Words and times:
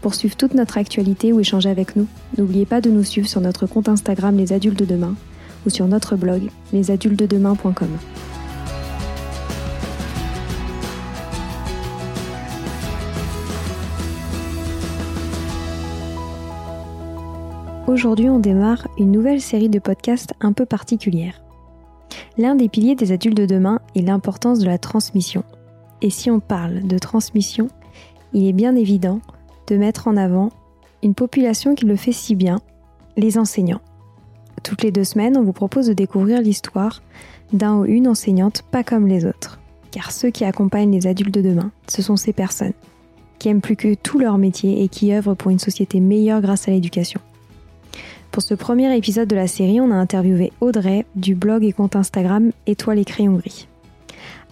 Pour 0.00 0.14
suivre 0.14 0.36
toute 0.36 0.54
notre 0.54 0.78
actualité 0.78 1.32
ou 1.32 1.40
échanger 1.40 1.68
avec 1.68 1.96
nous, 1.96 2.06
n'oubliez 2.36 2.66
pas 2.66 2.80
de 2.80 2.90
nous 2.90 3.02
suivre 3.02 3.28
sur 3.28 3.40
notre 3.40 3.66
compte 3.66 3.88
Instagram 3.88 4.36
Les 4.36 4.52
Adultes 4.52 4.78
de 4.78 4.84
Demain 4.84 5.14
ou 5.66 5.70
sur 5.70 5.88
notre 5.88 6.16
blog 6.16 6.50
lesadultesdedemain.com. 6.72 7.88
Aujourd'hui, 17.88 18.28
on 18.28 18.38
démarre 18.38 18.86
une 18.98 19.10
nouvelle 19.10 19.40
série 19.40 19.70
de 19.70 19.78
podcasts 19.78 20.34
un 20.40 20.52
peu 20.52 20.66
particulière. 20.66 21.40
L'un 22.36 22.54
des 22.54 22.68
piliers 22.68 22.94
des 22.94 23.12
adultes 23.12 23.36
de 23.36 23.46
demain 23.46 23.80
est 23.96 24.02
l'importance 24.02 24.58
de 24.60 24.66
la 24.66 24.78
transmission. 24.78 25.42
Et 26.02 26.10
si 26.10 26.30
on 26.30 26.38
parle 26.38 26.86
de 26.86 26.98
transmission, 26.98 27.68
il 28.34 28.46
est 28.46 28.52
bien 28.52 28.76
évident 28.76 29.20
de 29.68 29.76
mettre 29.76 30.08
en 30.08 30.16
avant 30.16 30.50
une 31.02 31.14
population 31.14 31.74
qui 31.74 31.84
le 31.84 31.96
fait 31.96 32.12
si 32.12 32.34
bien, 32.34 32.58
les 33.16 33.38
enseignants. 33.38 33.80
Toutes 34.62 34.82
les 34.82 34.90
deux 34.90 35.04
semaines, 35.04 35.36
on 35.36 35.44
vous 35.44 35.52
propose 35.52 35.86
de 35.86 35.92
découvrir 35.92 36.40
l'histoire 36.40 37.02
d'un 37.52 37.76
ou 37.76 37.84
une 37.84 38.08
enseignante 38.08 38.62
pas 38.62 38.82
comme 38.82 39.06
les 39.06 39.24
autres. 39.24 39.60
Car 39.90 40.10
ceux 40.12 40.30
qui 40.30 40.44
accompagnent 40.44 40.92
les 40.92 41.06
adultes 41.06 41.34
de 41.34 41.42
demain, 41.42 41.70
ce 41.86 42.02
sont 42.02 42.16
ces 42.16 42.32
personnes 42.32 42.74
qui 43.38 43.48
aiment 43.48 43.60
plus 43.60 43.76
que 43.76 43.94
tout 43.94 44.18
leur 44.18 44.36
métier 44.36 44.82
et 44.82 44.88
qui 44.88 45.14
œuvrent 45.14 45.36
pour 45.36 45.50
une 45.50 45.60
société 45.60 46.00
meilleure 46.00 46.40
grâce 46.40 46.66
à 46.66 46.72
l'éducation. 46.72 47.20
Pour 48.32 48.42
ce 48.42 48.54
premier 48.54 48.94
épisode 48.96 49.28
de 49.28 49.36
la 49.36 49.46
série, 49.46 49.80
on 49.80 49.90
a 49.90 49.94
interviewé 49.94 50.52
Audrey 50.60 51.06
du 51.14 51.34
blog 51.34 51.64
et 51.64 51.72
compte 51.72 51.96
Instagram 51.96 52.50
Étoile 52.66 52.98
et 52.98 53.04
Crayon 53.04 53.34
Gris. 53.34 53.68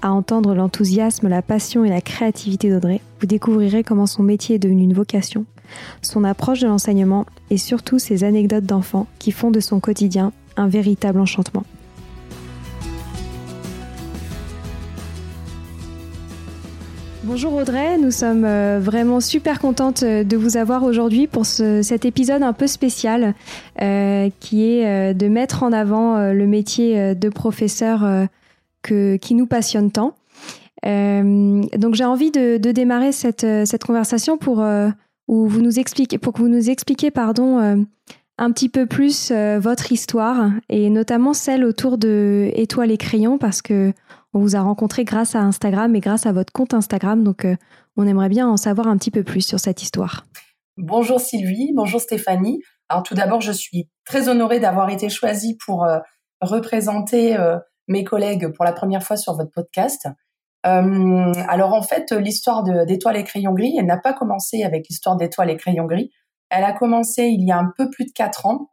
À 0.02 0.12
entendre 0.12 0.54
l'enthousiasme, 0.54 1.28
la 1.28 1.42
passion 1.42 1.84
et 1.84 1.88
la 1.88 2.02
créativité 2.02 2.70
d'Audrey, 2.70 3.00
vous 3.20 3.26
découvrirez 3.26 3.82
comment 3.82 4.06
son 4.06 4.22
métier 4.22 4.56
est 4.56 4.58
devenu 4.58 4.82
une 4.82 4.92
vocation, 4.92 5.46
son 6.02 6.22
approche 6.22 6.60
de 6.60 6.66
l'enseignement 6.66 7.24
et 7.50 7.56
surtout 7.56 7.98
ses 7.98 8.22
anecdotes 8.22 8.64
d'enfants 8.64 9.06
qui 9.18 9.32
font 9.32 9.50
de 9.50 9.60
son 9.60 9.80
quotidien 9.80 10.32
un 10.56 10.68
véritable 10.68 11.20
enchantement. 11.20 11.64
Bonjour 17.24 17.54
Audrey, 17.54 17.98
nous 17.98 18.12
sommes 18.12 18.44
euh, 18.44 18.78
vraiment 18.80 19.18
super 19.18 19.58
contentes 19.58 20.04
euh, 20.04 20.22
de 20.22 20.36
vous 20.36 20.56
avoir 20.56 20.84
aujourd'hui 20.84 21.26
pour 21.26 21.44
cet 21.44 22.04
épisode 22.04 22.44
un 22.44 22.52
peu 22.52 22.68
spécial 22.68 23.34
euh, 23.82 24.30
qui 24.38 24.70
est 24.70 25.12
de 25.12 25.26
mettre 25.26 25.64
en 25.64 25.72
avant 25.72 26.32
le 26.32 26.46
métier 26.46 27.16
de 27.16 27.28
professeur 27.28 28.28
qui 28.86 29.34
nous 29.34 29.46
passionne 29.46 29.90
tant. 29.90 30.14
Euh, 30.84 31.62
donc 31.76 31.94
j'ai 31.94 32.04
envie 32.04 32.30
de, 32.30 32.56
démarrer 32.58 33.12
cette, 33.12 33.44
euh, 33.44 33.64
cette 33.64 33.84
conversation 33.84 34.36
pour, 34.36 34.60
euh, 34.60 34.90
où 35.26 35.46
vous 35.46 35.60
nous 35.60 35.78
expliquez, 35.78 36.18
pour 36.18 36.32
que 36.32 36.38
vous 36.38 36.48
nous 36.48 36.70
expliquiez 36.70 37.10
pardon, 37.10 37.86
un 38.38 38.52
petit 38.52 38.68
peu 38.68 38.86
plus 38.86 39.32
votre 39.32 39.90
histoire 39.90 40.50
et 40.68 40.88
notamment 40.88 41.32
celle 41.32 41.64
autour 41.64 41.98
de 41.98 42.50
Étoile 42.54 42.92
et 42.92 42.98
Crayon 42.98 43.38
parce 43.38 43.60
que 43.62 43.92
on 44.34 44.38
vous 44.38 44.54
a 44.54 44.60
rencontré 44.60 45.04
grâce 45.04 45.34
à 45.34 45.40
Instagram 45.40 45.96
et 45.96 46.00
grâce 46.00 46.26
à 46.26 46.32
votre 46.32 46.52
compte 46.52 46.74
Instagram. 46.74 47.24
Donc 47.24 47.44
on 47.96 48.06
aimerait 48.06 48.28
bien 48.28 48.46
en 48.46 48.56
savoir 48.56 48.86
un 48.86 48.96
petit 48.98 49.10
peu 49.10 49.24
plus 49.24 49.40
sur 49.40 49.58
cette 49.58 49.82
histoire. 49.82 50.26
Bonjour 50.76 51.20
Sylvie, 51.20 51.72
bonjour 51.74 52.00
Stéphanie. 52.00 52.60
Alors 52.88 53.02
tout 53.02 53.14
d'abord, 53.14 53.40
je 53.40 53.52
suis 53.52 53.88
très 54.04 54.28
honorée 54.28 54.60
d'avoir 54.60 54.90
été 54.90 55.08
choisie 55.08 55.56
pour 55.66 55.88
représenter 56.40 57.36
mes 57.88 58.04
collègues 58.04 58.48
pour 58.48 58.64
la 58.64 58.72
première 58.72 59.02
fois 59.02 59.16
sur 59.16 59.34
votre 59.34 59.50
podcast. 59.50 60.08
Euh, 60.66 61.32
alors 61.48 61.74
en 61.74 61.82
fait, 61.82 62.12
l'histoire 62.12 62.62
d'étoiles 62.62 63.16
et 63.16 63.24
crayons 63.24 63.52
gris, 63.52 63.76
elle 63.78 63.86
n'a 63.86 63.98
pas 63.98 64.12
commencé 64.12 64.64
avec 64.64 64.88
l'histoire 64.88 65.16
d'étoiles 65.16 65.50
et 65.50 65.56
crayons 65.56 65.86
gris. 65.86 66.10
Elle 66.50 66.64
a 66.64 66.72
commencé 66.72 67.24
il 67.24 67.46
y 67.46 67.52
a 67.52 67.58
un 67.58 67.72
peu 67.76 67.88
plus 67.90 68.06
de 68.06 68.12
quatre 68.12 68.46
ans 68.46 68.70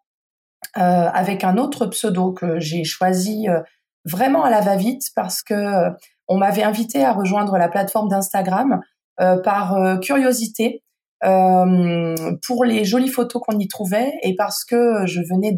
euh, 0.77 1.09
avec 1.13 1.43
un 1.43 1.57
autre 1.57 1.85
pseudo 1.87 2.31
que 2.31 2.59
j'ai 2.59 2.83
choisi 2.83 3.47
euh, 3.47 3.61
vraiment 4.05 4.43
à 4.43 4.49
la 4.49 4.61
va-vite 4.61 5.03
parce 5.15 5.43
que 5.43 5.89
on 6.27 6.37
m'avait 6.37 6.63
invité 6.63 7.03
à 7.03 7.13
rejoindre 7.13 7.57
la 7.57 7.67
plateforme 7.67 8.09
d'Instagram 8.09 8.81
par 9.17 9.99
curiosité 10.01 10.83
pour 11.21 12.65
les 12.65 12.83
jolies 12.83 13.09
photos 13.09 13.41
qu'on 13.45 13.59
y 13.59 13.67
trouvait 13.67 14.13
et 14.23 14.35
parce 14.35 14.65
que 14.65 15.05
je 15.05 15.21
venais 15.21 15.55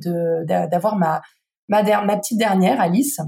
d'avoir 0.69 0.95
ma, 0.95 1.21
ma 1.69 1.83
petite 2.17 2.37
dernière 2.37 2.81
Alice 2.81 3.19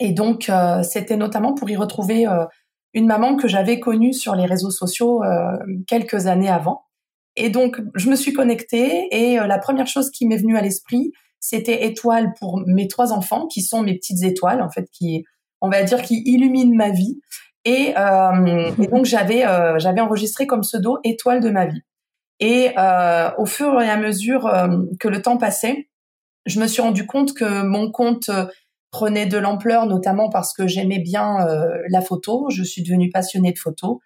et 0.00 0.12
donc, 0.12 0.48
euh, 0.48 0.82
c'était 0.82 1.16
notamment 1.16 1.54
pour 1.54 1.68
y 1.70 1.76
retrouver 1.76 2.26
euh, 2.26 2.44
une 2.94 3.06
maman 3.06 3.36
que 3.36 3.48
j'avais 3.48 3.80
connue 3.80 4.12
sur 4.12 4.34
les 4.34 4.46
réseaux 4.46 4.70
sociaux 4.70 5.22
euh, 5.24 5.56
quelques 5.86 6.26
années 6.26 6.48
avant. 6.48 6.84
Et 7.36 7.50
donc, 7.50 7.80
je 7.94 8.08
me 8.10 8.16
suis 8.16 8.32
connectée 8.32 9.08
et 9.12 9.36
la 9.36 9.58
première 9.58 9.86
chose 9.86 10.10
qui 10.10 10.26
m'est 10.26 10.38
venue 10.38 10.56
à 10.56 10.60
l'esprit, 10.60 11.12
c'était 11.38 11.86
étoile 11.86 12.32
pour 12.40 12.60
mes 12.66 12.88
trois 12.88 13.12
enfants, 13.12 13.46
qui 13.46 13.62
sont 13.62 13.82
mes 13.82 13.94
petites 13.94 14.24
étoiles, 14.24 14.60
en 14.60 14.70
fait, 14.70 14.88
qui, 14.90 15.24
on 15.60 15.68
va 15.68 15.84
dire, 15.84 16.02
qui 16.02 16.20
illuminent 16.24 16.74
ma 16.74 16.90
vie. 16.90 17.20
Et, 17.64 17.90
et 17.90 18.86
donc, 18.90 19.04
j'avais 19.04 19.44
j'avais 19.78 20.00
enregistré 20.00 20.48
comme 20.48 20.62
pseudo 20.62 20.98
étoile 21.04 21.38
de 21.38 21.50
ma 21.50 21.66
vie. 21.66 21.82
Et 22.40 22.70
au 23.38 23.46
fur 23.46 23.80
et 23.80 23.88
à 23.88 23.98
mesure 23.98 24.50
que 24.98 25.06
le 25.06 25.22
temps 25.22 25.36
passait, 25.36 25.88
je 26.44 26.58
me 26.58 26.66
suis 26.66 26.82
rendu 26.82 27.06
compte 27.06 27.34
que 27.34 27.62
mon 27.62 27.92
compte 27.92 28.32
prenait 28.90 29.26
de 29.26 29.38
l'ampleur, 29.38 29.86
notamment 29.86 30.30
parce 30.30 30.52
que 30.52 30.66
j'aimais 30.66 30.98
bien 30.98 31.46
euh, 31.46 31.78
la 31.88 32.00
photo. 32.00 32.48
Je 32.50 32.62
suis 32.62 32.82
devenue 32.82 33.10
passionnée 33.10 33.52
de 33.52 33.58
photo 33.58 34.00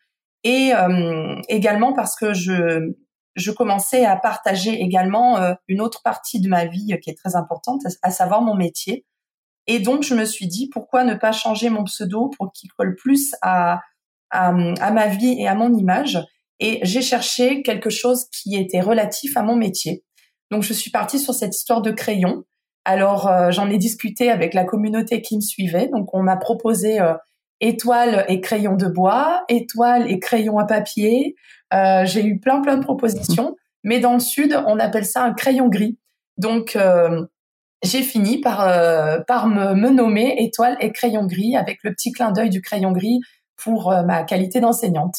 et 0.44 0.72
euh, 0.75 1.37
également 1.48 1.93
parce 1.93 2.16
que 2.16 2.32
je 2.34 2.93
je 3.34 3.50
commençais 3.50 4.04
à 4.04 4.16
partager 4.16 4.82
également 4.82 5.38
euh, 5.38 5.54
une 5.66 5.81
autre 5.81 6.03
partie 6.03 6.38
de 6.38 6.48
ma 6.48 6.66
vie 6.66 6.94
qui 7.03 7.09
est 7.09 7.16
très 7.16 7.34
importante, 7.34 7.81
à 8.03 8.10
savoir 8.10 8.43
mon 8.43 8.54
métier. 8.54 9.06
Et 9.66 9.78
donc 9.78 10.03
je 10.03 10.15
me 10.15 10.26
suis 10.26 10.47
dit 10.47 10.69
pourquoi 10.69 11.04
ne 11.04 11.14
pas 11.14 11.32
changer 11.32 11.70
mon 11.70 11.84
pseudo 11.84 12.28
pour 12.37 12.53
qu'il 12.53 12.70
colle 12.72 12.94
plus 12.94 13.34
à, 13.41 13.81
à, 14.31 14.49
à 14.49 14.90
ma 14.90 15.06
vie 15.06 15.37
et 15.38 15.49
à 15.49 15.55
mon 15.55 15.73
image. 15.75 16.19
Et 16.61 16.81
j'ai 16.82 17.00
cherché 17.00 17.62
quelque 17.62 17.88
chose 17.88 18.26
qui 18.31 18.56
était 18.56 18.81
relatif 18.81 19.37
à 19.37 19.43
mon 19.43 19.56
métier. 19.56 20.05
Donc 20.50 20.62
je 20.62 20.75
suis 20.75 20.90
partie 20.90 21.19
sur 21.19 21.32
cette 21.32 21.56
histoire 21.56 21.81
de 21.81 21.90
crayon 21.90 22.44
alors 22.84 23.29
euh, 23.29 23.50
j'en 23.50 23.70
ai 23.70 23.79
discuté 23.79 24.31
avec 24.31 24.55
la 24.55 24.64
communauté 24.64 25.23
qui 25.23 25.37
me 25.37 25.40
suivait. 25.40 25.88
Donc 25.88 26.14
on 26.14 26.23
m'a 26.23 26.37
proposé 26.37 27.00
euh, 27.00 27.14
étoiles 27.61 28.25
et 28.29 28.40
crayons 28.40 28.76
de 28.76 28.87
bois, 28.87 29.44
étoiles 29.49 30.11
et 30.11 30.19
crayons 30.19 30.58
à 30.58 30.64
papier. 30.64 31.37
Euh, 31.73 32.05
j'ai 32.05 32.25
eu 32.25 32.38
plein 32.38 32.61
plein 32.61 32.76
de 32.76 32.84
propositions, 32.84 33.56
mais 33.84 34.00
dans 34.00 34.14
le 34.14 34.20
sud 34.20 34.61
on 34.67 34.79
appelle 34.79 35.06
ça 35.06 35.23
un 35.23 35.32
crayon 35.32 35.69
gris. 35.69 35.99
Donc 36.38 36.76
j'ai 37.84 38.02
fini 38.02 38.40
par 38.40 39.25
par 39.26 39.46
me, 39.46 39.75
me, 39.75 39.90
nommer 39.90 40.35
étoile 40.38 40.76
et 40.81 40.93
crayon 40.93 41.26
gris 41.26 41.56
avec 41.56 41.78
le 41.85 41.93
petit 41.93 42.11
clin 42.11 42.32
d'œil 42.32 42.50
du 42.50 42.62
crayon 42.62 42.93
gris 42.93 43.20
pour 43.56 43.90
ma 44.06 44.25
qualité 44.25 44.61
d'enseignante. 44.61 45.14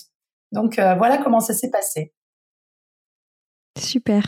Donc 0.51 0.75
voilà 0.75 1.17
comment 1.17 1.39
ça 1.39 1.53
s'est 1.53 1.69
passé. 1.69 2.13
Super. 3.77 4.23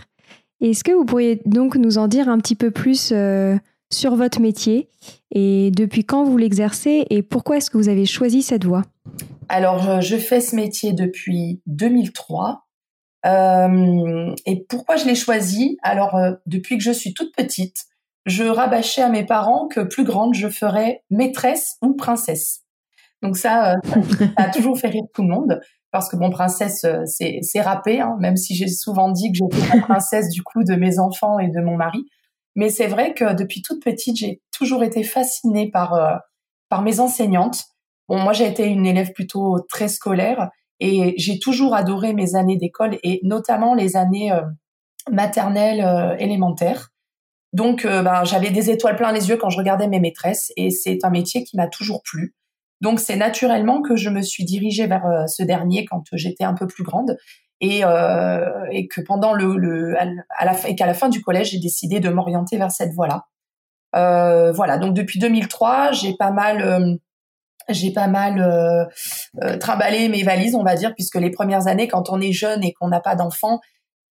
Est-ce 0.72 0.84
que 0.84 0.92
vous 0.92 1.06
pourriez 1.06 1.42
donc 1.46 1.76
nous 1.76 2.00
en 2.00 2.08
dire 2.08 2.28
un 2.28 2.40
petit 2.40 2.56
peu 2.56 2.72
plus 2.72 3.12
euh, 3.12 3.56
sur 3.92 4.16
votre 4.16 4.42
métier 4.42 4.90
et 5.32 5.70
depuis 5.70 6.06
quand 6.06 6.24
vous 6.24 6.38
l'exercez 6.38 7.06
et 7.12 7.22
pourquoi 7.22 7.58
est-ce 7.58 7.70
que 7.70 7.78
vous 7.78 7.90
avez 7.90 8.08
choisi 8.08 8.42
cette 8.42 8.66
voie? 8.66 8.82
Alors, 9.48 10.02
je 10.02 10.18
fais 10.18 10.42
ce 10.42 10.56
métier 10.56 10.94
depuis 10.94 11.62
2003. 11.68 12.66
Euh, 13.28 14.36
et 14.48 14.66
pourquoi 14.68 14.96
je 14.96 15.06
l'ai 15.06 15.16
choisi? 15.16 15.78
Alors, 15.84 16.16
euh, 16.16 16.32
depuis 16.48 16.78
que 16.78 16.84
je 16.84 16.92
suis 16.92 17.14
toute 17.14 17.36
petite, 17.36 17.86
je 18.26 18.44
rabâchais 18.44 19.04
à 19.04 19.10
mes 19.10 19.26
parents 19.26 19.68
que 19.68 19.82
plus 19.82 20.04
grande, 20.04 20.34
je 20.34 20.48
ferais 20.48 21.04
maîtresse 21.12 21.78
ou 21.84 21.94
princesse. 21.94 22.64
Donc 23.22 23.38
ça, 23.38 23.76
ça 23.84 24.26
a 24.36 24.50
toujours 24.50 24.80
fait 24.80 24.88
rire 24.88 25.06
tout 25.14 25.22
le 25.22 25.30
monde 25.30 25.60
parce 25.96 26.10
que 26.10 26.18
bon, 26.18 26.30
princesse, 26.30 26.84
euh, 26.84 27.62
râpé, 27.62 28.02
hein, 28.02 28.18
même 28.20 28.36
si 28.36 28.54
j'ai 28.54 28.68
souvent 28.68 29.10
dit 29.10 29.32
que 29.32 29.38
j'étais 29.38 29.78
la 29.78 29.82
princesse 29.82 30.28
du 30.28 30.44
coup 30.44 30.66
de 30.66 30.76
mes 30.76 31.00
enfants 31.00 31.40
et 31.40 31.48
de 31.48 31.62
mon 31.62 31.78
mari. 31.78 32.06
Mais 32.58 32.70
c'est 32.70 32.88
vrai 32.88 33.14
que 33.14 33.34
depuis 33.34 33.62
toute 33.62 33.82
petite, 33.82 34.18
j'ai 34.18 34.42
toujours 34.52 34.84
été 34.84 35.04
fascinée 35.04 35.72
par 35.72 35.94
euh, 35.94 36.16
par 36.68 36.82
mes 36.82 37.00
enseignantes. 37.00 37.64
Bon, 38.10 38.20
moi, 38.20 38.34
j'ai 38.34 38.46
été 38.46 38.66
une 38.66 38.86
élève 38.86 39.14
plutôt 39.14 39.62
très 39.70 39.88
scolaire 39.88 40.50
et 40.82 41.14
j'ai 41.18 41.40
toujours 41.40 41.74
adoré 41.74 42.12
mes 42.12 42.36
années 42.36 42.58
d'école 42.58 42.98
et 43.02 43.22
notamment 43.24 43.74
les 43.74 43.96
années 43.96 44.38
maternelles 45.10 46.18
élémentaires. 46.20 46.90
Donc, 47.54 47.84
ben, 47.86 48.26
j'avais 48.26 48.52
des 48.52 48.70
étoiles 48.70 48.98
plein 48.98 49.14
les 49.14 49.30
yeux 49.30 49.38
quand 49.38 49.50
je 49.50 49.58
regardais 49.58 49.88
mes 49.88 50.02
maîtresses 50.02 50.52
et 50.58 50.70
c'est 50.72 51.00
un 51.04 51.10
métier 51.10 51.46
qui 51.46 51.56
m'a 51.56 51.68
toujours 51.68 52.04
plu. 52.04 52.36
Donc 52.82 53.00
c'est 53.00 53.16
naturellement 53.16 53.82
que 53.82 53.96
je 53.96 54.10
me 54.10 54.22
suis 54.22 54.44
dirigée 54.44 54.88
vers 54.88 55.06
euh, 55.06 55.28
ce 55.28 55.44
dernier 55.44 55.86
quand 55.86 56.04
j'étais 56.14 56.44
un 56.44 56.54
peu 56.54 56.68
plus 56.68 56.84
grande. 56.84 57.18
Et, 57.62 57.86
euh, 57.86 58.50
que 58.92 59.02
pendant 59.02 59.34
le, 59.34 59.96
à 59.98 60.46
la 60.46 60.68
et 60.68 60.76
qu'à 60.76 60.86
la 60.86 60.94
fin 60.94 61.08
du 61.10 61.22
collège 61.22 61.52
j'ai 61.52 61.60
décidé 61.60 62.00
de 62.00 62.10
m'orienter 62.10 62.58
vers 62.58 62.72
cette 62.72 62.94
voie-là. 62.94 63.26
Euh, 63.96 64.52
voilà. 64.52 64.78
Donc 64.78 64.94
depuis 64.94 65.20
2003 65.20 65.94
j'ai 65.94 66.16
pas 66.16 66.32
mal 66.32 66.62
euh, 66.62 66.96
j'ai 67.70 67.92
pas 67.92 68.08
mal 68.08 68.90
trimballé 69.60 70.10
mes 70.10 70.24
valises 70.24 70.54
on 70.54 70.64
va 70.64 70.76
dire 70.76 70.94
puisque 70.94 71.16
les 71.16 71.32
premières 71.32 71.68
années 71.68 71.88
quand 71.88 72.10
on 72.10 72.20
est 72.22 72.34
jeune 72.34 72.64
et 72.64 72.74
qu'on 72.74 72.90
n'a 72.90 73.00
pas 73.00 73.16
d'enfants 73.16 73.60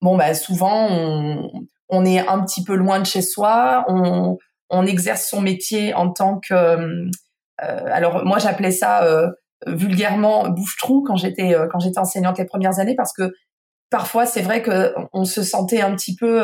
bon 0.02 0.16
bah 0.16 0.34
souvent 0.36 0.88
on, 0.90 1.52
on 1.90 2.06
est 2.06 2.26
un 2.26 2.40
petit 2.46 2.64
peu 2.64 2.76
loin 2.76 3.00
de 3.00 3.06
chez 3.06 3.22
soi. 3.22 3.84
On 3.90 4.38
on 4.72 4.86
exerce 4.86 5.28
son 5.28 5.42
métier 5.42 5.94
en 5.94 6.12
tant 6.12 6.40
que 6.40 7.10
alors 7.62 8.26
moi 8.26 8.40
j'appelais 8.40 8.72
ça 8.72 9.04
euh, 9.04 9.30
vulgairement 9.68 10.50
bouche-trou 10.50 11.04
quand 11.06 11.16
j'étais 11.16 11.54
euh, 11.56 11.68
quand 11.72 11.80
j'étais 11.80 12.00
enseignante 12.00 12.38
les 12.38 12.46
premières 12.46 12.80
années 12.80 12.96
parce 12.96 13.14
que 13.14 13.34
parfois 13.90 14.26
c'est 14.26 14.42
vrai 14.42 14.62
que 14.62 14.94
on 15.14 15.26
se 15.26 15.44
sentait 15.44 15.82
un 15.82 15.96
petit 15.96 16.16
peu 16.16 16.42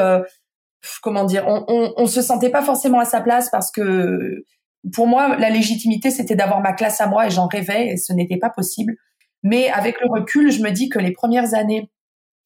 comment 1.01 1.25
dire 1.25 1.45
on, 1.47 1.65
on, 1.67 1.93
on, 1.97 2.05
se 2.05 2.21
sentait 2.21 2.49
pas 2.49 2.61
forcément 2.61 2.99
à 2.99 3.05
sa 3.05 3.21
place 3.21 3.49
parce 3.49 3.71
que 3.71 4.43
pour 4.93 5.07
moi 5.07 5.37
la 5.37 5.49
légitimité 5.49 6.11
c'était 6.11 6.35
d'avoir 6.35 6.61
ma 6.61 6.73
classe 6.73 7.01
à 7.01 7.07
moi 7.07 7.27
et 7.27 7.29
j'en 7.29 7.47
rêvais 7.47 7.87
et 7.87 7.97
ce 7.97 8.13
n'était 8.13 8.37
pas 8.37 8.49
possible. 8.49 8.95
Mais 9.43 9.69
avec 9.69 9.99
le 10.01 10.07
recul 10.09 10.51
je 10.51 10.61
me 10.61 10.71
dis 10.71 10.89
que 10.89 10.99
les 10.99 11.11
premières 11.11 11.53
années 11.53 11.89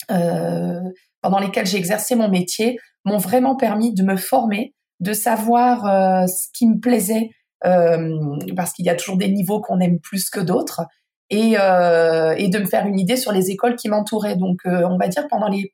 euh, 0.09 0.81
pendant 1.21 1.39
lesquelles 1.39 1.67
j'ai 1.67 1.77
exercé 1.77 2.15
mon 2.15 2.29
métier 2.29 2.79
m'ont 3.06 3.17
vraiment 3.17 3.56
permis 3.56 3.94
de 3.94 4.03
me 4.03 4.17
former 4.17 4.74
de 5.00 5.13
savoir 5.13 5.85
euh, 5.88 6.27
ce 6.27 6.47
qui 6.53 6.67
me 6.67 6.79
plaisait 6.79 7.29
euh, 7.29 7.40
parce 7.62 8.74
qu'il 8.74 8.86
y 8.86 8.90
a 8.90 8.96
toujours 8.96 9.18
des 9.18 9.30
niveaux 9.30 9.62
qu'on 9.62 9.80
aime 9.80 10.00
plus 10.00 10.30
que 10.30 10.40
d'autres, 10.40 10.81
et, 11.30 11.56
euh, 11.58 12.36
et 12.38 12.50
de 12.50 12.60
me 12.60 12.66
faire 12.66 12.86
une 12.86 13.00
idée 13.00 13.16
sur 13.16 13.31
les 13.31 13.52
écoles 13.52 13.75
qui 13.75 13.88
m'entouraient. 13.88 14.36
Donc, 14.36 14.60
euh, 14.66 14.88
on 14.90 14.98
va 14.98 15.08
dire 15.08 15.28
pendant 15.30 15.48
les 15.48 15.74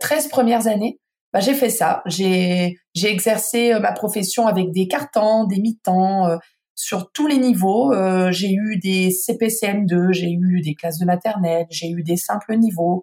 13 0.00 0.28
premières 0.28 0.68
années, 0.68 0.98
bah, 1.32 1.40
j'ai 1.40 1.52
fait 1.52 1.68
ça. 1.68 2.02
J'ai 2.06 2.78
exercé 2.94 3.78
ma 3.78 3.92
profession 3.92 4.46
avec 4.46 4.70
des 4.72 4.88
cartons, 4.88 5.44
des 5.44 5.60
mi-temps, 5.60 6.38
sur 6.76 7.10
tous 7.10 7.26
les 7.26 7.38
niveaux. 7.38 7.92
Euh, 7.92 8.30
j'ai 8.30 8.52
eu 8.52 8.78
des 8.78 9.10
CPCM2, 9.10 10.12
j'ai 10.12 10.30
eu 10.30 10.60
des 10.60 10.74
classes 10.74 10.98
de 10.98 11.06
maternelle, 11.06 11.66
j'ai 11.70 11.88
eu 11.88 12.02
des 12.02 12.16
simples 12.16 12.54
niveaux. 12.56 13.02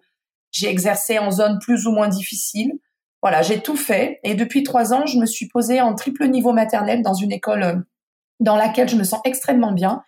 J'ai 0.52 0.70
exercé 0.70 1.18
en 1.18 1.30
zone 1.30 1.58
plus 1.60 1.86
ou 1.86 1.92
moins 1.92 2.08
difficile. 2.08 2.72
Voilà, 3.20 3.42
j'ai 3.42 3.60
tout 3.60 3.76
fait. 3.76 4.20
Et 4.22 4.34
depuis 4.34 4.62
trois 4.62 4.94
ans, 4.94 5.06
je 5.06 5.18
me 5.18 5.26
suis 5.26 5.48
posée 5.48 5.80
en 5.80 5.94
triple 5.94 6.28
niveau 6.28 6.52
maternel 6.52 7.02
dans 7.02 7.14
une 7.14 7.32
école 7.32 7.84
dans 8.40 8.56
laquelle 8.56 8.88
je 8.88 8.96
me 8.96 9.04
sens 9.04 9.20
extrêmement 9.24 9.72
bien. 9.72 10.02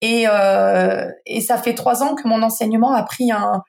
Et, 0.00 0.24
euh, 0.28 1.10
et 1.26 1.40
ça 1.40 1.56
fait 1.58 1.74
trois 1.74 2.02
ans 2.02 2.14
que 2.14 2.28
mon 2.28 2.42
enseignement 2.42 2.92
a 2.92 3.02
pris 3.02 3.32
un, 3.32 3.62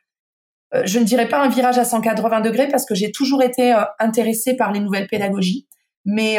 euh, 0.75 0.83
je 0.85 0.99
ne 0.99 1.03
dirais 1.03 1.27
pas 1.27 1.41
un 1.43 1.49
virage 1.49 1.77
à 1.77 1.85
180 1.85 2.41
degrés 2.41 2.67
parce 2.67 2.85
que 2.85 2.93
j'ai 2.93 3.11
toujours 3.11 3.41
été 3.41 3.73
euh, 3.73 3.81
intéressée 3.99 4.55
par 4.55 4.71
les 4.71 4.79
nouvelles 4.79 5.07
pédagogies, 5.07 5.67
mais 6.05 6.37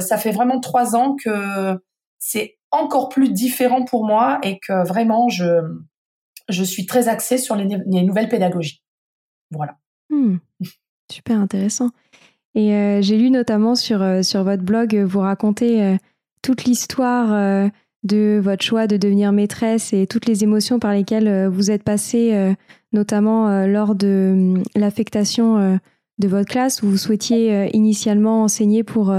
ça 0.00 0.16
fait 0.18 0.30
vraiment 0.30 0.60
trois 0.60 0.94
ans 0.94 1.16
que 1.22 1.78
c'est 2.18 2.58
encore 2.70 3.08
plus 3.08 3.32
différent 3.32 3.84
pour 3.84 4.06
moi 4.06 4.38
et 4.42 4.58
que 4.60 4.86
vraiment 4.86 5.28
je 5.28 5.46
je 6.48 6.64
suis 6.64 6.84
très 6.84 7.08
axée 7.08 7.38
sur 7.38 7.54
les, 7.54 7.64
les 7.86 8.02
nouvelles 8.02 8.28
pédagogies. 8.28 8.82
Voilà. 9.52 9.76
Hmm. 10.10 10.36
super 11.10 11.38
intéressant. 11.38 11.90
Et 12.54 13.00
j'ai 13.02 13.16
lu 13.16 13.30
notamment 13.30 13.74
sur 13.74 14.24
sur 14.24 14.44
votre 14.44 14.62
blog 14.62 14.94
vous 14.96 15.20
racontez 15.20 15.98
toute 16.42 16.64
l'histoire 16.64 17.32
euh, 17.32 17.68
de 18.02 18.40
votre 18.42 18.62
choix 18.62 18.86
de 18.86 18.96
devenir 18.96 19.32
maîtresse 19.32 19.92
et 19.92 20.06
toutes 20.06 20.26
les 20.26 20.42
émotions 20.42 20.78
par 20.78 20.92
lesquelles 20.92 21.28
euh, 21.28 21.48
vous 21.48 21.70
êtes 21.70 21.82
passée, 21.82 22.34
euh, 22.34 22.54
notamment 22.92 23.66
lors 23.66 23.94
de 23.94 24.54
l'affectation 24.74 25.78
de 26.18 26.28
votre 26.28 26.50
classe 26.50 26.82
où 26.82 26.88
vous 26.88 26.96
souhaitiez 26.96 27.70
initialement 27.72 28.42
enseigner 28.42 28.82
pour 28.82 29.14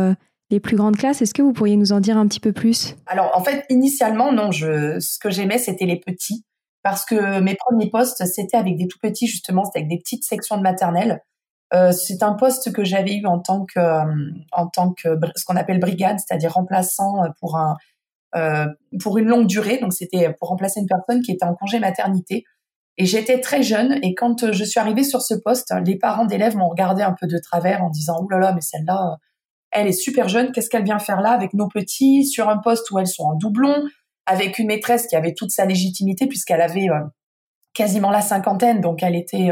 les 0.50 0.60
plus 0.60 0.76
grandes 0.76 0.98
classes. 0.98 1.22
Est-ce 1.22 1.34
que 1.34 1.42
vous 1.42 1.54
pourriez 1.54 1.78
nous 1.78 1.94
en 1.94 2.02
dire 2.02 2.18
un 2.18 2.28
petit 2.28 2.42
peu 2.42 2.52
plus? 2.52 2.98
Alors 3.06 3.32
en 3.34 3.42
fait, 3.42 3.64
initialement, 3.70 4.34
non, 4.34 4.52
ce 4.52 5.20
que 5.20 5.30
j'aimais, 5.30 5.58
c'était 5.58 5.86
les 5.86 6.02
petits. 6.02 6.44
Parce 6.84 7.06
que 7.06 7.40
mes 7.40 7.56
premiers 7.56 7.90
postes, 7.90 8.26
c'était 8.26 8.58
avec 8.58 8.76
des 8.76 8.88
tout 8.88 9.00
petits, 9.02 9.28
justement, 9.28 9.64
c'était 9.64 9.80
avec 9.80 9.90
des 9.90 10.00
petites 10.00 10.26
sections 10.26 10.58
de 10.58 10.64
maternelle. 10.64 11.22
Euh, 11.74 11.92
c'est 11.94 12.22
un 12.22 12.34
poste 12.34 12.74
que 12.74 12.84
j'avais 12.84 13.16
eu 13.16 13.26
en 13.26 13.40
tant 13.40 13.66
que 13.66 13.80
euh, 13.80 14.32
en 14.52 14.68
tant 14.68 14.92
que 14.92 15.10
ce 15.36 15.46
qu'on 15.46 15.56
appelle 15.56 15.80
brigade, 15.80 16.18
c'est-à-dire 16.20 16.54
remplaçant 16.54 17.24
euh, 17.24 17.30
pour 17.40 17.58
un 17.58 17.78
pour 19.02 19.18
une 19.18 19.28
longue 19.28 19.48
durée. 19.48 19.78
Donc 19.80 19.94
c'était 19.94 20.34
pour 20.40 20.50
remplacer 20.50 20.80
une 20.80 20.88
personne 20.88 21.22
qui 21.22 21.32
était 21.32 21.46
en 21.46 21.54
congé 21.54 21.80
maternité. 21.80 22.46
Et 22.98 23.06
j'étais 23.06 23.42
très 23.42 23.62
jeune 23.64 24.00
et 24.04 24.16
quand 24.16 24.52
je 24.52 24.64
suis 24.64 24.80
arrivée 24.80 25.04
sur 25.04 25.22
ce 25.22 25.34
poste, 25.34 25.74
les 25.86 25.98
parents 25.98 26.26
d'élèves 26.26 26.56
m'ont 26.56 26.70
regardé 26.70 27.04
un 27.04 27.16
peu 27.20 27.28
de 27.28 27.38
travers 27.38 27.84
en 27.84 27.90
disant 27.90 28.22
"Ouh 28.22 28.30
là 28.30 28.38
là, 28.38 28.54
mais 28.54 28.62
celle-là, 28.62 29.18
elle 29.72 29.88
est 29.88 29.92
super 29.94 30.30
jeune. 30.30 30.52
Qu'est-ce 30.52 30.70
qu'elle 30.70 30.84
vient 30.84 31.00
faire 31.00 31.20
là 31.22 31.32
avec 31.32 31.54
nos 31.54 31.68
petits 31.68 32.26
sur 32.26 32.48
un 32.50 32.58
poste 32.58 32.90
où 32.92 33.00
elles 33.00 33.08
sont 33.08 33.24
en 33.24 33.36
doublon, 33.36 33.84
avec 34.26 34.60
une 34.60 34.68
maîtresse 34.68 35.08
qui 35.08 35.16
avait 35.16 35.34
toute 35.34 35.52
sa 35.52 35.66
légitimité 35.66 36.28
puisqu'elle 36.28 36.62
avait 36.62 36.88
quasiment 37.74 38.12
la 38.12 38.22
cinquantaine, 38.22 38.82
donc 38.82 39.04
elle 39.04 39.16
était 39.16 39.50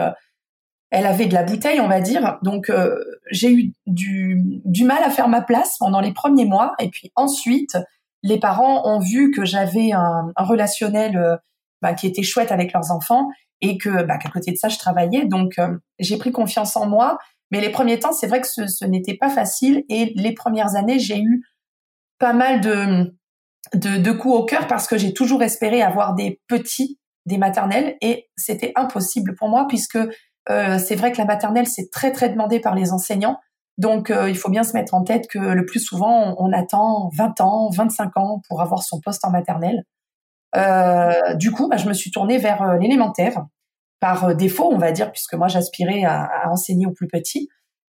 elle 0.91 1.05
avait 1.05 1.27
de 1.27 1.34
la 1.34 1.43
bouteille, 1.43 1.79
on 1.79 1.88
va 1.88 2.01
dire. 2.01 2.39
Donc 2.41 2.69
euh, 2.69 2.96
j'ai 3.31 3.51
eu 3.51 3.74
du, 3.86 4.62
du, 4.65 4.84
mal 4.84 5.03
à 5.03 5.10
faire 5.10 5.27
ma 5.27 5.41
place 5.41 5.77
pendant 5.77 6.00
les 6.00 6.13
premiers 6.13 6.46
mois. 6.46 6.74
Et 6.79 6.89
puis 6.89 7.12
ensuite, 7.15 7.77
les 8.24 8.39
parents 8.39 8.88
ont 8.88 9.00
vu 9.00 9.31
que 9.31 9.46
j'avais 9.46 9.91
un, 9.91 10.31
un, 10.36 10.43
relationnel 10.43 11.17
euh, 11.17 11.38
bah, 11.81 11.93
qui 11.93 12.08
était 12.08 12.24
chouette 12.24 12.51
avec 12.51 12.74
leurs 12.74 12.91
enfants 12.91 13.29
et 13.62 13.77
que 13.77 14.03
bah, 14.03 14.17
qu'à 14.17 14.29
côté 14.29 14.51
de 14.51 14.58
ça, 14.58 14.69
je 14.69 14.77
travaillais. 14.77 15.25
Donc 15.25 15.60
euh, 15.60 15.77
j'ai 16.00 16.17
pris 16.17 16.31
confiance 16.31 16.75
en 16.75 16.88
moi. 16.88 17.17
Mais 17.51 17.62
les 17.62 17.69
premiers 17.69 18.00
temps, 18.00 18.12
c'est 18.12 18.27
vrai 18.27 18.41
que 18.41 18.48
ce, 18.48 18.67
ce 18.67 18.86
n'était 18.86 19.15
pas 19.15 19.29
facile. 19.29 19.84
Et 19.89 20.13
les 20.15 20.34
premières 20.34 20.75
années, 20.75 21.00
j'ai 21.00 21.19
eu 21.19 21.43
pas 22.19 22.34
mal 22.34 22.62
de, 22.62 23.13
de, 23.74 23.98
de 23.98 24.12
coups 24.12 24.36
au 24.36 24.46
cœur 24.46 24.67
parce 24.67 24.88
que 24.88 24.98
j'ai 24.98 25.13
toujours 25.13 25.41
espéré 25.43 25.81
avoir 25.81 26.15
des 26.15 26.41
petits, 26.48 27.00
des 27.25 27.38
maternelles, 27.38 27.96
et 28.01 28.29
c'était 28.36 28.72
impossible 28.75 29.36
pour 29.36 29.50
moi 29.50 29.65
puisque 29.67 29.98
c'est 30.48 30.96
vrai 30.96 31.12
que 31.12 31.17
la 31.17 31.25
maternelle, 31.25 31.67
c'est 31.67 31.91
très, 31.91 32.12
très 32.12 32.29
demandé 32.29 32.60
par 32.60 32.75
les 32.75 32.91
enseignants. 32.91 33.39
Donc, 33.79 34.12
euh, 34.12 34.29
il 34.29 34.38
faut 34.38 34.50
bien 34.50 34.63
se 34.63 34.74
mettre 34.74 34.93
en 34.93 35.05
tête 35.05 35.27
que 35.29 35.39
le 35.39 35.65
plus 35.65 35.79
souvent, 35.79 36.36
on, 36.38 36.51
attend 36.51 37.10
20 37.17 37.39
ans, 37.39 37.69
25 37.69 38.17
ans 38.17 38.41
pour 38.50 38.62
avoir 38.62 38.84
son 38.84 39.00
poste 39.00 39.24
en 39.24 39.31
maternelle. 39.31 39.86
Euh, 40.58 41.34
du 41.36 41.51
coup, 41.51 41.69
bah, 41.69 41.77
je 41.77 41.88
me 41.88 41.93
suis 41.93 42.12
tournée 42.12 42.39
vers 42.39 42.77
l'élémentaire, 42.77 43.46
par 44.01 44.36
défaut, 44.36 44.69
on 44.69 44.77
va 44.77 44.91
dire, 44.91 45.13
puisque 45.13 45.34
moi, 45.34 45.48
j'aspirais 45.48 46.03
à, 46.03 46.51
enseigner 46.51 46.88
aux 46.88 46.91
plus 46.91 47.08
petits. 47.08 47.48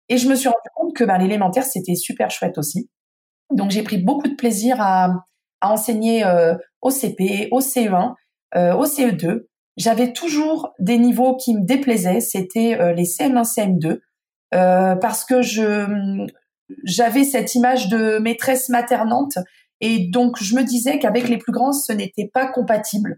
Et 0.09 0.17
je 0.17 0.29
me 0.29 0.35
suis 0.35 0.47
rendu 0.47 0.69
compte 0.75 0.95
que 0.95 1.03
bah, 1.03 1.17
l'élémentaire, 1.17 1.63
c'était 1.63 1.95
super 1.95 2.29
chouette 2.29 2.59
aussi. 2.59 2.87
Donc, 3.51 3.71
j'ai 3.71 3.81
pris 3.81 3.97
beaucoup 3.97 4.27
de 4.27 4.35
plaisir 4.35 4.77
à, 4.79 5.25
enseigner 5.61 6.23
au 6.81 6.91
CP, 6.91 7.49
au 7.51 7.61
CE1, 7.61 8.13
au 8.55 8.85
CE2 8.85 9.47
j'avais 9.77 10.13
toujours 10.13 10.73
des 10.79 10.97
niveaux 10.97 11.35
qui 11.35 11.55
me 11.55 11.65
déplaisaient, 11.65 12.19
c'était 12.19 12.77
euh, 12.79 12.93
les 12.93 13.05
CM1, 13.05 13.43
CM2, 13.43 13.99
euh, 14.53 14.95
parce 14.95 15.25
que 15.25 15.41
je 15.41 16.27
j'avais 16.83 17.23
cette 17.23 17.55
image 17.55 17.89
de 17.89 18.19
maîtresse 18.19 18.69
maternante 18.69 19.39
et 19.81 20.07
donc 20.07 20.37
je 20.41 20.55
me 20.55 20.63
disais 20.63 20.99
qu'avec 20.99 21.27
les 21.27 21.37
plus 21.37 21.51
grands, 21.51 21.71
ce 21.71 21.91
n'était 21.91 22.29
pas 22.31 22.45
compatible. 22.45 23.17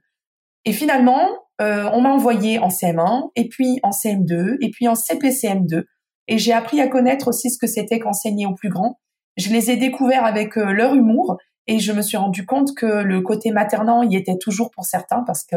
Et 0.63 0.71
finalement, 0.71 1.27
euh, 1.61 1.89
on 1.91 2.01
m'a 2.01 2.11
envoyé 2.11 2.59
en 2.59 2.69
CM1 2.69 3.29
et 3.35 3.49
puis 3.49 3.79
en 3.83 3.89
CM2 3.89 4.57
et 4.61 4.69
puis 4.69 4.87
en 4.87 4.93
CPCM2 4.93 5.83
et 6.27 6.37
j'ai 6.37 6.53
appris 6.53 6.79
à 6.79 6.87
connaître 6.87 7.27
aussi 7.27 7.49
ce 7.49 7.57
que 7.57 7.67
c'était 7.67 7.99
qu'enseigner 7.99 8.45
aux 8.45 8.55
plus 8.55 8.69
grands. 8.69 8.99
Je 9.35 9.49
les 9.49 9.71
ai 9.71 9.75
découverts 9.75 10.23
avec 10.23 10.55
leur 10.55 10.95
humour 10.95 11.37
et 11.67 11.79
je 11.79 11.91
me 11.91 12.01
suis 12.01 12.17
rendu 12.17 12.45
compte 12.45 12.75
que 12.75 12.85
le 12.85 13.21
côté 13.21 13.51
maternant 13.51 14.03
y 14.03 14.15
était 14.15 14.37
toujours 14.37 14.71
pour 14.71 14.85
certains 14.85 15.23
parce 15.25 15.43
que 15.43 15.55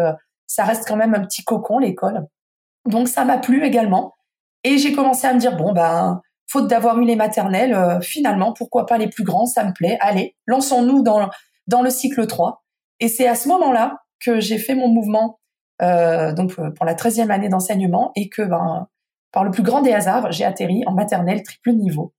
ça 0.54 0.64
reste 0.64 0.86
quand 0.86 0.96
même 0.96 1.14
un 1.14 1.20
petit 1.20 1.42
cocon 1.42 1.78
l'école. 1.78 2.26
Donc 2.88 3.08
ça 3.08 3.24
m'a 3.24 3.38
plu 3.38 3.64
également. 3.64 4.14
Et 4.62 4.78
j'ai 4.78 4.92
commencé 4.92 5.26
à 5.26 5.34
me 5.34 5.40
dire 5.40 5.56
bon 5.56 5.72
ben 5.72 6.20
faute 6.46 6.68
d'avoir 6.68 6.98
eu 6.98 7.04
les 7.04 7.16
maternelles, 7.16 7.98
finalement, 8.02 8.52
pourquoi 8.52 8.86
pas 8.86 8.98
les 8.98 9.08
plus 9.08 9.24
grands, 9.24 9.46
ça 9.46 9.64
me 9.64 9.72
plaît. 9.72 9.98
Allez, 10.00 10.36
lançons-nous 10.46 11.02
dans 11.02 11.28
dans 11.66 11.82
le 11.82 11.90
cycle 11.90 12.26
3. 12.26 12.62
Et 13.00 13.08
c'est 13.08 13.26
à 13.26 13.34
ce 13.34 13.48
moment-là 13.48 13.98
que 14.24 14.40
j'ai 14.40 14.58
fait 14.58 14.74
mon 14.74 14.88
mouvement 14.88 15.40
donc 15.80 16.54
pour 16.54 16.86
la 16.86 16.94
13e 16.94 17.30
année 17.30 17.48
d'enseignement 17.48 18.12
et 18.14 18.28
que 18.28 18.42
ben 18.42 18.86
par 19.32 19.42
le 19.42 19.50
plus 19.50 19.64
grand 19.64 19.82
des 19.82 19.92
hasards, 19.92 20.30
j'ai 20.30 20.44
atterri 20.44 20.84
en 20.86 20.92
maternelle 20.92 21.42
triple 21.42 21.72
niveau. 21.72 22.12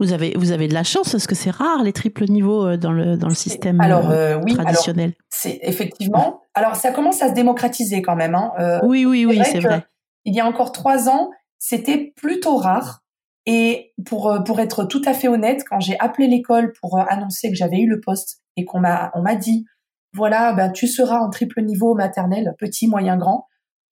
Vous 0.00 0.12
avez, 0.12 0.34
vous 0.36 0.52
avez 0.52 0.68
de 0.68 0.74
la 0.74 0.84
chance 0.84 1.10
parce 1.10 1.26
que 1.26 1.34
c'est 1.34 1.50
rare 1.50 1.82
les 1.82 1.92
triples 1.92 2.24
niveaux 2.30 2.66
euh, 2.66 2.76
dans 2.76 2.92
le, 2.92 3.16
dans 3.16 3.28
le 3.28 3.34
système 3.34 3.80
alors, 3.80 4.10
euh, 4.10 4.38
oui, 4.44 4.54
traditionnel. 4.54 5.14
C'est 5.28 5.58
effectivement. 5.62 6.42
Alors 6.54 6.76
ça 6.76 6.92
commence 6.92 7.20
à 7.22 7.28
se 7.28 7.34
démocratiser 7.34 8.00
quand 8.00 8.14
même. 8.14 8.34
Hein. 8.34 8.52
Euh, 8.60 8.78
oui, 8.84 9.04
oui, 9.04 9.26
oui, 9.26 9.40
c'est 9.44 9.60
vrai. 9.60 9.84
Il 10.24 10.34
y 10.34 10.40
a 10.40 10.46
encore 10.46 10.72
trois 10.72 11.08
ans, 11.08 11.30
c'était 11.58 12.12
plutôt 12.16 12.56
rare. 12.56 13.02
Et 13.46 13.94
pour 14.04 14.38
pour 14.44 14.60
être 14.60 14.84
tout 14.84 15.02
à 15.04 15.14
fait 15.14 15.26
honnête, 15.26 15.64
quand 15.68 15.80
j'ai 15.80 15.98
appelé 15.98 16.28
l'école 16.28 16.72
pour 16.80 16.98
annoncer 16.98 17.48
que 17.48 17.56
j'avais 17.56 17.78
eu 17.78 17.88
le 17.88 17.98
poste 17.98 18.42
et 18.56 18.64
qu'on 18.64 18.78
m'a 18.78 19.10
on 19.14 19.22
m'a 19.22 19.36
dit 19.36 19.64
voilà, 20.14 20.52
bah, 20.52 20.68
tu 20.68 20.86
seras 20.86 21.18
en 21.18 21.30
triple 21.30 21.62
niveau 21.62 21.94
maternel, 21.94 22.54
petit, 22.58 22.88
moyen, 22.88 23.16
grand. 23.16 23.46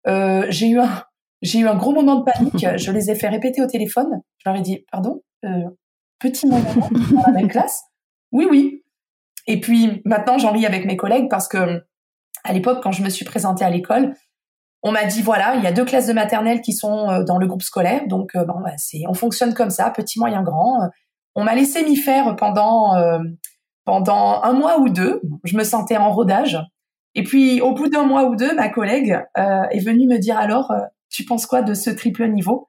j'ai 0.05 0.69
eu 0.69 0.79
un 0.79 1.05
j'ai 1.43 1.61
eu 1.61 1.67
un 1.67 1.77
gros 1.77 1.93
moment 1.93 2.17
de 2.17 2.25
panique. 2.25 2.67
je 2.79 2.91
les 2.93 3.11
ai 3.11 3.15
fait 3.15 3.29
répéter 3.29 3.63
au 3.63 3.67
téléphone. 3.67 4.21
Je 4.39 4.49
leur 4.49 4.59
ai 4.59 4.63
dit, 4.63 4.85
pardon, 4.91 5.23
euh, 5.45 5.65
petit 6.19 6.47
moment 6.47 6.75
dans 6.91 7.23
la 7.27 7.33
même 7.33 7.49
classe. 7.51 7.83
Oui, 8.33 8.47
oui. 8.51 8.83
Et 9.47 9.61
puis 9.61 10.03
maintenant, 10.05 10.39
j'en 10.39 10.53
ris 10.53 10.67
avec 10.67 10.87
mes 10.87 10.97
collègues 10.97 11.29
parce 11.31 11.49
que 11.49 11.85
à 12.45 12.53
l'époque, 12.53 12.83
quand 12.83 12.93
je 12.93 13.03
me 13.03 13.09
suis 13.09 13.25
présentée 13.25 13.65
à 13.65 13.71
l'école, 13.71 14.15
on 14.83 14.93
m'a 14.93 15.05
dit 15.05 15.23
voilà, 15.23 15.57
il 15.57 15.65
y 15.65 15.67
a 15.67 15.73
deux 15.73 15.85
classes 15.85 16.07
de 16.07 16.13
maternelle 16.13 16.61
qui 16.61 16.73
sont 16.73 17.11
euh, 17.11 17.25
dans 17.25 17.39
le 17.39 17.47
groupe 17.47 17.63
scolaire, 17.63 18.07
donc 18.07 18.35
euh, 18.37 18.45
bon, 18.45 18.61
bah, 18.61 18.73
c'est, 18.77 19.03
on 19.09 19.15
fonctionne 19.15 19.55
comme 19.55 19.71
ça, 19.71 19.91
petit, 19.91 20.19
moyen, 20.19 20.43
grand. 20.43 20.79
On 21.35 21.45
m'a 21.45 21.55
laissé 21.55 21.85
m'y 21.85 21.97
faire 21.97 22.35
pendant 22.37 22.95
pendant 23.85 24.43
un 24.43 24.53
mois 24.53 24.81
ou 24.81 24.89
deux. 24.89 25.21
Je 25.45 25.57
me 25.57 25.65
sentais 25.65 25.97
en 25.97 26.11
rodage. 26.11 26.59
Et 27.15 27.23
puis, 27.23 27.61
au 27.61 27.73
bout 27.73 27.89
d'un 27.89 28.05
mois 28.05 28.25
ou 28.25 28.37
deux, 28.37 28.55
ma 28.55 28.69
collègue 28.69 29.21
est 29.37 29.85
venue 29.85 30.07
me 30.07 30.19
dire 30.19 30.39
alors, 30.39 30.73
tu 31.11 31.25
penses 31.25 31.47
quoi 31.47 31.63
de 31.63 31.75
ce 31.75 31.91
triple 31.91 32.27
niveau? 32.29 32.67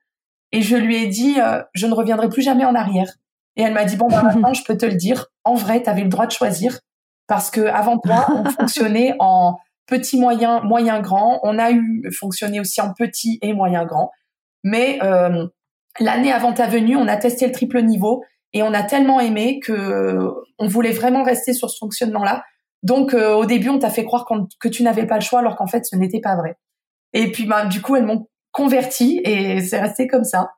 Et 0.51 0.61
je 0.61 0.75
lui 0.75 0.95
ai 0.95 1.07
dit, 1.07 1.39
euh, 1.39 1.61
je 1.73 1.87
ne 1.87 1.93
reviendrai 1.93 2.29
plus 2.29 2.41
jamais 2.41 2.65
en 2.65 2.75
arrière. 2.75 3.11
Et 3.57 3.63
elle 3.63 3.73
m'a 3.73 3.85
dit, 3.85 3.97
bon, 3.97 4.07
bah, 4.07 4.23
maintenant, 4.23 4.53
je 4.53 4.63
peux 4.63 4.77
te 4.77 4.85
le 4.85 4.95
dire. 4.95 5.27
En 5.43 5.55
vrai, 5.55 5.83
tu 5.83 5.89
avais 5.89 6.03
le 6.03 6.09
droit 6.09 6.25
de 6.25 6.31
choisir 6.31 6.79
parce 7.27 7.49
que 7.49 7.61
avant 7.61 7.97
toi, 7.97 8.27
on 8.33 8.45
fonctionnait 8.49 9.15
en 9.19 9.57
petit, 9.85 10.19
moyen, 10.19 10.61
moyen, 10.61 11.01
grand. 11.01 11.39
On 11.43 11.59
a 11.59 11.71
eu 11.71 12.09
fonctionné 12.17 12.59
aussi 12.59 12.79
en 12.81 12.93
petit 12.93 13.39
et 13.41 13.53
moyen, 13.53 13.85
grand. 13.85 14.11
Mais 14.63 14.99
euh, 15.03 15.47
l'année 15.99 16.31
avant 16.31 16.53
ta 16.53 16.67
venue, 16.67 16.95
on 16.95 17.07
a 17.07 17.17
testé 17.17 17.45
le 17.47 17.51
triple 17.51 17.81
niveau 17.81 18.23
et 18.53 18.63
on 18.63 18.73
a 18.73 18.83
tellement 18.83 19.19
aimé 19.19 19.59
que 19.59 20.29
on 20.59 20.67
voulait 20.67 20.91
vraiment 20.91 21.23
rester 21.23 21.53
sur 21.53 21.69
ce 21.69 21.77
fonctionnement-là. 21.79 22.43
Donc, 22.83 23.13
euh, 23.13 23.33
au 23.33 23.45
début, 23.45 23.69
on 23.69 23.79
t'a 23.79 23.89
fait 23.89 24.05
croire 24.05 24.25
que 24.59 24.67
tu 24.67 24.83
n'avais 24.83 25.05
pas 25.05 25.15
le 25.15 25.21
choix, 25.21 25.39
alors 25.39 25.55
qu'en 25.55 25.67
fait, 25.67 25.85
ce 25.85 25.95
n'était 25.95 26.21
pas 26.21 26.35
vrai. 26.35 26.57
Et 27.13 27.31
puis, 27.31 27.45
bah, 27.45 27.65
du 27.65 27.81
coup, 27.81 27.95
elles 27.95 28.05
m'ont 28.05 28.27
converti 28.51 29.21
et 29.23 29.61
c'est 29.61 29.79
resté 29.79 30.07
comme 30.07 30.23
ça. 30.23 30.51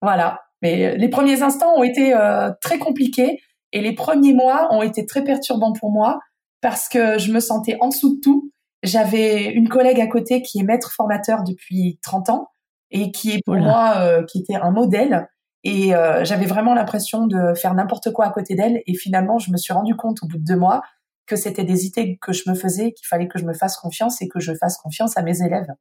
Voilà. 0.00 0.42
Mais 0.62 0.96
les 0.96 1.08
premiers 1.08 1.42
instants 1.42 1.74
ont 1.76 1.82
été 1.82 2.14
euh, 2.14 2.50
très 2.60 2.78
compliqués 2.78 3.40
et 3.72 3.80
les 3.80 3.94
premiers 3.94 4.32
mois 4.32 4.68
ont 4.72 4.82
été 4.82 5.04
très 5.06 5.24
perturbants 5.24 5.72
pour 5.72 5.90
moi 5.90 6.20
parce 6.60 6.88
que 6.88 7.18
je 7.18 7.32
me 7.32 7.40
sentais 7.40 7.76
en 7.80 7.88
dessous 7.88 8.16
de 8.16 8.20
tout. 8.20 8.52
J'avais 8.82 9.46
une 9.46 9.68
collègue 9.68 10.00
à 10.00 10.06
côté 10.06 10.42
qui 10.42 10.60
est 10.60 10.62
maître 10.62 10.92
formateur 10.92 11.42
depuis 11.42 11.98
30 12.02 12.30
ans 12.30 12.48
et 12.90 13.10
qui 13.10 13.32
est 13.32 13.40
pour 13.44 13.56
moi 13.56 13.94
euh, 13.98 14.24
qui 14.24 14.38
était 14.38 14.54
un 14.54 14.70
modèle 14.70 15.28
et 15.64 15.94
euh, 15.94 16.24
j'avais 16.24 16.46
vraiment 16.46 16.74
l'impression 16.74 17.26
de 17.26 17.54
faire 17.54 17.74
n'importe 17.74 18.12
quoi 18.12 18.26
à 18.26 18.30
côté 18.30 18.54
d'elle 18.54 18.82
et 18.86 18.94
finalement 18.94 19.38
je 19.38 19.50
me 19.50 19.56
suis 19.56 19.72
rendu 19.72 19.94
compte 19.94 20.22
au 20.22 20.26
bout 20.26 20.38
de 20.38 20.44
deux 20.44 20.56
mois 20.56 20.82
que 21.26 21.36
c'était 21.36 21.64
des 21.64 21.86
idées 21.86 22.18
que 22.20 22.32
je 22.32 22.48
me 22.50 22.54
faisais 22.54 22.92
qu'il 22.92 23.06
fallait 23.06 23.28
que 23.28 23.38
je 23.38 23.44
me 23.44 23.54
fasse 23.54 23.76
confiance 23.76 24.20
et 24.20 24.28
que 24.28 24.40
je 24.40 24.52
fasse 24.54 24.76
confiance 24.76 25.16
à 25.16 25.22
mes 25.22 25.40
élèves. 25.42 25.72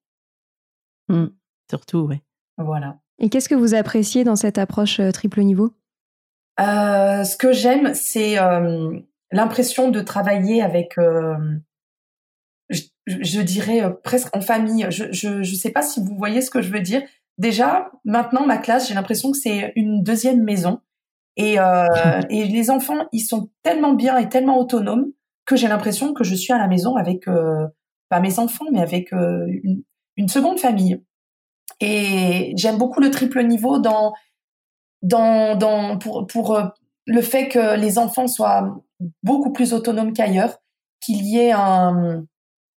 Mmh. 1.09 1.27
surtout, 1.69 2.07
oui. 2.09 2.21
Voilà. 2.57 2.99
Et 3.21 3.29
qu'est-ce 3.29 3.47
que 3.47 3.55
vous 3.55 3.75
appréciez 3.75 4.23
dans 4.23 4.35
cette 4.35 4.57
approche 4.57 4.99
euh, 4.99 5.11
triple 5.11 5.41
niveau? 5.41 5.71
Euh, 6.59 7.23
Ce 7.23 7.37
que 7.37 7.53
j'aime, 7.53 7.93
c'est 7.93 8.39
euh, 8.39 8.99
l'impression 9.31 9.89
de 9.89 10.01
travailler 10.01 10.63
avec, 10.63 10.95
je, 13.05 13.41
dirais 13.41 13.83
presque 14.03 14.35
en 14.35 14.41
famille. 14.41 14.87
Je 14.89 15.29
ne 15.29 15.43
sais 15.43 15.69
pas 15.69 15.83
si 15.83 15.99
vous 15.99 16.17
voyez 16.17 16.41
ce 16.41 16.49
que 16.49 16.63
je 16.63 16.71
veux 16.71 16.81
dire. 16.81 17.03
Déjà, 17.37 17.91
maintenant, 18.05 18.45
ma 18.45 18.57
classe, 18.57 18.87
j'ai 18.87 18.95
l'impression 18.95 19.31
que 19.31 19.37
c'est 19.37 19.71
une 19.75 20.01
deuxième 20.03 20.43
maison. 20.43 20.81
Et, 21.37 21.55
et 22.29 22.45
les 22.45 22.69
enfants, 22.71 23.07
ils 23.11 23.21
sont 23.21 23.49
tellement 23.61 23.93
bien 23.93 24.17
et 24.17 24.29
tellement 24.29 24.59
autonomes 24.59 25.11
que 25.45 25.55
j'ai 25.55 25.67
l'impression 25.67 26.13
que 26.13 26.23
je 26.23 26.35
suis 26.35 26.53
à 26.53 26.57
la 26.57 26.67
maison 26.67 26.95
avec, 26.95 27.25
pas 28.09 28.19
mes 28.19 28.39
enfants, 28.39 28.65
mais 28.71 28.81
avec 28.81 29.11
une, 29.11 29.83
une 30.17 30.27
seconde 30.27 30.59
famille. 30.59 31.01
Et 31.79 32.53
j'aime 32.55 32.77
beaucoup 32.77 32.99
le 32.99 33.11
triple 33.11 33.43
niveau 33.43 33.79
dans, 33.79 34.13
dans, 35.01 35.55
dans, 35.55 35.97
pour, 35.97 36.27
pour 36.27 36.55
euh, 36.55 36.65
le 37.05 37.21
fait 37.21 37.47
que 37.47 37.75
les 37.75 37.97
enfants 37.97 38.27
soient 38.27 38.83
beaucoup 39.23 39.51
plus 39.51 39.73
autonomes 39.73 40.13
qu'ailleurs, 40.13 40.59
qu'il 41.03 41.25
y 41.25 41.39
ait 41.39 41.51
un, 41.51 42.23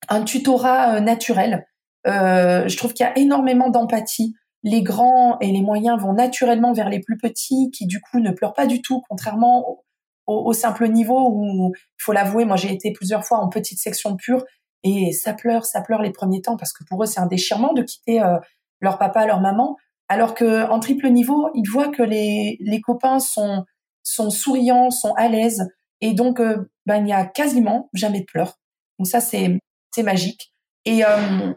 un 0.10 0.24
tutorat 0.24 0.96
euh, 0.96 1.00
naturel. 1.00 1.66
Euh, 2.08 2.68
je 2.68 2.78
trouve 2.78 2.94
qu'il 2.94 3.06
y 3.06 3.10
a 3.10 3.18
énormément 3.18 3.70
d'empathie. 3.70 4.34
Les 4.64 4.82
grands 4.82 5.38
et 5.40 5.52
les 5.52 5.62
moyens 5.62 6.02
vont 6.02 6.14
naturellement 6.14 6.74
vers 6.74 6.90
les 6.90 7.02
plus 7.02 7.18
petits, 7.18 7.70
qui 7.72 7.86
du 7.86 8.00
coup 8.00 8.20
ne 8.20 8.32
pleurent 8.32 8.54
pas 8.54 8.66
du 8.66 8.82
tout, 8.82 9.02
contrairement 9.10 9.84
au, 10.26 10.54
simple 10.54 10.88
niveau 10.88 11.30
où, 11.34 11.74
il 11.76 12.02
faut 12.02 12.14
l'avouer, 12.14 12.46
moi 12.46 12.56
j'ai 12.56 12.72
été 12.72 12.94
plusieurs 12.94 13.26
fois 13.26 13.40
en 13.40 13.50
petite 13.50 13.80
section 13.80 14.16
pure 14.16 14.46
et 14.84 15.12
ça 15.12 15.34
pleure, 15.34 15.66
ça 15.66 15.82
pleure 15.82 16.02
les 16.02 16.12
premiers 16.12 16.42
temps 16.42 16.56
parce 16.56 16.72
que 16.72 16.86
pour 16.86 17.04
eux 17.04 17.06
c'est 17.06 17.20
un 17.20 17.26
déchirement 17.26 17.74
de 17.74 17.82
quitter 17.82 18.24
leur 18.84 19.00
papa, 19.00 19.26
leur 19.26 19.42
maman. 19.42 19.78
Alors 20.10 20.36
que 20.36 20.70
en 20.70 20.80
triple 20.80 21.10
niveau, 21.10 21.50
ils 21.56 21.68
voient 21.68 21.90
que 21.90 22.04
les, 22.04 22.58
les 22.60 22.82
copains 22.82 23.20
sont 23.20 23.66
sont 24.04 24.30
souriants, 24.30 24.92
sont 24.92 25.14
à 25.16 25.28
l'aise 25.30 25.68
et 26.02 26.14
donc 26.14 26.40
euh, 26.40 26.70
ben 26.86 26.98
il 26.98 27.06
n'y 27.06 27.14
a 27.14 27.26
quasiment 27.26 27.90
jamais 27.94 28.20
de 28.20 28.26
pleurs. 28.26 28.60
Donc 29.00 29.08
ça 29.08 29.22
c'est 29.22 29.60
magique. 30.04 30.54
Et 30.86 31.06
euh, 31.06 31.54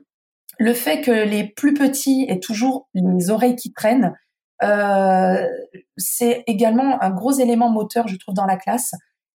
le 0.58 0.72
fait 0.72 1.00
que 1.00 1.10
les 1.10 1.48
plus 1.48 1.74
petits 1.74 2.26
aient 2.28 2.38
toujours 2.38 2.88
les 2.94 3.30
oreilles 3.30 3.56
qui 3.56 3.72
traînent, 3.72 4.14
c'est 5.98 6.44
également 6.46 7.02
un 7.02 7.10
gros 7.10 7.32
élément 7.32 7.68
moteur, 7.68 8.08
je 8.08 8.16
trouve, 8.16 8.34
dans 8.34 8.46
la 8.46 8.56
classe. 8.56 8.92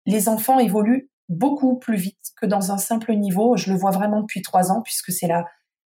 Les 0.06 0.30
enfants 0.30 0.60
évoluent 0.60 1.10
beaucoup 1.30 1.78
plus 1.78 1.98
vite 1.98 2.20
que 2.40 2.46
dans 2.46 2.72
un 2.72 2.78
simple 2.78 3.14
niveau. 3.14 3.58
Je 3.58 3.72
le 3.72 3.78
vois 3.78 3.92
vraiment 3.92 4.22
depuis 4.22 4.42
trois 4.42 4.72
ans, 4.72 4.82
puisque 4.82 5.12
c'est 5.12 5.28
là, 5.28 5.46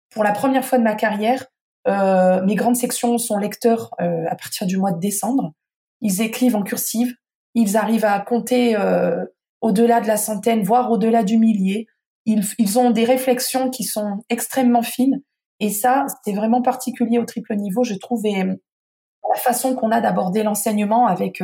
pour 0.10 0.24
la 0.24 0.32
première 0.32 0.66
fois 0.66 0.78
de 0.78 0.84
ma 0.84 0.96
carrière, 0.96 1.46
euh, 1.88 2.42
mes 2.44 2.56
grandes 2.56 2.76
sections 2.76 3.18
sont 3.18 3.38
lecteurs 3.38 3.94
euh, 4.02 4.26
à 4.30 4.36
partir 4.36 4.68
du 4.68 4.78
mois 4.78 4.92
de 4.92 5.00
décembre. 5.00 5.54
Ils 6.02 6.22
écrivent 6.22 6.56
en 6.56 6.64
cursive. 6.64 7.14
Ils 7.54 7.78
arrivent 7.78 8.06
à 8.06 8.20
compter 8.20 8.76
euh, 8.76 9.24
au-delà 9.62 10.02
de 10.02 10.08
la 10.08 10.18
centaine, 10.18 10.64
voire 10.64 10.92
au-delà 10.92 11.24
du 11.24 11.38
millier. 11.38 11.88
Ils, 12.26 12.78
ont 12.78 12.92
des 12.92 13.06
réflexions 13.06 13.70
qui 13.70 13.86
sont 13.86 14.20
extrêmement 14.30 14.82
fines. 14.82 15.22
Et 15.62 15.70
ça, 15.70 16.06
c'est 16.24 16.34
vraiment 16.34 16.62
particulier 16.62 17.20
au 17.20 17.26
triple 17.26 17.56
niveau, 17.56 17.86
je 17.86 17.94
trouve, 17.96 18.26
et 18.26 18.44
la 18.44 19.36
façon 19.38 19.76
qu'on 19.76 19.92
a 19.92 20.02
d'aborder 20.02 20.44
l'enseignement 20.44 21.08
avec 21.08 21.42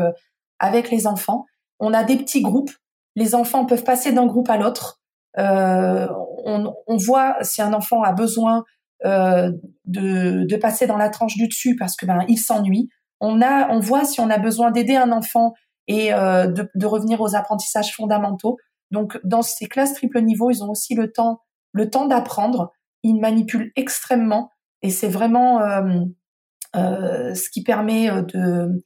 avec 0.59 0.91
les 0.91 1.07
enfants. 1.07 1.45
On 1.79 1.93
a 1.93 2.03
des 2.03 2.17
petits 2.17 2.41
groupes 2.41 2.71
les 3.15 3.35
enfants 3.35 3.65
peuvent 3.65 3.83
passer 3.83 4.11
d'un 4.11 4.25
groupe 4.25 4.49
à 4.49 4.57
l'autre. 4.57 4.99
On, 5.37 6.97
voit 6.97 7.37
si 7.41 7.61
un 7.61 7.73
enfant 7.73 8.03
a 8.03 8.11
besoin 8.11 8.63
euh, 9.05 9.51
de, 9.85 10.55
passer 10.57 10.87
dans 10.87 10.97
la 10.97 11.09
tranche 11.09 11.35
du 11.35 11.47
dessus 11.47 11.75
parce 11.75 11.95
que 11.95 12.05
ben 12.05 12.23
il 12.27 12.37
s'ennuie. 12.37 12.89
On 13.19 13.41
a, 13.41 13.69
on 13.69 13.79
voit 13.79 14.05
si 14.05 14.21
on 14.21 14.29
a 14.29 14.37
besoin 14.37 14.71
d'aider 14.71 14.95
un 14.95 15.11
enfant 15.11 15.53
et 15.87 16.13
euh, 16.13 16.47
de, 16.47 16.85
revenir 16.85 17.19
aux 17.19 17.35
apprentissages 17.35 17.93
fondamentaux. 17.93 18.57
Donc 18.91 19.19
dans 19.25 19.41
ces 19.41 19.65
classes 19.65 19.93
triple 19.93 20.21
niveau, 20.21 20.51
ils 20.51 20.63
ont 20.63 20.69
aussi 20.69 20.95
le 20.95 21.11
temps, 21.11 21.41
le 21.73 21.89
temps 21.89 22.05
d'apprendre. 22.05 22.71
Ils 23.03 23.19
manipulent 23.19 23.71
extrêmement 23.75 24.51
et 24.81 24.89
c'est 24.89 25.09
vraiment 25.09 25.61
euh, 25.61 27.33
ce 27.35 27.49
qui 27.49 27.63
permet 27.63 28.09
de 28.09 28.83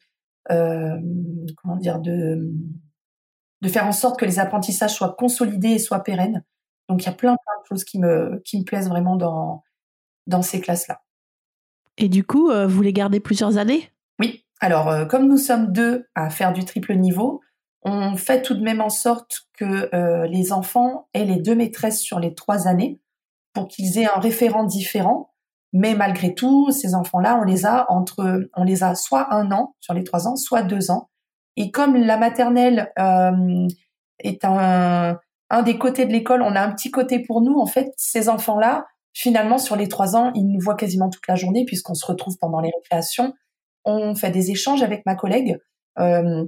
comment 0.49 1.75
dire 1.77 1.99
de 1.99 2.51
de 3.61 3.69
faire 3.69 3.87
en 3.87 3.91
sorte 3.91 4.19
que 4.19 4.25
les 4.25 4.39
apprentissages 4.39 4.93
soient 4.93 5.15
consolidés 5.17 5.71
et 5.71 5.79
soient 5.79 6.03
pérennes. 6.03 6.43
Donc 6.89 7.03
il 7.03 7.05
y 7.05 7.09
a 7.09 7.13
plein, 7.13 7.35
plein 7.35 7.61
de 7.61 7.67
choses 7.67 7.83
qui 7.83 7.99
me, 7.99 8.41
qui 8.45 8.59
me 8.59 8.63
plaisent 8.63 8.87
vraiment 8.87 9.15
dans, 9.15 9.63
dans 10.27 10.41
ces 10.41 10.61
classes-là. 10.61 11.01
Et 11.97 12.09
du 12.09 12.23
coup, 12.23 12.51
euh, 12.51 12.67
vous 12.67 12.81
les 12.81 12.93
gardez 12.93 13.19
plusieurs 13.19 13.57
années? 13.57 13.91
Oui. 14.19 14.45
Alors, 14.59 14.89
euh, 14.89 15.05
comme 15.05 15.27
nous 15.27 15.37
sommes 15.37 15.71
deux 15.71 16.05
à 16.15 16.29
faire 16.29 16.53
du 16.53 16.63
triple 16.63 16.95
niveau, 16.95 17.41
on 17.83 18.15
fait 18.17 18.41
tout 18.41 18.53
de 18.53 18.61
même 18.61 18.81
en 18.81 18.89
sorte 18.89 19.47
que 19.53 19.93
euh, 19.95 20.27
les 20.27 20.51
enfants 20.51 21.07
aient 21.13 21.25
les 21.25 21.37
deux 21.37 21.55
maîtresses 21.55 21.99
sur 21.99 22.19
les 22.19 22.33
trois 22.33 22.67
années 22.67 22.99
pour 23.53 23.67
qu'ils 23.67 23.97
aient 23.97 24.07
un 24.07 24.19
référent 24.19 24.63
différent. 24.63 25.33
Mais 25.73 25.95
malgré 25.95 26.33
tout, 26.33 26.71
ces 26.71 26.95
enfants-là, 26.95 27.39
on 27.41 27.43
les 27.43 27.65
a 27.65 27.91
entre, 27.91 28.49
on 28.55 28.63
les 28.63 28.83
a 28.83 28.95
soit 28.95 29.33
un 29.33 29.51
an 29.51 29.75
sur 29.79 29.93
les 29.93 30.03
trois 30.03 30.27
ans, 30.27 30.35
soit 30.35 30.63
deux 30.63 30.91
ans. 30.91 31.09
Et 31.55 31.71
comme 31.71 31.95
la 31.95 32.17
maternelle 32.17 32.91
euh, 32.99 33.67
est 34.19 34.45
un, 34.45 35.17
un 35.49 35.61
des 35.63 35.77
côtés 35.77 36.05
de 36.05 36.11
l'école, 36.11 36.41
on 36.41 36.55
a 36.55 36.61
un 36.61 36.71
petit 36.71 36.91
côté 36.91 37.19
pour 37.19 37.41
nous. 37.41 37.59
En 37.59 37.65
fait, 37.65 37.91
ces 37.97 38.29
enfants-là, 38.29 38.85
finalement, 39.17 39.57
sur 39.57 39.75
les 39.75 39.87
trois 39.87 40.15
ans, 40.15 40.31
ils 40.35 40.47
nous 40.47 40.59
voient 40.59 40.75
quasiment 40.75 41.09
toute 41.09 41.27
la 41.27 41.33
journée 41.33 41.65
puisqu'on 41.65 41.95
se 41.95 42.05
retrouve 42.05 42.37
pendant 42.37 42.59
les 42.59 42.69
récréations. 42.69 43.33
On 43.83 44.13
fait 44.13 44.29
des 44.29 44.51
échanges 44.51 44.83
avec 44.83 45.07
ma 45.07 45.15
collègue. 45.15 45.57
Euh, 45.97 46.45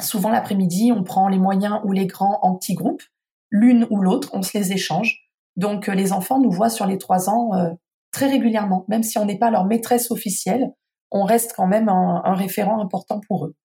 souvent 0.00 0.30
l'après-midi, 0.30 0.92
on 0.92 1.02
prend 1.02 1.28
les 1.28 1.38
moyens 1.38 1.80
ou 1.82 1.90
les 1.90 2.06
grands 2.06 2.38
en 2.42 2.54
petits 2.54 2.74
groupes, 2.74 3.02
l'une 3.50 3.88
ou 3.90 4.00
l'autre, 4.00 4.30
on 4.32 4.42
se 4.42 4.56
les 4.56 4.72
échange. 4.72 5.28
Donc 5.56 5.88
euh, 5.88 5.94
les 5.94 6.12
enfants 6.12 6.40
nous 6.40 6.52
voient 6.52 6.70
sur 6.70 6.86
les 6.86 6.98
trois 6.98 7.28
ans 7.28 7.52
euh, 7.54 7.70
très 8.12 8.28
régulièrement, 8.28 8.84
même 8.86 9.02
si 9.02 9.18
on 9.18 9.24
n'est 9.24 9.38
pas 9.38 9.50
leur 9.50 9.64
maîtresse 9.64 10.12
officielle, 10.12 10.72
on 11.10 11.24
reste 11.24 11.54
quand 11.56 11.66
même 11.66 11.88
un, 11.88 12.22
un 12.24 12.34
référent 12.34 12.80
important 12.80 13.20
pour 13.26 13.46
eux. 13.46 13.56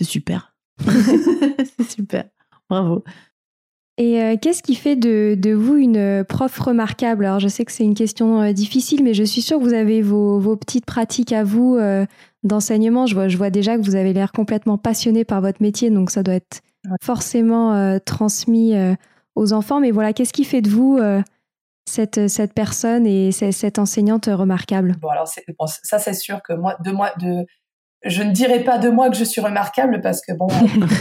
C'est 0.00 0.06
super. 0.06 0.56
C'est 0.80 1.90
super. 1.90 2.24
Bravo. 2.70 3.04
Et 3.98 4.22
euh, 4.22 4.36
qu'est-ce 4.40 4.62
qui 4.62 4.76
fait 4.76 4.94
de, 4.94 5.34
de, 5.36 5.52
vous 5.52 5.76
une 5.76 6.24
prof 6.24 6.56
remarquable? 6.60 7.26
Alors 7.26 7.40
je 7.40 7.48
sais 7.48 7.64
que 7.64 7.72
c'est 7.72 7.82
une 7.82 7.96
question 7.96 8.40
euh, 8.40 8.52
difficile, 8.52 9.02
mais 9.02 9.12
je 9.12 9.24
suis 9.24 9.42
sûre 9.42 9.58
que 9.58 9.64
vous 9.64 9.74
avez 9.74 10.02
vos, 10.02 10.38
vos 10.38 10.56
petites 10.56 10.86
pratiques 10.86 11.32
à 11.32 11.42
vous 11.42 11.76
euh, 11.76 12.06
d'enseignement. 12.44 13.06
Je 13.06 13.14
vois, 13.14 13.26
je 13.26 13.36
vois 13.36 13.50
déjà 13.50 13.76
que 13.76 13.82
vous 13.82 13.96
avez 13.96 14.12
l'air 14.12 14.30
complètement 14.30 14.78
passionné 14.78 15.24
par 15.24 15.40
votre 15.40 15.60
métier, 15.60 15.90
donc 15.90 16.10
ça 16.10 16.22
doit 16.22 16.34
être 16.34 16.60
forcément 17.02 17.98
transmis 18.06 18.72
aux 19.34 19.52
enfants. 19.52 19.80
Mais 19.80 19.90
voilà, 19.90 20.12
qu'est-ce 20.12 20.32
qui 20.32 20.44
fait 20.44 20.62
de 20.62 20.70
vous 20.70 20.98
cette, 21.86 22.28
cette 22.28 22.54
personne 22.54 23.04
et 23.04 23.32
cette 23.32 23.80
enseignante 23.80 24.26
remarquable? 24.26 24.94
Bon 25.02 25.08
alors 25.08 25.28
bon, 25.58 25.66
ça 25.66 25.98
c'est 25.98 26.14
sûr 26.14 26.40
que 26.42 26.52
moi, 26.52 26.76
de 26.84 26.92
moi, 26.92 27.12
de 27.20 27.44
je 28.04 28.22
ne 28.22 28.30
dirais 28.30 28.62
pas 28.62 28.78
de 28.78 28.88
moi 28.88 29.10
que 29.10 29.16
je 29.16 29.24
suis 29.24 29.40
remarquable 29.40 30.00
parce 30.00 30.20
que 30.24 30.32
bon, 30.32 30.46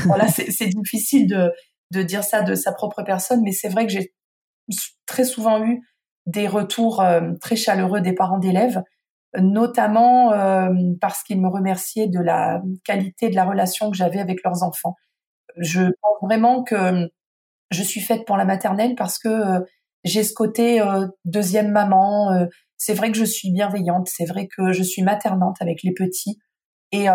voilà, 0.06 0.28
c'est 0.30 0.68
difficile 0.68 1.28
de 1.28 1.52
de 1.92 2.04
dire 2.04 2.24
ça 2.24 2.42
de 2.42 2.56
sa 2.56 2.72
propre 2.72 3.04
personne, 3.04 3.42
mais 3.44 3.52
c'est 3.52 3.70
vrai 3.70 3.86
que 3.86 3.92
j'ai 3.92 4.14
très 5.06 5.24
souvent 5.24 5.64
eu 5.64 5.82
des 6.26 6.48
retours 6.48 7.02
euh, 7.02 7.32
très 7.42 7.56
chaleureux 7.56 8.02
des 8.02 8.14
parents 8.14 8.38
d'élèves, 8.38 8.84
notamment 9.38 10.34
euh, 10.34 10.70
parce 11.00 11.24
qu'ils 11.24 11.42
me 11.42 11.48
remerciaient 11.48 12.08
de 12.08 12.20
la 12.20 12.62
qualité 12.84 13.30
de 13.30 13.36
la 13.36 13.46
relation 13.46 13.90
que 13.90 13.98
j'avais 13.98 14.20
avec 14.20 14.44
leurs 14.44 14.64
enfants. 14.64 14.96
Je 15.56 15.84
pense 16.02 16.18
vraiment 16.22 16.64
que 16.64 17.10
je 17.72 17.84
suis 17.84 18.02
faite 18.02 18.26
pour 18.26 18.38
la 18.38 18.46
maternelle 18.46 18.96
parce 18.96 19.18
que 19.18 19.30
euh, 19.30 19.60
j'ai 20.04 20.24
ce 20.24 20.34
côté 20.34 20.82
deuxième 21.26 21.72
maman. 21.72 22.48
c'est 22.78 22.94
vrai 22.94 23.12
que 23.12 23.18
je 23.18 23.26
suis 23.26 23.52
bienveillante, 23.52 24.08
c'est 24.08 24.26
vrai 24.26 24.48
que 24.48 24.72
je 24.72 24.84
suis 24.84 25.02
maternante 25.02 25.58
avec 25.60 25.84
les 25.84 25.92
petits 25.92 26.40
et, 26.94 27.08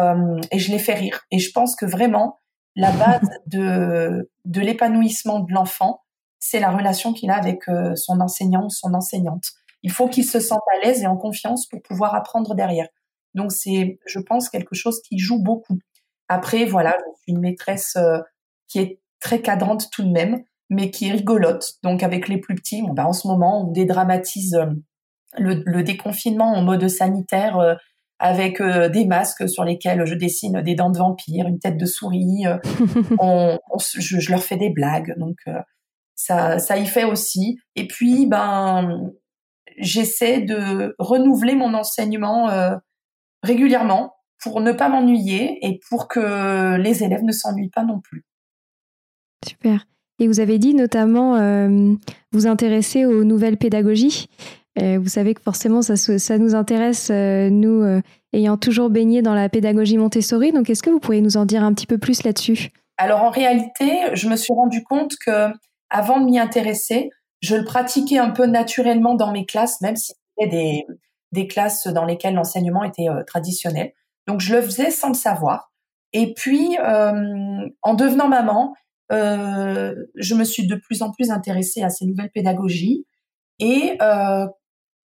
et 0.50 0.58
je 0.58 0.70
les 0.70 0.78
fais 0.78 0.92
rire. 0.92 1.22
Et 1.30 1.38
je 1.38 1.52
pense 1.52 1.74
que 1.74 1.86
vraiment, 1.86 2.38
la 2.76 2.90
base 2.90 3.30
de, 3.46 4.30
de 4.44 4.60
l'épanouissement 4.60 5.40
de 5.40 5.52
l'enfant, 5.52 6.02
c'est 6.38 6.60
la 6.60 6.70
relation 6.70 7.12
qu'il 7.12 7.30
a 7.30 7.36
avec 7.36 7.68
euh, 7.68 7.94
son 7.94 8.20
enseignant 8.20 8.66
ou 8.66 8.70
son 8.70 8.94
enseignante. 8.94 9.44
Il 9.82 9.92
faut 9.92 10.08
qu'il 10.08 10.24
se 10.24 10.40
sente 10.40 10.62
à 10.74 10.84
l'aise 10.84 11.02
et 11.02 11.06
en 11.06 11.16
confiance 11.16 11.66
pour 11.66 11.80
pouvoir 11.82 12.14
apprendre 12.14 12.54
derrière. 12.54 12.88
Donc 13.34 13.52
c'est, 13.52 13.98
je 14.06 14.18
pense, 14.18 14.48
quelque 14.48 14.74
chose 14.74 15.00
qui 15.02 15.18
joue 15.18 15.40
beaucoup. 15.40 15.78
Après, 16.28 16.64
voilà, 16.64 16.96
une 17.26 17.40
maîtresse 17.40 17.96
euh, 17.96 18.18
qui 18.68 18.80
est 18.80 19.00
très 19.20 19.40
cadrante 19.40 19.88
tout 19.92 20.02
de 20.02 20.10
même, 20.10 20.42
mais 20.68 20.90
qui 20.90 21.08
est 21.08 21.12
rigolote. 21.12 21.74
Donc 21.82 22.02
avec 22.02 22.28
les 22.28 22.38
plus 22.38 22.54
petits, 22.54 22.82
bon, 22.82 22.92
bah, 22.92 23.06
en 23.06 23.12
ce 23.12 23.28
moment, 23.28 23.62
on 23.62 23.70
dédramatise 23.70 24.54
euh, 24.54 24.66
le, 25.38 25.82
déconfinement 25.82 26.52
en 26.52 26.62
mode 26.62 26.88
sanitaire 26.88 27.78
avec 28.22 28.60
euh, 28.60 28.88
des 28.88 29.04
masques 29.04 29.48
sur 29.48 29.64
lesquels 29.64 30.06
je 30.06 30.14
dessine 30.14 30.62
des 30.62 30.76
dents 30.76 30.90
de 30.90 30.98
vampire, 30.98 31.48
une 31.48 31.58
tête 31.58 31.76
de 31.76 31.86
souris. 31.86 32.46
Euh, 32.46 32.56
on, 33.18 33.58
je, 33.98 34.30
leur 34.30 34.44
fais 34.44 34.56
des 34.56 34.70
blagues, 34.70 35.18
donc 35.18 35.38
euh, 35.48 35.58
ça, 36.14 36.60
ça 36.60 36.78
y 36.78 36.86
fait 36.86 37.02
aussi. 37.02 37.58
Et 37.74 37.88
puis, 37.88 38.26
ben, 38.26 39.10
j'essaie 39.76 40.40
de 40.40 40.94
renouveler 41.00 41.56
mon 41.56 41.74
enseignement 41.74 42.78
régulièrement 43.42 44.14
pour 44.40 44.60
ne 44.60 44.70
pas 44.70 44.88
m'ennuyer 44.88 45.58
et 45.66 45.80
pour 45.88 46.06
que 46.06 46.76
les 46.76 47.02
élèves 47.02 47.24
ne 47.24 47.32
s'ennuient 47.32 47.70
pas 47.70 47.82
non 47.82 48.00
plus. 48.00 48.24
Super. 49.44 49.86
Et 50.20 50.28
vous 50.28 50.38
avez 50.38 50.58
dit 50.58 50.74
notamment 50.74 51.66
vous 52.30 52.46
intéresser 52.46 53.04
aux 53.04 53.24
nouvelles 53.24 53.56
pédagogies. 53.56 54.28
Euh, 54.80 54.98
vous 54.98 55.08
savez 55.08 55.34
que 55.34 55.42
forcément, 55.42 55.82
ça, 55.82 56.38
nous 56.38 56.54
intéresse, 56.54 57.10
euh, 57.10 57.50
nous, 57.50 57.82
euh, 57.82 58.00
ayant 58.32 58.56
toujours 58.56 58.88
baigné 58.88 59.20
dans 59.20 59.34
la 59.34 59.48
pédagogie 59.48 59.98
Montessori. 59.98 60.52
Donc, 60.52 60.70
est-ce 60.70 60.82
que 60.82 60.90
vous 60.90 61.00
pourriez 61.00 61.20
nous 61.20 61.36
en 61.36 61.44
dire 61.44 61.62
un 61.62 61.74
petit 61.74 61.86
peu 61.86 61.98
plus 61.98 62.22
là-dessus? 62.24 62.70
Alors, 62.96 63.22
en 63.22 63.30
réalité, 63.30 64.00
je 64.14 64.28
me 64.28 64.36
suis 64.36 64.54
rendu 64.54 64.82
compte 64.82 65.14
que, 65.24 65.48
avant 65.90 66.20
de 66.20 66.24
m'y 66.24 66.38
intéresser, 66.38 67.10
je 67.40 67.56
le 67.56 67.64
pratiquais 67.64 68.18
un 68.18 68.30
peu 68.30 68.46
naturellement 68.46 69.14
dans 69.14 69.32
mes 69.32 69.44
classes, 69.44 69.80
même 69.80 69.96
si 69.96 70.12
c'était 70.38 70.50
des, 70.50 70.86
des 71.32 71.46
classes 71.46 71.86
dans 71.88 72.04
lesquelles 72.04 72.34
l'enseignement 72.34 72.84
était 72.84 73.08
traditionnel. 73.26 73.92
Donc, 74.26 74.40
je 74.40 74.54
le 74.54 74.62
faisais 74.62 74.90
sans 74.90 75.08
le 75.08 75.14
savoir. 75.14 75.70
Et 76.14 76.32
puis, 76.32 76.78
en 76.78 77.94
devenant 77.94 78.28
maman, 78.28 78.74
je 79.10 80.34
me 80.34 80.44
suis 80.44 80.66
de 80.66 80.76
plus 80.76 81.02
en 81.02 81.10
plus 81.10 81.30
intéressée 81.30 81.82
à 81.82 81.90
ces 81.90 82.06
nouvelles 82.06 82.30
pédagogies. 82.30 83.06
Et 83.58 83.98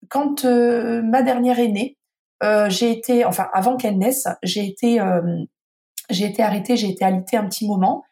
quand 0.10 0.44
euh, 0.44 1.02
ma 1.02 1.22
dernière 1.22 1.60
est 1.60 1.70
née, 1.70 1.98
euh, 2.44 2.70
j'ai 2.70 2.92
été, 2.92 3.26
enfin 3.26 3.48
avant 3.54 3.78
qu'elle 3.78 3.98
naisse, 3.98 4.28
j'ai 4.44 4.66
été, 4.66 5.00
euh, 5.00 5.22
j'ai 6.10 6.26
été 6.26 6.44
arrêtée, 6.44 6.78
j'ai 6.78 6.90
été 6.90 7.06
alitée 7.06 7.38
un 7.38 7.46
petit 7.46 7.68
moment. 7.68 8.04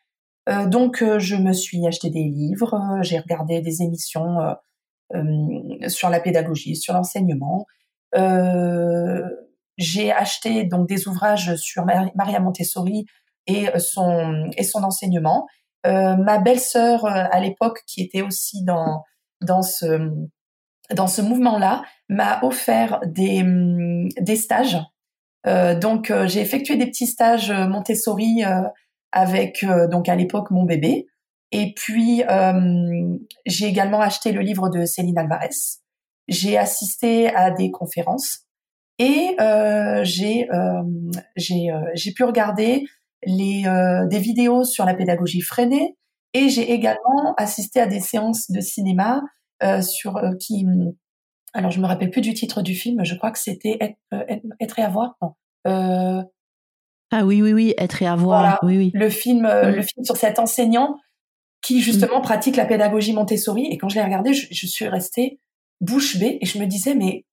donc 0.68 1.04
je 1.18 1.36
me 1.36 1.52
suis 1.52 1.86
acheté 1.86 2.10
des 2.10 2.24
livres, 2.24 3.00
j'ai 3.02 3.20
regardé 3.20 3.60
des 3.60 3.82
émissions 3.82 4.38
sur 5.88 6.10
la 6.10 6.20
pédagogie, 6.22 6.78
sur 6.78 6.94
l'enseignement. 6.94 7.66
j'ai 9.78 10.12
acheté 10.12 10.64
donc 10.64 10.88
des 10.88 11.08
ouvrages 11.08 11.56
sur 11.58 11.86
Maria 12.16 12.40
Montessori 12.40 13.06
et 13.46 13.68
son 13.78 14.50
et 14.56 14.64
son 14.64 14.84
enseignement. 14.84 15.48
ma 15.84 16.38
belle-sœur 16.38 17.06
à 17.06 17.40
l'époque, 17.42 17.82
qui 17.86 18.02
était 18.02 18.22
aussi 18.22 18.64
dans 18.64 19.04
dans 19.42 19.62
ce 19.62 20.10
dans 20.94 21.08
ce 21.08 21.22
mouvement-là, 21.22 21.84
m'a 22.10 22.40
offert 22.44 23.00
des, 23.06 23.42
hum, 23.42 24.10
des 24.20 24.36
stages. 24.36 24.78
Euh, 25.46 25.78
donc, 25.78 26.12
euh, 26.12 26.28
j'ai 26.28 26.42
effectué 26.42 26.76
des 26.76 26.88
petits 26.88 27.08
stages 27.08 27.52
euh, 27.52 27.68
Montessori 27.68 28.44
euh, 28.44 28.62
avec, 29.12 29.66
donc 29.90 30.10
à 30.10 30.16
l'époque, 30.16 30.52
mon 30.52 30.66
bébé. 30.66 31.08
Et 31.54 31.74
puis, 31.74 32.24
j'ai 33.46 33.66
également 33.66 34.02
acheté 34.02 34.34
le 34.34 34.42
livre 34.42 34.70
de 34.70 34.84
Céline 34.84 35.18
Alvarez. 35.18 35.56
J'ai 36.28 36.58
assisté 36.58 37.34
à 37.34 37.50
des 37.50 37.72
conférences 37.72 38.42
et 39.00 39.38
j'ai 40.04 40.50
j'ai 41.38 42.12
pu 42.12 42.24
regarder 42.26 42.84
les 43.26 43.64
des 44.10 44.20
vidéos 44.20 44.66
sur 44.66 44.84
la 44.84 44.94
pédagogie 44.94 45.42
freinée 45.42 45.96
et 46.34 46.50
j'ai 46.50 46.74
également 46.74 47.34
assisté 47.38 47.80
à 47.80 47.88
des 47.88 48.02
séances 48.02 48.52
de 48.52 48.60
cinéma 48.60 49.22
euh, 49.22 49.37
sur 49.82 50.18
euh, 50.18 50.34
qui 50.40 50.66
alors 51.54 51.72
je 51.72 51.80
me 51.80 51.86
rappelle 51.86 52.10
plus 52.10 52.22
du 52.22 52.34
titre 52.34 52.62
du 52.62 52.76
film 52.76 53.04
je 53.04 53.16
crois 53.16 53.32
que 53.32 53.40
c'était 53.40 53.78
être, 53.80 53.98
euh, 54.14 54.24
être, 54.60 54.80
et 54.80 54.82
avoir 54.82 55.16
non 55.22 55.34
ah 57.10 57.26
oui 57.26 57.42
oui 57.42 57.54
oui 57.54 57.74
être 57.78 58.02
et 58.02 58.08
avoir 58.08 58.60
oui 58.64 58.78
oui. 58.78 58.92
le 58.94 59.10
film 59.10 59.48
le 59.48 59.82
film 59.82 60.06
sur 60.06 60.18
cet 60.18 60.40
enseignant 60.40 60.98
qui 61.62 61.82
justement 61.82 62.22
pratique 62.22 62.56
la 62.56 62.66
pédagogie 62.66 63.14
Montessori. 63.14 63.66
Et 63.72 63.78
quand 63.78 63.90
je 63.90 63.96
l'ai 63.96 64.04
regardé 64.04 64.34
je, 64.34 64.48
je, 64.52 64.68
suis 64.68 64.88
restée 64.88 65.40
bouche 65.82 66.18
bée 66.18 66.38
et 66.42 66.46
je 66.46 66.60
me 66.60 66.66
disais 66.66 66.96
mais 66.96 67.26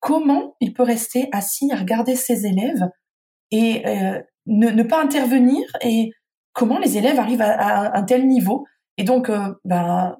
comment 0.00 0.56
il 0.60 0.72
peut 0.72 0.82
rester 0.82 1.28
assis 1.32 1.70
à 1.72 1.76
regarder 1.76 2.16
ses 2.16 2.46
élèves 2.46 2.88
et 3.50 3.82
ne, 4.46 4.68
ne, 4.70 4.82
pas 4.82 5.02
intervenir 5.02 5.60
et 5.82 6.10
comment 6.52 6.78
les 6.78 6.98
élèves 6.98 7.18
arrivent 7.18 7.42
à, 7.42 7.52
à 7.52 7.98
un 7.98 8.02
tel 8.02 8.26
niveau? 8.26 8.66
Et 8.96 9.04
donc 9.04 9.30
ben 9.64 10.16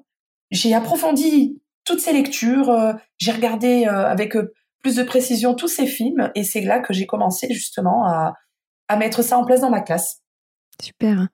j'ai 0.51 0.73
approfondi 0.73 1.59
toutes 1.89 1.99
ces 1.99 2.13
lectures, 2.13 2.69
euh, 2.69 2.93
j'ai 3.17 3.31
regardé 3.31 3.85
euh, 3.87 4.05
avec 4.05 4.35
euh, 4.35 4.53
plus 4.81 4.95
de 4.95 5.03
précision 5.03 5.55
tous 5.55 5.67
ces 5.67 5.87
films 5.87 6.31
et 6.35 6.43
c'est 6.43 6.61
là 6.61 6.79
que 6.79 6.93
j'ai 6.93 7.07
commencé 7.07 7.47
justement 7.51 8.05
à, 8.05 8.35
à 8.87 8.95
mettre 8.95 9.23
ça 9.23 9.37
en 9.37 9.45
place 9.45 9.61
dans 9.61 9.71
ma 9.71 9.81
classe. 9.81 10.21
Super. 10.81 11.27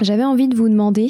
J'avais 0.00 0.24
envie 0.24 0.48
de 0.48 0.56
vous 0.56 0.68
demander, 0.68 1.08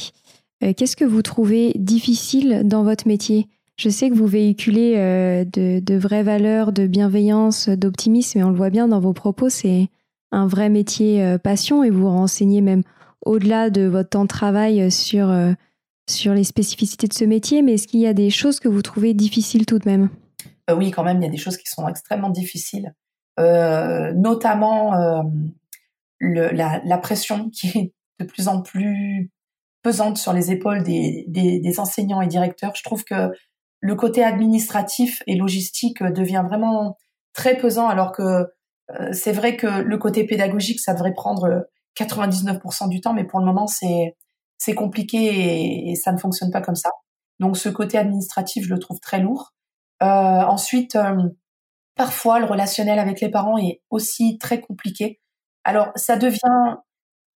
qu'est-ce 0.60 0.96
que 0.96 1.04
vous 1.04 1.22
trouvez 1.22 1.72
difficile 1.76 2.62
dans 2.64 2.84
votre 2.84 3.06
métier? 3.06 3.48
Je 3.76 3.88
sais 3.88 4.10
que 4.10 4.14
vous 4.14 4.26
véhiculez 4.26 4.94
de, 4.96 5.80
de, 5.80 5.94
vraies 5.94 6.22
valeurs 6.22 6.72
de 6.72 6.86
bienveillance, 6.86 7.68
d'optimisme, 7.68 8.38
et 8.38 8.44
on 8.44 8.50
le 8.50 8.56
voit 8.56 8.70
bien 8.70 8.88
dans 8.88 9.00
vos 9.00 9.12
propos, 9.12 9.48
c'est 9.48 9.88
un 10.30 10.46
vrai 10.46 10.68
métier 10.68 11.36
passion 11.42 11.84
et 11.84 11.90
vous 11.90 12.08
renseignez 12.08 12.60
même 12.60 12.82
au-delà 13.24 13.70
de 13.70 13.82
votre 13.82 14.10
temps 14.10 14.24
de 14.24 14.28
travail 14.28 14.90
sur 14.90 15.30
sur 16.08 16.34
les 16.34 16.44
spécificités 16.44 17.06
de 17.06 17.14
ce 17.14 17.24
métier, 17.24 17.62
mais 17.62 17.74
est-ce 17.74 17.86
qu'il 17.86 18.00
y 18.00 18.06
a 18.06 18.14
des 18.14 18.30
choses 18.30 18.60
que 18.60 18.68
vous 18.68 18.82
trouvez 18.82 19.14
difficiles 19.14 19.66
tout 19.66 19.78
de 19.78 19.88
même? 19.88 20.10
Oui, 20.74 20.90
quand 20.90 21.04
même, 21.04 21.18
il 21.18 21.24
y 21.24 21.28
a 21.28 21.30
des 21.30 21.36
choses 21.36 21.56
qui 21.56 21.68
sont 21.68 21.88
extrêmement 21.88 22.30
difficiles, 22.30 22.94
notamment 23.38 24.92
la, 26.20 26.98
pression 26.98 27.50
qui 27.50 27.66
est 27.68 27.92
de 28.20 28.24
plus 28.24 28.48
en 28.48 28.62
plus 28.62 29.30
pesante 29.82 30.16
sur 30.16 30.32
les 30.32 30.52
épaules 30.52 30.82
des, 30.82 31.24
des, 31.28 31.80
enseignants 31.80 32.20
et 32.20 32.28
directeurs. 32.28 32.72
Je 32.76 32.82
trouve 32.84 33.04
que 33.04 33.32
le 33.80 33.94
côté 33.96 34.22
administratif 34.22 35.22
et 35.26 35.34
logistique 35.34 36.02
devient 36.02 36.44
vraiment 36.46 36.96
très 37.32 37.56
pesant, 37.56 37.88
alors 37.88 38.12
que 38.12 38.22
euh, 38.22 39.12
c'est 39.12 39.32
vrai 39.32 39.56
que 39.56 39.66
le 39.66 39.98
côté 39.98 40.24
pédagogique, 40.24 40.80
ça 40.80 40.94
devrait 40.94 41.14
prendre 41.14 41.66
99% 41.98 42.88
du 42.88 43.00
temps, 43.00 43.12
mais 43.12 43.24
pour 43.24 43.40
le 43.40 43.44
moment, 43.44 43.66
c'est 43.66 44.14
c'est 44.62 44.74
compliqué 44.76 45.90
et, 45.90 45.96
ça 45.96 46.12
ne 46.12 46.18
fonctionne 46.18 46.52
pas 46.52 46.60
comme 46.60 46.76
ça. 46.76 46.90
Donc 47.40 47.56
ce 47.56 47.68
côté 47.68 47.98
administratif, 47.98 48.64
je 48.64 48.72
le 48.72 48.78
trouve 48.78 49.00
très 49.00 49.18
lourd. 49.18 49.54
Euh, 50.02 50.06
ensuite, 50.06 50.94
euh, 50.94 51.16
parfois, 51.96 52.38
le 52.38 52.46
relationnel 52.46 53.00
avec 53.00 53.20
les 53.20 53.28
parents 53.28 53.58
est 53.58 53.82
aussi 53.90 54.38
très 54.38 54.60
compliqué. 54.60 55.20
Alors 55.64 55.88
ça 55.96 56.16
devient 56.16 56.76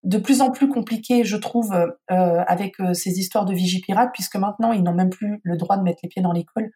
de 0.02 0.18
plus 0.18 0.42
en 0.42 0.50
plus 0.50 0.68
compliqué, 0.68 1.24
je 1.24 1.37
trouve, 1.38 1.72
euh, 1.74 2.44
avec 2.46 2.74
ces 2.92 3.18
histoires 3.18 3.46
de 3.46 3.54
vigipirate, 3.54 4.10
puisque 4.12 4.37
maintenant, 4.37 4.72
ils 4.72 4.82
n'ont 4.82 4.92
même 4.92 5.08
plus 5.08 5.40
le 5.44 5.56
droit 5.56 5.78
de 5.78 5.82
mettre 5.82 6.00
les 6.02 6.10
pieds 6.10 6.20
dans 6.20 6.32
l'école. 6.32 6.70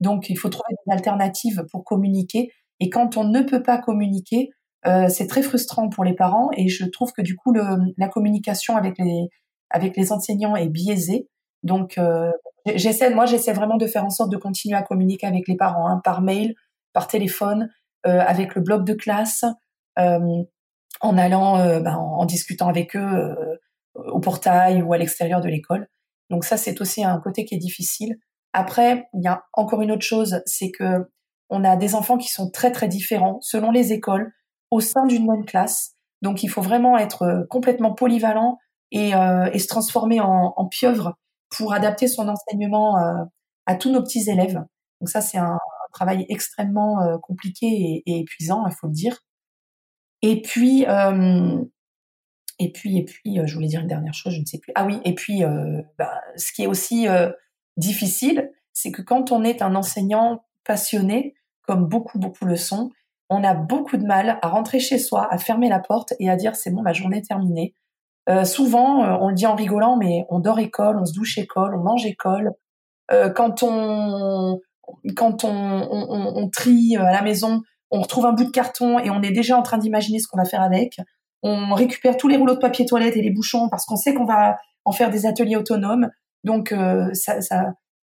Donc, 0.00 0.28
il 0.28 0.36
faut 0.36 0.50
trouver 0.50 0.74
des 0.86 0.92
alternatives 0.92 1.64
pour 1.72 1.82
communiquer. 1.82 2.50
Et 2.80 2.90
quand 2.90 3.16
on 3.16 3.24
ne 3.24 3.40
peut 3.40 3.62
pas 3.62 3.78
communiquer, 3.78 4.50
c'est 5.08 5.28
très 5.28 5.40
frustrant 5.42 5.88
pour 5.88 6.04
les 6.04 6.14
parents. 6.14 6.50
Et 6.58 6.68
je 6.68 6.84
trouve 6.84 7.12
que 7.12 7.22
du 7.22 7.36
coup, 7.36 7.54
la 7.54 8.08
communication 8.08 8.76
avec 8.76 8.98
les, 8.98 9.30
avec 9.74 9.96
les 9.96 10.12
enseignants 10.12 10.56
est 10.56 10.68
biaisée. 10.68 11.28
Donc, 11.62 11.98
euh, 11.98 12.30
j'essaie, 12.74 13.12
moi, 13.14 13.26
j'essaie 13.26 13.52
vraiment 13.52 13.76
de 13.76 13.86
faire 13.86 14.04
en 14.04 14.10
sorte 14.10 14.30
de 14.30 14.36
continuer 14.36 14.76
à 14.76 14.82
communiquer 14.82 15.26
avec 15.26 15.48
les 15.48 15.56
parents, 15.56 15.88
hein, 15.88 16.00
par 16.02 16.22
mail, 16.22 16.54
par 16.92 17.08
téléphone, 17.08 17.70
euh, 18.06 18.20
avec 18.20 18.54
le 18.54 18.62
bloc 18.62 18.84
de 18.84 18.94
classe. 18.94 19.44
Euh, 19.98 20.44
en 21.00 21.18
allant, 21.18 21.58
euh, 21.58 21.80
ben, 21.80 21.96
en, 21.96 22.24
discutant 22.24 22.68
avec 22.68 22.96
eux 22.96 23.00
euh, 23.00 23.56
au 23.94 24.20
portail 24.20 24.82
ou 24.82 24.92
à 24.92 24.98
l'extérieur 24.98 25.40
de 25.40 25.48
l'école. 25.48 25.88
Donc 26.30 26.44
ça, 26.44 26.56
c'est 26.56 26.80
aussi 26.80 27.04
un 27.04 27.18
côté 27.20 27.44
qui 27.44 27.54
est 27.54 27.58
difficile. 27.58 28.16
Après, 28.52 29.08
il 29.12 29.22
y 29.22 29.28
a 29.28 29.44
encore 29.52 29.82
une 29.82 29.92
autre 29.92 30.04
chose, 30.04 30.40
c'est 30.46 30.70
que 30.70 31.10
on 31.50 31.64
a 31.64 31.76
des 31.76 31.94
enfants 31.94 32.16
qui 32.16 32.28
sont 32.28 32.50
très 32.50 32.72
très 32.72 32.88
différents 32.88 33.38
selon 33.42 33.70
les 33.70 33.92
écoles 33.92 34.32
au 34.70 34.80
sein 34.80 35.06
d'une 35.06 35.26
même 35.26 35.44
classe. 35.44 35.94
Donc 36.22 36.42
il 36.42 36.48
faut 36.48 36.62
vraiment 36.62 36.96
être 36.96 37.22
euh, 37.22 37.44
complètement 37.50 37.92
polyvalent 37.92 38.58
et, 38.94 39.10
et 39.10 39.58
se 39.58 39.66
transformer 39.66 40.20
en, 40.20 40.54
en, 40.56 40.66
pieuvre 40.66 41.18
pour 41.50 41.74
adapter 41.74 42.08
son 42.08 42.28
enseignement 42.28 42.96
à 43.66 43.74
tous 43.74 43.92
nos 43.92 44.02
petits 44.02 44.30
élèves. 44.30 44.64
Donc 45.00 45.10
ça, 45.10 45.20
c'est 45.20 45.38
un, 45.38 45.58
travail 45.92 46.26
extrêmement 46.28 47.18
compliqué 47.22 47.66
et, 47.66 48.02
et 48.06 48.18
épuisant, 48.20 48.66
il 48.66 48.74
faut 48.74 48.88
le 48.88 48.92
dire. 48.92 49.20
Et 50.26 50.40
puis, 50.40 50.86
euh, 50.88 51.62
et 52.58 52.72
puis, 52.72 52.96
et 52.96 53.04
puis, 53.04 53.38
euh, 53.38 53.46
je 53.46 53.54
voulais 53.54 53.66
dire 53.66 53.82
une 53.82 53.88
dernière 53.88 54.14
chose, 54.14 54.32
je 54.32 54.40
ne 54.40 54.46
sais 54.46 54.58
plus. 54.58 54.72
Ah 54.74 54.86
oui, 54.86 54.98
et 55.04 55.14
puis, 55.14 55.44
euh, 55.44 55.82
bah, 55.98 56.18
ce 56.36 56.50
qui 56.50 56.62
est 56.62 56.66
aussi 56.66 57.06
difficile, 57.76 58.50
c'est 58.72 58.90
que 58.90 59.02
quand 59.02 59.32
on 59.32 59.44
est 59.44 59.60
un 59.60 59.74
enseignant 59.74 60.42
passionné, 60.64 61.34
comme 61.60 61.86
beaucoup, 61.86 62.18
beaucoup 62.18 62.46
le 62.46 62.56
sont, 62.56 62.88
on 63.28 63.44
a 63.44 63.52
beaucoup 63.52 63.98
de 63.98 64.06
mal 64.06 64.38
à 64.40 64.48
rentrer 64.48 64.80
chez 64.80 64.98
soi, 64.98 65.28
à 65.30 65.36
fermer 65.36 65.68
la 65.68 65.80
porte 65.80 66.14
et 66.18 66.30
à 66.30 66.36
dire 66.36 66.56
c'est 66.56 66.70
bon, 66.70 66.80
ma 66.80 66.94
journée 66.94 67.18
est 67.18 67.28
terminée. 67.28 67.74
Souvent, 68.44 69.20
on 69.20 69.28
le 69.28 69.34
dit 69.34 69.46
en 69.46 69.54
rigolant, 69.54 69.96
mais 69.96 70.24
on 70.30 70.38
dort 70.38 70.58
école, 70.58 70.98
on 70.98 71.04
se 71.04 71.12
douche 71.12 71.38
école, 71.38 71.74
on 71.76 71.82
mange 71.82 72.06
école. 72.06 72.52
quand 73.34 73.62
on 73.62 74.60
quand 75.16 75.44
on, 75.44 75.48
on, 75.50 76.36
on, 76.36 76.50
trie 76.50 76.96
à 76.96 77.10
la 77.10 77.22
maison, 77.22 77.62
on 77.90 78.00
retrouve 78.00 78.26
un 78.26 78.32
bout 78.32 78.44
de 78.44 78.50
carton 78.50 78.98
et 78.98 79.10
on 79.10 79.22
est 79.22 79.30
déjà 79.30 79.56
en 79.56 79.62
train 79.62 79.78
d'imaginer 79.78 80.18
ce 80.18 80.28
qu'on 80.28 80.36
va 80.38 80.44
faire 80.44 80.62
avec. 80.62 80.96
On 81.42 81.74
récupère 81.74 82.16
tous 82.16 82.28
les 82.28 82.36
rouleaux 82.36 82.54
de 82.54 82.60
papier 82.60 82.86
toilette 82.86 83.16
et 83.16 83.22
les 83.22 83.30
bouchons 83.30 83.68
parce 83.70 83.84
qu'on 83.84 83.96
sait 83.96 84.14
qu'on 84.14 84.24
va 84.24 84.56
en 84.84 84.92
faire 84.92 85.10
des 85.10 85.26
ateliers 85.26 85.56
autonomes. 85.56 86.10
Donc, 86.42 86.72
euh, 86.72 87.12
ça, 87.12 87.38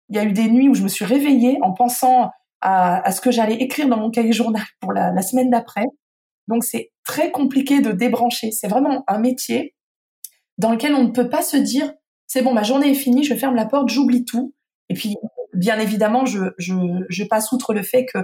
il 0.09 0.16
y 0.16 0.18
a 0.18 0.25
eu 0.25 0.33
des 0.33 0.51
nuits 0.51 0.68
où 0.68 0.75
je 0.75 0.83
me 0.83 0.88
suis 0.88 1.05
réveillée 1.05 1.59
en 1.62 1.73
pensant 1.73 2.31
à, 2.61 3.11
ce 3.11 3.20
que 3.20 3.31
j'allais 3.31 3.55
écrire 3.55 3.88
dans 3.88 3.96
mon 3.96 4.11
cahier 4.11 4.33
journal 4.33 4.62
pour 4.81 4.92
la, 4.92 5.23
semaine 5.23 5.51
d'après. 5.51 5.87
Donc, 6.49 6.64
c'est 6.64 6.90
très 7.05 7.31
compliqué 7.31 7.81
de 7.81 7.92
débrancher. 7.92 8.51
C'est 8.51 8.68
vraiment 8.68 9.05
un 9.07 9.18
métier 9.18 9.75
dans 10.61 10.73
lequel 10.73 10.94
on 10.94 11.05
ne 11.05 11.11
peut 11.11 11.31
pas 11.31 11.42
se 11.42 11.57
dire 11.57 11.92
c'est 12.27 12.42
bon, 12.42 12.53
ma 12.53 12.62
journée 12.62 12.90
est 12.90 12.94
finie, 12.94 13.25
je 13.25 13.35
ferme 13.35 13.57
la 13.57 13.66
porte, 13.66 13.88
j'oublie 13.88 14.25
tout. 14.25 14.55
Et 14.88 14.94
puis, 14.94 15.16
bien 15.53 15.81
évidemment, 15.81 16.27
je, 16.27 16.53
je, 16.59 16.75
je 17.09 17.25
passe 17.25 17.51
outre 17.51 17.75
le 17.75 17.83
fait 17.83 18.07
que 18.07 18.18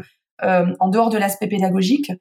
euh, 0.44 0.72
en 0.79 0.88
dehors 0.88 1.09
de 1.09 1.18
l'aspect 1.18 1.49
pédagogique, 1.49 2.12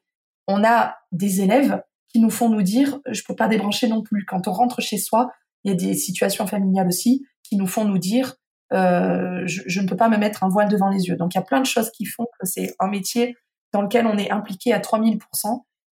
on 0.48 0.64
a 0.64 0.96
des 1.12 1.42
élèves 1.42 1.82
qui 2.08 2.18
nous 2.18 2.30
font 2.30 2.48
nous 2.48 2.62
dire 2.62 2.98
je 3.08 3.22
peux 3.22 3.36
pas 3.36 3.46
débrancher 3.46 3.88
non 3.88 4.02
plus. 4.02 4.24
Quand 4.24 4.48
on 4.48 4.52
rentre 4.52 4.80
chez 4.80 4.96
soi, 4.96 5.30
il 5.64 5.70
y 5.70 5.74
a 5.74 5.76
des 5.76 5.94
situations 5.94 6.46
familiales 6.46 6.88
aussi 6.88 7.26
qui 7.42 7.56
nous 7.56 7.66
font 7.66 7.84
nous 7.84 7.98
dire 7.98 8.36
euh, 8.72 9.42
je, 9.44 9.80
ne 9.80 9.86
peux 9.86 9.96
pas 9.96 10.08
me 10.08 10.16
mettre 10.16 10.42
un 10.44 10.48
voile 10.48 10.68
devant 10.68 10.88
les 10.88 11.06
yeux. 11.06 11.16
Donc 11.16 11.34
il 11.34 11.38
y 11.38 11.40
a 11.40 11.44
plein 11.44 11.60
de 11.60 11.66
choses 11.66 11.90
qui 11.90 12.06
font 12.06 12.26
que 12.40 12.46
c'est 12.46 12.74
un 12.80 12.88
métier 12.88 13.36
dans 13.72 13.82
lequel 13.82 14.06
on 14.06 14.16
est 14.16 14.30
impliqué 14.30 14.72
à 14.72 14.80
3000% 14.80 15.20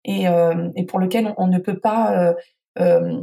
et, 0.06 0.28
euh, 0.28 0.70
et 0.76 0.86
pour 0.86 1.00
lequel 1.00 1.34
on, 1.38 1.48
ne 1.48 1.58
peut 1.58 1.80
pas 1.80 2.34
euh, 2.80 3.22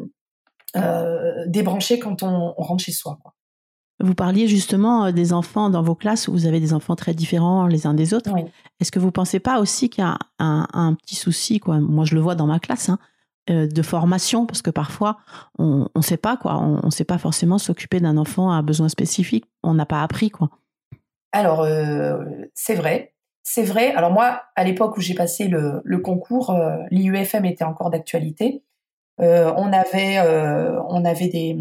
débrancher 1.47 1.99
quand 1.99 2.23
on, 2.23 2.55
on 2.57 2.63
rentre 2.63 2.85
chez 2.85 2.93
soi. 2.93 3.19
Quoi. 3.23 3.35
Vous 4.01 4.15
parliez 4.15 4.47
justement 4.47 5.07
euh, 5.07 5.13
des 5.13 5.33
enfants 5.33 5.71
dans 5.71 5.83
vos 5.83 5.95
classes 5.95 6.29
où 6.29 6.33
vous 6.33 6.47
avez 6.47 6.61
des 6.61 6.73
enfants 6.73 6.95
très 6.95 7.15
différents 7.15 7.67
les 7.67 7.87
uns 7.87 7.95
des 7.95 8.15
autres. 8.15 8.31
Est-ce 8.81 8.93
que 8.93 8.99
vous 8.99 9.11
pensez 9.11 9.41
pas 9.41 9.61
aussi 9.61 9.91
qu'il 9.91 10.05
y 10.05 10.07
a 10.07 10.19
un, 10.39 10.95
petit 10.95 11.17
souci, 11.17 11.59
quoi? 11.59 11.81
Moi, 11.81 12.05
je 12.05 12.15
le 12.15 12.21
vois 12.21 12.37
dans 12.37 12.47
ma 12.47 12.61
classe, 12.61 12.91
hein, 12.91 12.99
euh, 13.51 13.67
de 13.67 13.83
formation, 13.83 14.47
parce 14.47 14.63
que 14.63 14.71
parfois, 14.71 15.19
on 15.59 15.89
ne 15.95 16.03
sait 16.03 16.17
pas, 16.17 16.37
quoi. 16.37 16.59
On 16.59 16.87
ne 16.87 16.91
sait 16.91 17.05
pas 17.05 17.19
forcément 17.19 17.59
s'occuper 17.59 17.99
d'un 17.99 18.17
enfant 18.17 18.53
à 18.53 18.63
besoin 18.63 18.89
spécifique. 18.89 19.47
On 19.65 19.75
n'a 19.75 19.87
pas 19.87 20.03
appris, 20.03 20.31
quoi. 20.31 20.51
Alors, 21.33 21.63
euh, 21.63 22.25
c'est 22.55 22.75
vrai. 22.75 23.15
C'est 23.43 23.65
vrai. 23.65 23.93
Alors 23.93 24.13
moi, 24.13 24.43
à 24.57 24.65
l'époque 24.65 24.97
où 24.97 25.01
j'ai 25.01 25.15
passé 25.15 25.49
le, 25.49 25.99
concours, 25.99 26.55
l'IUFM 26.91 27.47
était 27.47 27.65
encore 27.65 27.89
d'actualité. 27.89 28.63
On 29.19 29.73
avait, 29.73 30.21
on 30.89 31.05
avait 31.05 31.29
des, 31.29 31.57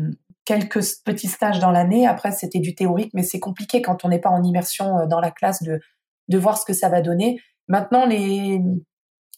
quelques 0.48 0.80
petits 1.04 1.28
stages 1.28 1.60
dans 1.60 1.72
l'année. 1.72 2.08
Après, 2.08 2.32
c'était 2.32 2.60
du 2.60 2.74
théorique, 2.74 3.12
mais 3.13 3.22
c'est 3.22 3.39
compliqué 3.39 3.82
quand 3.82 4.06
on 4.06 4.08
n'est 4.08 4.22
pas 4.22 4.30
en 4.30 4.41
immersion 4.43 4.98
euh, 4.98 5.06
dans 5.06 5.20
la 5.20 5.30
classe 5.30 5.62
de, 5.62 5.82
de 6.30 6.38
voir 6.38 6.58
ce 6.58 6.65
que 6.65 6.72
ça 6.74 6.88
va 6.88 7.02
donner. 7.02 7.41
Maintenant, 7.67 8.06
les, 8.06 8.62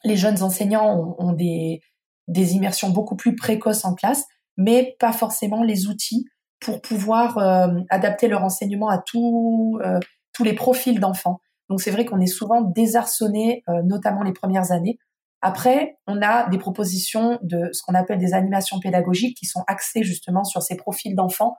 les 0.04 0.16
jeunes 0.16 0.44
enseignants 0.44 1.16
ont, 1.18 1.34
des, 1.34 1.82
des 2.28 2.54
immersions 2.54 2.92
beaucoup 2.92 3.16
plus 3.16 3.36
précoces 3.36 3.86
en 3.86 3.96
classe, 3.96 4.24
mais 4.56 4.96
pas 5.00 5.12
forcément 5.12 5.64
les 5.64 5.88
outils 5.88 6.26
pour 6.60 6.80
pouvoir 6.80 7.40
euh, 7.40 7.80
adapter 7.90 8.28
leur 8.28 8.44
enseignement 8.44 8.90
à 8.90 9.00
tout, 9.00 9.80
euh, 9.84 10.00
tous 10.34 10.44
les 10.44 10.54
profils 10.54 11.00
d'enfants. 11.00 11.40
Donc 11.70 11.82
c'est 11.82 11.92
vrai 11.92 12.06
qu'on 12.06 12.20
est 12.20 12.28
souvent 12.28 12.62
désarçonné, 12.62 13.64
notamment 13.84 14.24
les 14.24 14.34
premières 14.34 14.72
années, 14.72 14.98
après, 15.42 15.98
on 16.06 16.22
a 16.22 16.50
des 16.50 16.58
propositions 16.58 17.40
de 17.42 17.70
ce 17.72 17.82
qu'on 17.84 17.94
appelle 17.94 18.20
des 18.20 18.34
animations 18.34 18.80
pédagogiques 18.80 19.38
qui 19.38 19.46
sont 19.46 19.64
axées 19.68 20.04
justement 20.04 20.44
sur 20.44 20.62
ces 20.62 20.76
profils 20.76 21.16
d'enfants, 21.16 21.58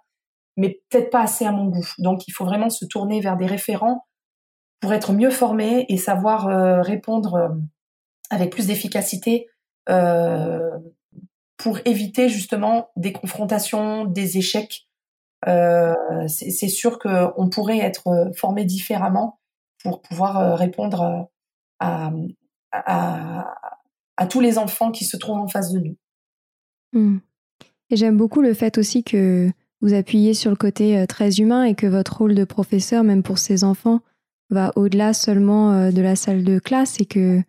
mais 0.56 0.80
peut-être 0.90 1.10
pas 1.10 1.22
assez 1.22 1.46
à 1.46 1.52
mon 1.52 1.66
goût. 1.66 1.88
Donc, 1.98 2.28
il 2.28 2.32
faut 2.32 2.44
vraiment 2.44 2.68
se 2.68 2.84
tourner 2.84 3.20
vers 3.20 3.36
des 3.36 3.46
référents 3.46 4.04
pour 4.80 4.92
être 4.92 5.12
mieux 5.12 5.30
formé 5.30 5.86
et 5.88 5.96
savoir 5.96 6.48
euh, 6.48 6.82
répondre 6.82 7.34
euh, 7.34 7.48
avec 8.30 8.50
plus 8.50 8.66
d'efficacité 8.66 9.46
euh, 9.88 10.70
pour 11.56 11.78
éviter 11.84 12.28
justement 12.28 12.90
des 12.96 13.12
confrontations, 13.12 14.04
des 14.04 14.38
échecs. 14.38 14.88
c'est 15.46 16.68
sûr 16.68 16.98
qu'on 16.98 17.50
pourrait 17.50 17.78
être 17.78 18.30
formé 18.34 18.64
différemment 18.64 19.40
pour 19.82 20.00
pouvoir 20.00 20.56
répondre 20.56 21.28
à, 21.80 22.10
à, 22.72 23.54
à 24.16 24.26
tous 24.26 24.40
les 24.40 24.58
enfants 24.58 24.90
qui 24.90 25.04
se 25.04 25.16
trouvent 25.16 25.38
en 25.38 25.48
face 25.48 25.72
de 25.72 25.78
nous. 25.80 25.96
Hmm. 26.92 27.18
Et 27.90 27.96
j'aime 27.96 28.16
beaucoup 28.16 28.42
le 28.42 28.54
fait 28.54 28.78
aussi 28.78 29.02
que 29.02 29.50
vous 29.80 29.94
appuyez 29.94 30.34
sur 30.34 30.50
le 30.50 30.56
côté 30.56 30.98
euh, 30.98 31.06
très 31.06 31.38
humain 31.38 31.64
et 31.64 31.74
que 31.74 31.86
votre 31.86 32.18
rôle 32.18 32.34
de 32.34 32.44
professeur, 32.44 33.02
même 33.02 33.22
pour 33.22 33.38
ces 33.38 33.64
enfants, 33.64 34.00
va 34.50 34.72
au-delà 34.76 35.12
seulement 35.12 35.72
euh, 35.72 35.90
de 35.90 36.02
la 36.02 36.16
salle 36.16 36.44
de 36.44 36.58
classe 36.58 37.00
et 37.00 37.06
que 37.06 37.40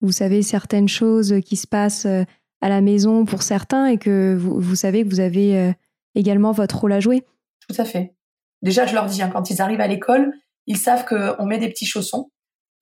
vous 0.00 0.12
savez 0.12 0.42
certaines 0.42 0.88
choses 0.88 1.40
qui 1.44 1.56
se 1.56 1.66
passent 1.66 2.06
euh, 2.06 2.22
à 2.60 2.68
la 2.68 2.80
maison 2.80 3.24
pour 3.24 3.42
certains 3.42 3.86
et 3.86 3.98
que 3.98 4.36
vous, 4.38 4.76
savez 4.76 5.02
que 5.02 5.08
vous 5.08 5.20
avez 5.20 5.72
également 6.14 6.52
votre 6.52 6.78
rôle 6.78 6.92
à 6.92 7.00
jouer. 7.00 7.24
Tout 7.66 7.74
à 7.80 7.86
fait. 7.86 8.14
Déjà, 8.60 8.84
je 8.84 8.92
leur 8.92 9.06
dis, 9.06 9.22
hein, 9.22 9.30
quand 9.32 9.48
ils 9.48 9.62
arrivent 9.62 9.80
à 9.80 9.86
l'école, 9.86 10.34
ils 10.66 10.76
savent 10.76 11.06
qu'on 11.06 11.46
met 11.46 11.56
des 11.56 11.70
petits 11.70 11.86
chaussons. 11.86 12.30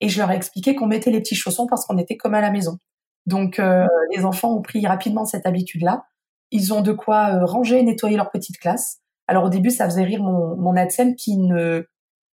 Et 0.01 0.09
je 0.09 0.19
leur 0.19 0.31
ai 0.31 0.35
expliqué 0.35 0.75
qu'on 0.75 0.87
mettait 0.87 1.11
les 1.11 1.19
petits 1.19 1.35
chaussons 1.35 1.67
parce 1.67 1.85
qu'on 1.85 1.97
était 1.97 2.17
comme 2.17 2.33
à 2.33 2.41
la 2.41 2.51
maison. 2.51 2.77
Donc 3.25 3.59
euh, 3.59 3.85
les 4.15 4.25
enfants 4.25 4.55
ont 4.55 4.61
pris 4.61 4.85
rapidement 4.85 5.25
cette 5.25 5.45
habitude-là. 5.45 6.05
Ils 6.51 6.73
ont 6.73 6.81
de 6.81 6.91
quoi 6.91 7.35
euh, 7.35 7.45
ranger 7.45 7.79
et 7.79 7.83
nettoyer 7.83 8.17
leur 8.17 8.31
petite 8.31 8.57
classe. 8.57 8.99
Alors 9.27 9.45
au 9.45 9.49
début, 9.49 9.69
ça 9.69 9.85
faisait 9.85 10.03
rire 10.03 10.23
mon, 10.23 10.55
mon 10.55 10.73
qui 11.15 11.37
ne 11.37 11.85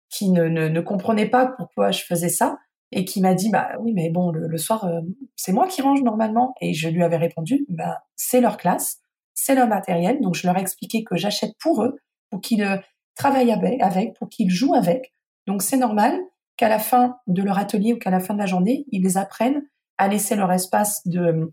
qui 0.09 0.29
ne, 0.29 0.47
ne, 0.47 0.69
ne, 0.69 0.81
comprenait 0.81 1.27
pas 1.27 1.47
pourquoi 1.57 1.91
je 1.91 2.03
faisais 2.03 2.29
ça 2.29 2.57
et 2.91 3.05
qui 3.05 3.21
m'a 3.21 3.33
dit 3.33 3.49
bah 3.49 3.71
oui 3.79 3.93
mais 3.93 4.09
bon 4.09 4.31
le, 4.31 4.57
soir 4.57 4.85
euh, 4.85 5.01
c'est 5.35 5.51
moi 5.51 5.67
qui 5.67 5.81
range 5.81 6.01
normalement 6.03 6.53
et 6.61 6.73
je 6.73 6.87
lui 6.87 7.03
avais 7.03 7.17
répondu 7.17 7.65
bah 7.69 8.03
c'est 8.15 8.41
leur 8.41 8.57
classe 8.57 8.99
c'est 9.33 9.55
leur 9.55 9.67
matériel 9.67 10.21
donc 10.21 10.35
je 10.35 10.47
leur 10.47 10.57
ai 10.57 10.61
expliqué 10.61 11.03
que 11.03 11.15
j'achète 11.15 11.53
pour 11.59 11.83
eux 11.83 11.97
pour 12.29 12.41
qu'ils 12.41 12.63
euh, 12.63 12.77
travaillent 13.15 13.51
avec 13.51 14.15
pour 14.17 14.29
qu'ils 14.29 14.51
jouent 14.51 14.75
avec 14.75 15.13
donc 15.47 15.61
c'est 15.61 15.77
normal 15.77 16.17
qu'à 16.57 16.69
la 16.69 16.79
fin 16.79 17.17
de 17.27 17.41
leur 17.41 17.57
atelier 17.57 17.93
ou 17.93 17.97
qu'à 17.97 18.11
la 18.11 18.19
fin 18.19 18.33
de 18.33 18.39
la 18.39 18.45
journée 18.45 18.85
ils 18.91 19.17
apprennent 19.17 19.63
à 19.97 20.07
laisser 20.07 20.35
leur 20.35 20.51
espace 20.51 21.01
de 21.05 21.51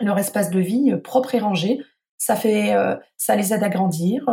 leur 0.00 0.18
espace 0.18 0.50
de 0.50 0.60
vie 0.60 0.92
euh, 0.92 1.00
propre 1.00 1.34
et 1.34 1.38
rangé 1.38 1.78
ça 2.18 2.34
fait 2.34 2.74
ça 3.18 3.36
les 3.36 3.52
aide 3.52 3.62
à 3.62 3.68
grandir 3.68 4.24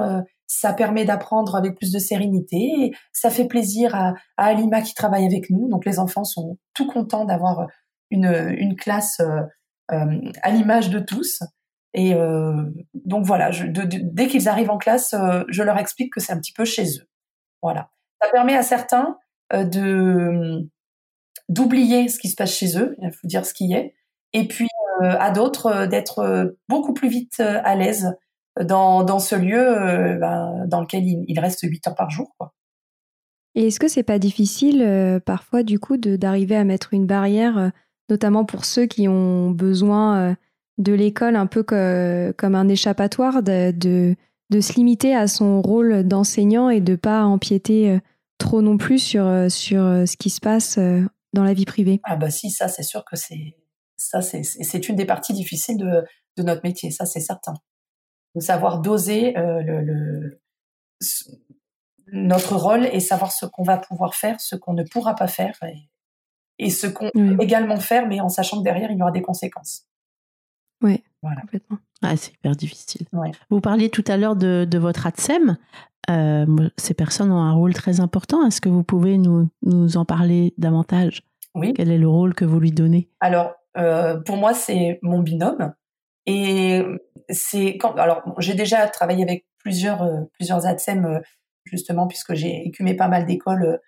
ça 0.47 0.73
permet 0.73 1.06
d'apprendre 1.06 1.56
avec 1.56 1.76
plus 1.76 1.91
de 1.91 1.99
sérénité. 1.99 2.93
ça 3.12 3.30
fait 3.30 3.45
plaisir 3.45 3.95
à, 3.95 4.13
à, 4.38 4.45
Alima 4.45 4.82
qui 4.82 4.93
travaille 4.93 5.26
avec 5.26 5.49
nous. 5.49 5.67
Donc 5.67 5.86
les 5.86 5.99
enfants 5.99 6.23
sont 6.23 6.58
tout 6.73 6.88
contents 6.88 7.26
d'avoir 7.26 7.67
une, 8.12 8.56
une 8.58 8.76
classe 8.76 9.19
euh, 9.19 9.41
euh 9.91 10.32
à 10.41 10.52
l'image 10.52 10.89
de 10.89 10.99
tous. 10.99 11.43
Et 11.93 12.15
euh, 12.15 12.63
donc 12.93 13.26
voilà, 13.26 13.52
dès 13.52 14.28
qu'ils 14.28 14.49
arrivent 14.49 14.71
en 14.71 14.78
classe, 14.78 15.13
euh, 15.13 15.43
je 15.49 15.62
leur 15.62 15.78
explique 15.78 16.13
que 16.13 16.19
c'est 16.19 16.34
un 16.34 16.39
petit 16.39 16.54
peu 16.54 16.65
chez 16.65 16.86
eux. 16.86 17.08
Voilà. 17.62 17.89
Ça 18.21 18.30
permet 18.32 18.56
à 18.56 18.63
certains 18.63 19.10
euh, 19.10 19.22
de 19.53 20.67
d'oublier 21.49 22.07
ce 22.07 22.19
qui 22.19 22.29
se 22.29 22.35
passe 22.35 22.53
chez 22.53 22.77
eux, 22.77 22.95
il 23.01 23.11
faut 23.11 23.27
dire 23.27 23.45
ce 23.45 23.53
qui 23.53 23.73
est, 23.73 23.93
et 24.33 24.47
puis 24.47 24.67
à 25.01 25.31
d'autres 25.31 25.85
d'être 25.87 26.55
beaucoup 26.69 26.93
plus 26.93 27.09
vite 27.09 27.39
à 27.39 27.75
l'aise 27.75 28.13
dans, 28.61 29.03
dans 29.03 29.19
ce 29.19 29.35
lieu 29.35 29.59
euh, 29.59 30.17
ben, 30.17 30.65
dans 30.67 30.81
lequel 30.81 31.03
il, 31.05 31.39
reste 31.39 31.61
8 31.63 31.87
heures 31.87 31.95
par 31.95 32.09
jour. 32.09 32.35
Et 33.55 33.67
est-ce 33.67 33.79
que 33.79 33.87
c'est 33.87 34.03
pas 34.03 34.19
difficile 34.19 34.81
euh, 34.81 35.19
parfois 35.19 35.63
du 35.63 35.79
coup 35.79 35.97
d'arriver 35.97 36.55
à 36.55 36.63
mettre 36.63 36.93
une 36.93 37.05
barrière, 37.05 37.57
euh, 37.57 37.69
notamment 38.09 38.45
pour 38.45 38.65
ceux 38.65 38.85
qui 38.85 39.07
ont 39.07 39.51
besoin 39.51 40.35
de 40.77 40.93
l'école 40.93 41.35
un 41.35 41.45
peu 41.45 41.63
comme 41.63 42.55
un 42.55 42.67
échappatoire, 42.67 43.43
de, 43.43 43.71
de, 43.71 44.15
de, 44.49 44.61
se 44.61 44.73
limiter 44.73 45.15
à 45.15 45.27
son 45.27 45.61
rôle 45.61 46.03
d'enseignant 46.03 46.69
et 46.69 46.81
de 46.81 46.95
pas 46.95 47.23
empiéter 47.23 47.99
trop 48.43 48.62
non 48.62 48.77
plus 48.77 48.99
sur, 48.99 49.23
sur 49.49 49.82
ce 49.82 50.17
qui 50.17 50.29
se 50.29 50.39
passe 50.39 50.77
dans 50.77 51.43
la 51.43 51.53
vie 51.53 51.65
privée 51.65 51.99
Ah 52.03 52.15
bah 52.15 52.29
si, 52.29 52.51
ça 52.51 52.67
c'est 52.67 52.84
sûr 52.84 53.03
que 53.06 53.15
c'est 53.15 53.58
ça 53.97 54.21
c'est 54.21 54.89
une 54.89 54.95
des 54.95 55.06
parties 55.06 55.34
difficiles 55.34 55.77
de, 55.77 56.03
de 56.38 56.43
notre 56.43 56.62
métier, 56.63 56.91
ça 56.91 57.06
c'est 57.06 57.21
certain 57.21 57.53
de 58.36 58.39
savoir 58.39 58.79
doser 58.79 59.38
euh, 59.38 59.62
le, 59.62 60.41
notre 62.12 62.56
rôle 62.56 62.86
et 62.86 62.99
savoir 62.99 63.32
ce 63.32 63.45
qu'on 63.45 63.63
va 63.63 63.77
pouvoir 63.77 64.15
faire, 64.15 64.39
ce 64.41 64.56
qu'on 64.56 64.73
ne 64.73 64.84
pourra 64.84 65.15
pas 65.15 65.27
faire 65.27 65.58
et, 66.60 66.69
ce 66.69 66.88
qu'on 66.88 67.10
peut 67.13 67.38
également 67.41 67.79
faire, 67.79 68.08
mais 68.08 68.21
en 68.21 68.29
sachant 68.29 68.60
que 68.60 68.63
derrière, 68.63 68.91
il 68.91 68.97
y 68.97 69.01
aura 69.01 69.12
des 69.12 69.21
conséquences. 69.21 69.88
Oui, 70.82 71.03
voilà. 71.21 71.41
complètement. 71.41 71.77
Ah, 72.01 72.15
c'est 72.15 72.34
hyper 72.34 72.56
difficile. 72.56 73.08
Vous 73.49 73.62
parliez 73.62 73.89
tout 73.89 74.03
à 74.08 74.17
l'heure 74.17 74.36
de, 74.36 74.65
de, 74.69 74.77
votre 74.77 75.08
ATSEM. 75.08 75.58
Euh, 76.09 76.45
ces 76.77 76.93
personnes 76.93 77.31
ont 77.31 77.41
un 77.41 77.53
rôle 77.53 77.73
très 77.73 77.99
important. 77.99 78.45
Est-ce 78.45 78.61
que 78.61 78.69
vous 78.69 78.83
pouvez 78.83 79.17
nous, 79.17 79.49
nous 79.61 79.97
en 79.97 80.05
parler 80.05 80.53
davantage? 80.57 81.23
Oui. 81.55 81.73
Quel 81.73 81.91
est 81.91 81.97
le 81.97 82.07
rôle 82.07 82.33
que 82.33 82.45
vous 82.45 82.59
lui 82.59 82.71
donnez? 82.71 83.09
Alors, 83.19 83.53
euh, 83.77 84.19
pour 84.19 84.37
moi, 84.37 84.53
c'est 84.53 84.99
mon 85.01 85.19
binôme. 85.19 85.73
Et 86.25 86.81
c'est 87.29 87.77
quand 87.77 87.95
alors 87.95 88.23
j'ai 88.37 88.53
déjà 88.53 88.87
travaillé 88.87 89.23
avec 89.23 89.45
plusieurs 89.57 90.03
euh, 90.03 90.21
plusieurs 90.33 90.65
ATSEM 90.65 91.21
justement 91.65 92.07
puisque 92.07 92.33
j'ai 92.33 92.65
écumé 92.65 92.95
pas 92.95 93.09
mal 93.09 93.25
d'écoles 93.25 93.81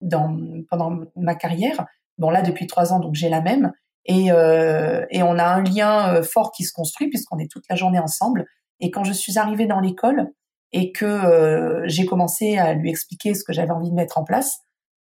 dans 0.00 0.38
pendant 0.70 1.00
ma 1.14 1.34
carrière. 1.34 1.86
Bon 2.16 2.30
là 2.30 2.40
depuis 2.40 2.66
trois 2.66 2.94
ans 2.94 3.00
donc 3.00 3.14
j'ai 3.14 3.28
la 3.28 3.42
même 3.42 3.70
et 4.06 4.28
et 4.28 5.22
on 5.22 5.38
a 5.38 5.44
un 5.44 5.62
lien 5.62 6.22
fort 6.22 6.52
qui 6.52 6.64
se 6.64 6.72
construit 6.72 7.10
puisqu'on 7.10 7.38
est 7.38 7.50
toute 7.50 7.64
la 7.68 7.76
journée 7.76 7.98
ensemble. 7.98 8.46
Et 8.80 8.90
quand 8.90 9.04
je 9.04 9.12
suis 9.12 9.38
arrivée 9.38 9.66
dans 9.66 9.80
l'école 9.80 10.32
et 10.74 10.92
que 10.92 11.82
j'ai 11.86 12.04
commencé 12.04 12.58
à 12.58 12.74
lui 12.74 12.90
expliquer 12.90 13.34
ce 13.34 13.44
que 13.44 13.52
j'avais 13.52 13.70
envie 13.70 13.90
de 13.90 13.94
mettre 13.94 14.18
en 14.18 14.24
place, 14.24 14.58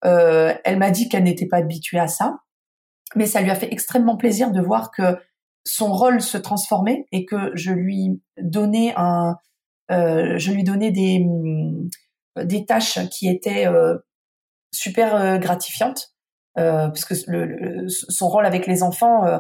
elle 0.03 0.79
m'a 0.79 0.91
dit 0.91 1.09
qu'elle 1.09 1.25
n'était 1.25 1.49
pas 1.49 1.57
habituée 1.57 1.99
à 1.99 2.07
ça, 2.07 2.37
mais 3.17 3.27
ça 3.27 3.41
lui 3.41 3.51
a 3.51 3.55
fait 3.55 3.73
extrêmement 3.73 4.17
plaisir 4.17 4.51
de 4.51 4.61
voir 4.61 4.91
que 4.91 5.17
son 5.67 5.93
rôle 5.93 6.21
se 6.21 6.37
transformait 6.37 7.07
et 7.11 7.25
que 7.25 7.51
je 7.55 7.73
lui 7.73 8.21
donnais 8.39 8.95
euh, 9.91 10.37
des 12.37 12.67
tâches 12.67 12.99
qui 13.11 13.29
étaient 13.29 13.67
euh, 13.67 13.97
super 14.75 15.15
euh, 15.15 15.39
gratifiantes 15.39 16.15
euh, 16.59 16.89
parce 16.89 17.05
que 17.05 17.15
son 17.89 18.29
rôle 18.29 18.47
avec 18.47 18.67
les 18.67 18.83
enfants 18.83 19.25
euh, 19.25 19.39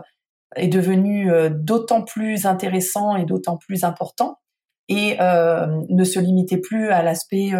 est 0.56 0.68
devenu 0.68 1.30
d'autant 1.50 2.02
plus 2.02 2.46
intéressant 2.46 3.16
et 3.16 3.24
d'autant 3.24 3.56
plus 3.56 3.82
important 3.82 4.38
et 4.88 5.16
ne 5.18 6.04
se 6.04 6.18
limitait 6.18 6.58
plus 6.58 6.90
à 6.90 7.02
l'aspect 7.02 7.52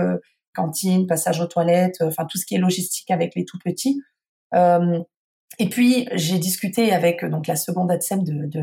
cantine, 0.55 1.07
passage 1.07 1.41
aux 1.41 1.47
toilettes, 1.47 2.01
enfin 2.03 2.27
tout 2.27 2.39
ce 2.39 2.47
qui 2.47 2.55
est 2.55 2.59
logistique 2.59 3.11
avec 3.11 3.35
les 3.35 3.45
tout 3.45 3.59
petits. 3.65 4.01
Et 5.59 5.69
puis 5.69 6.09
j'ai 6.13 6.39
discuté 6.39 6.93
avec 6.93 7.25
donc 7.25 7.47
la 7.47 7.57
seconde 7.57 7.91
ADSEM 7.91 8.25
de, 8.25 8.47
de, 8.47 8.63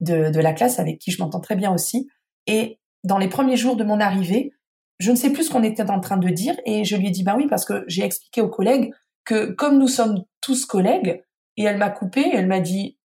de, 0.00 0.30
de 0.30 0.40
la 0.40 0.52
classe 0.52 0.78
avec 0.78 0.98
qui 0.98 1.10
je 1.10 1.22
m'entends 1.22 1.40
très 1.40 1.56
bien 1.56 1.72
aussi. 1.72 2.08
Et 2.46 2.78
dans 3.04 3.18
les 3.18 3.28
premiers 3.28 3.56
jours 3.56 3.76
de 3.76 3.84
mon 3.84 4.00
arrivée, 4.00 4.52
je 4.98 5.10
ne 5.10 5.16
sais 5.16 5.30
plus 5.30 5.44
ce 5.44 5.50
qu'on 5.50 5.64
était 5.64 5.90
en 5.90 6.00
train 6.00 6.16
de 6.16 6.28
dire 6.28 6.54
et 6.64 6.84
je 6.84 6.96
lui 6.96 7.08
ai 7.08 7.10
dit 7.10 7.24
bah 7.24 7.34
oui 7.36 7.46
parce 7.48 7.64
que 7.64 7.84
j'ai 7.88 8.04
expliqué 8.04 8.40
aux 8.40 8.48
collègues 8.48 8.92
que 9.24 9.52
comme 9.52 9.78
nous 9.78 9.88
sommes 9.88 10.24
tous 10.40 10.64
collègues 10.64 11.22
et 11.56 11.64
elle 11.64 11.78
m'a 11.78 11.90
coupé, 11.90 12.24
elle 12.32 12.46
m'a 12.46 12.60
dit 12.60 12.98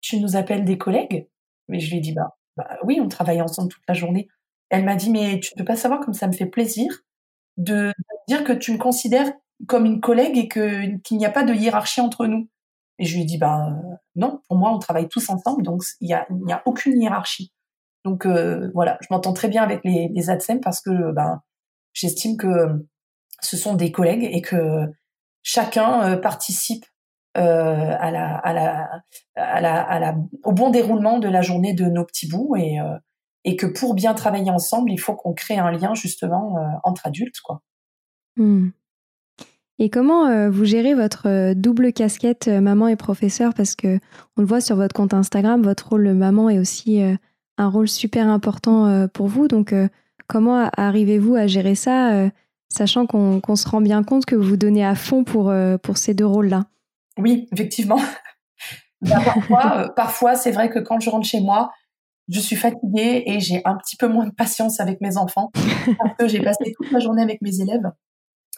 tu 0.00 0.18
nous 0.18 0.36
appelles 0.36 0.64
des 0.64 0.78
collègues? 0.78 1.28
Mais 1.68 1.78
je 1.78 1.90
lui 1.90 1.98
ai 1.98 2.00
dit 2.00 2.12
bah, 2.12 2.36
bah 2.60 2.78
oui 2.84 3.00
on 3.00 3.08
travaille 3.08 3.40
ensemble 3.40 3.70
toute 3.70 3.82
la 3.88 3.94
journée. 3.94 4.28
Elle 4.70 4.84
m'a 4.84 4.96
dit 4.96 5.10
mais 5.10 5.40
tu 5.40 5.52
ne 5.54 5.58
peux 5.58 5.64
pas 5.64 5.76
savoir 5.76 6.00
comme 6.00 6.14
ça 6.14 6.26
me 6.26 6.32
fait 6.32 6.46
plaisir 6.46 7.02
de, 7.56 7.92
dire 8.28 8.44
que 8.44 8.52
tu 8.52 8.72
me 8.72 8.78
considères 8.78 9.32
comme 9.66 9.86
une 9.86 10.00
collègue 10.00 10.38
et 10.38 10.48
qu'il 10.48 11.16
n'y 11.16 11.26
a 11.26 11.30
pas 11.30 11.44
de 11.44 11.54
hiérarchie 11.54 12.00
entre 12.00 12.26
nous. 12.26 12.48
Et 12.98 13.04
je 13.04 13.14
lui 13.14 13.22
ai 13.22 13.24
dit 13.24 13.38
bah 13.38 13.68
non, 14.16 14.40
pour 14.48 14.56
moi 14.58 14.72
on 14.72 14.78
travaille 14.78 15.08
tous 15.08 15.28
ensemble, 15.30 15.62
donc 15.62 15.82
il 16.00 16.08
y 16.08 16.14
a 16.14 16.26
n'y 16.30 16.52
a 16.52 16.62
aucune 16.66 17.00
hiérarchie. 17.00 17.52
Donc 18.04 18.26
euh, 18.26 18.70
voilà, 18.74 18.98
je 19.02 19.08
m'entends 19.10 19.32
très 19.32 19.48
bien 19.48 19.62
avec 19.62 19.80
les, 19.84 20.08
les 20.12 20.30
ADSEM 20.30 20.60
parce 20.60 20.80
que 20.80 21.12
ben 21.12 21.42
j'estime 21.92 22.36
que 22.36 22.86
ce 23.40 23.56
sont 23.56 23.74
des 23.74 23.92
collègues 23.92 24.28
et 24.30 24.42
que 24.42 24.86
chacun 25.42 26.02
euh, 26.02 26.16
participe 26.16 26.84
euh, 27.36 27.96
au 30.44 30.52
bon 30.52 30.70
déroulement 30.70 31.18
de 31.18 31.28
la 31.28 31.42
journée 31.42 31.74
de 31.74 31.84
nos 31.84 32.04
petits 32.04 32.28
bouts 32.28 32.56
et, 32.56 32.80
euh, 32.80 32.98
et 33.44 33.56
que 33.56 33.66
pour 33.66 33.94
bien 33.94 34.14
travailler 34.14 34.50
ensemble, 34.50 34.90
il 34.90 34.98
faut 34.98 35.14
qu'on 35.14 35.32
crée 35.32 35.56
un 35.56 35.70
lien 35.70 35.94
justement 35.94 36.56
euh, 36.56 36.66
entre 36.82 37.06
adultes. 37.06 37.40
quoi. 37.40 37.62
Mmh. 38.36 38.70
Et 39.78 39.88
comment 39.88 40.50
vous 40.50 40.66
gérez 40.66 40.92
votre 40.92 41.54
double 41.54 41.94
casquette 41.94 42.48
maman 42.48 42.86
et 42.88 42.96
professeur? 42.96 43.54
Parce 43.54 43.74
que 43.74 43.98
on 44.36 44.42
le 44.42 44.46
voit 44.46 44.60
sur 44.60 44.76
votre 44.76 44.94
compte 44.94 45.14
Instagram, 45.14 45.62
votre 45.62 45.88
rôle 45.88 46.12
maman 46.12 46.50
est 46.50 46.58
aussi 46.58 47.00
un 47.56 47.68
rôle 47.68 47.88
super 47.88 48.28
important 48.28 49.08
pour 49.14 49.28
vous. 49.28 49.48
Donc, 49.48 49.74
comment 50.26 50.68
arrivez-vous 50.76 51.34
à 51.34 51.46
gérer 51.46 51.76
ça, 51.76 52.28
sachant 52.68 53.06
qu'on 53.06 53.56
se 53.56 53.66
rend 53.66 53.80
bien 53.80 54.02
compte 54.02 54.26
que 54.26 54.36
vous 54.36 54.50
vous 54.50 54.56
donnez 54.58 54.84
à 54.84 54.94
fond 54.94 55.24
pour, 55.24 55.50
pour 55.82 55.96
ces 55.96 56.12
deux 56.12 56.26
rôles-là? 56.26 56.66
Oui, 57.18 57.48
effectivement. 57.52 58.00
Bah, 59.02 59.16
parfois, 59.24 59.94
parfois 59.96 60.34
c'est 60.34 60.50
vrai 60.50 60.68
que 60.68 60.78
quand 60.78 61.00
je 61.00 61.08
rentre 61.08 61.26
chez 61.26 61.40
moi, 61.40 61.70
je 62.28 62.38
suis 62.38 62.54
fatiguée 62.54 63.22
et 63.24 63.40
j'ai 63.40 63.62
un 63.64 63.78
petit 63.78 63.96
peu 63.96 64.08
moins 64.08 64.26
de 64.26 64.34
patience 64.34 64.78
avec 64.78 65.00
mes 65.00 65.16
enfants 65.16 65.50
parce 65.98 66.16
que 66.18 66.28
j'ai 66.28 66.42
passé 66.42 66.74
toute 66.76 66.92
la 66.92 66.98
journée 66.98 67.22
avec 67.22 67.40
mes 67.40 67.62
élèves. 67.62 67.90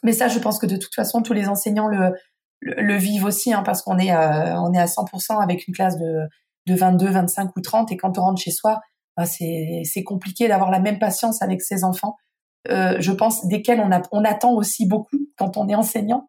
Mais 0.02 0.12
ça, 0.12 0.26
je 0.26 0.40
pense 0.40 0.58
que 0.58 0.66
de 0.66 0.76
toute 0.76 0.96
façon, 0.96 1.22
tous 1.22 1.32
les 1.32 1.48
enseignants 1.48 1.86
le, 1.86 2.12
le, 2.60 2.96
vivent 2.96 3.24
aussi, 3.24 3.52
hein, 3.52 3.62
parce 3.64 3.82
qu'on 3.82 3.98
est, 3.98 4.10
à, 4.10 4.60
on 4.60 4.72
est 4.72 4.80
à 4.80 4.86
100% 4.86 5.40
avec 5.40 5.68
une 5.68 5.74
classe 5.74 5.96
de, 5.96 6.26
de 6.66 6.74
22, 6.74 7.08
25 7.08 7.56
ou 7.56 7.60
30, 7.60 7.92
et 7.92 7.96
quand 7.96 8.18
on 8.18 8.22
rentre 8.22 8.40
chez 8.40 8.50
soi, 8.50 8.80
c'est, 9.24 9.82
c'est 9.84 10.02
compliqué 10.02 10.48
d'avoir 10.48 10.70
la 10.70 10.80
même 10.80 10.98
patience 10.98 11.42
avec 11.42 11.62
ses 11.62 11.84
enfants. 11.84 12.16
Euh, 12.68 12.96
je 13.00 13.12
pense 13.12 13.46
desquels 13.46 13.80
on, 13.80 13.90
a, 13.90 14.02
on 14.12 14.24
attend 14.24 14.52
aussi 14.54 14.86
beaucoup 14.86 15.18
quand 15.36 15.56
on 15.56 15.68
est 15.68 15.74
enseignant. 15.74 16.28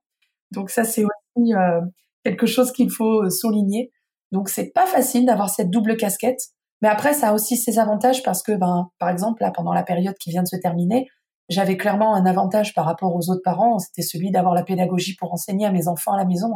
Donc 0.52 0.70
ça, 0.70 0.84
c'est 0.84 1.04
aussi 1.04 1.54
euh, 1.54 1.82
quelque 2.24 2.46
chose 2.46 2.72
qu'il 2.72 2.92
faut 2.92 3.30
souligner. 3.30 3.92
Donc 4.32 4.50
c'est 4.50 4.72
pas 4.72 4.86
facile 4.86 5.26
d'avoir 5.26 5.50
cette 5.50 5.70
double 5.70 5.98
casquette, 5.98 6.40
mais 6.82 6.90
après 6.90 7.14
ça 7.14 7.30
a 7.30 7.34
aussi 7.34 7.56
ses 7.56 7.80
avantages 7.80 8.24
parce 8.24 8.42
que, 8.42 8.54
ben, 8.54 8.90
par 9.00 9.10
exemple 9.10 9.42
là, 9.42 9.52
pendant 9.52 9.74
la 9.74 9.84
période 9.84 10.16
qui 10.20 10.32
vient 10.32 10.44
de 10.44 10.48
se 10.48 10.56
terminer, 10.56 11.08
j'avais 11.50 11.78
clairement 11.78 12.16
un 12.16 12.26
avantage 12.26 12.74
par 12.74 12.86
rapport 12.86 13.16
aux 13.16 13.30
autres 13.30 13.44
parents, 13.44 13.78
c'était 13.80 14.02
celui 14.02 14.32
d'avoir 14.32 14.54
la 14.54 14.64
pédagogie 14.64 15.16
pour 15.16 15.34
enseigner 15.34 15.66
à 15.66 15.72
mes 15.72 15.88
enfants 15.88 16.14
à 16.14 16.18
la 16.18 16.26
maison. 16.26 16.50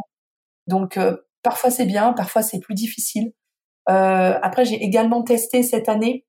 Donc 0.66 0.96
euh, 0.96 1.16
parfois 1.42 1.70
c'est 1.70 1.86
bien, 1.86 2.12
parfois 2.12 2.42
c'est 2.42 2.60
plus 2.60 2.74
difficile. 2.74 3.32
Euh, 3.88 4.38
après 4.42 4.64
j'ai 4.64 4.82
également 4.82 5.22
testé 5.22 5.62
cette 5.62 5.88
année 5.88 6.26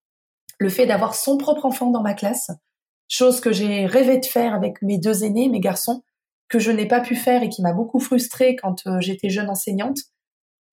le 0.59 0.69
fait 0.69 0.85
d'avoir 0.85 1.15
son 1.15 1.37
propre 1.37 1.65
enfant 1.65 1.89
dans 1.89 2.01
ma 2.01 2.13
classe, 2.13 2.51
chose 3.07 3.39
que 3.39 3.51
j'ai 3.51 3.85
rêvé 3.85 4.19
de 4.19 4.25
faire 4.25 4.53
avec 4.53 4.81
mes 4.81 4.97
deux 4.97 5.23
aînés, 5.23 5.49
mes 5.49 5.61
garçons, 5.61 6.03
que 6.49 6.59
je 6.59 6.71
n'ai 6.71 6.87
pas 6.87 6.99
pu 6.99 7.15
faire 7.15 7.43
et 7.43 7.49
qui 7.49 7.61
m'a 7.61 7.73
beaucoup 7.73 7.99
frustrée 7.99 8.55
quand 8.55 8.83
j'étais 8.99 9.29
jeune 9.29 9.49
enseignante, 9.49 9.99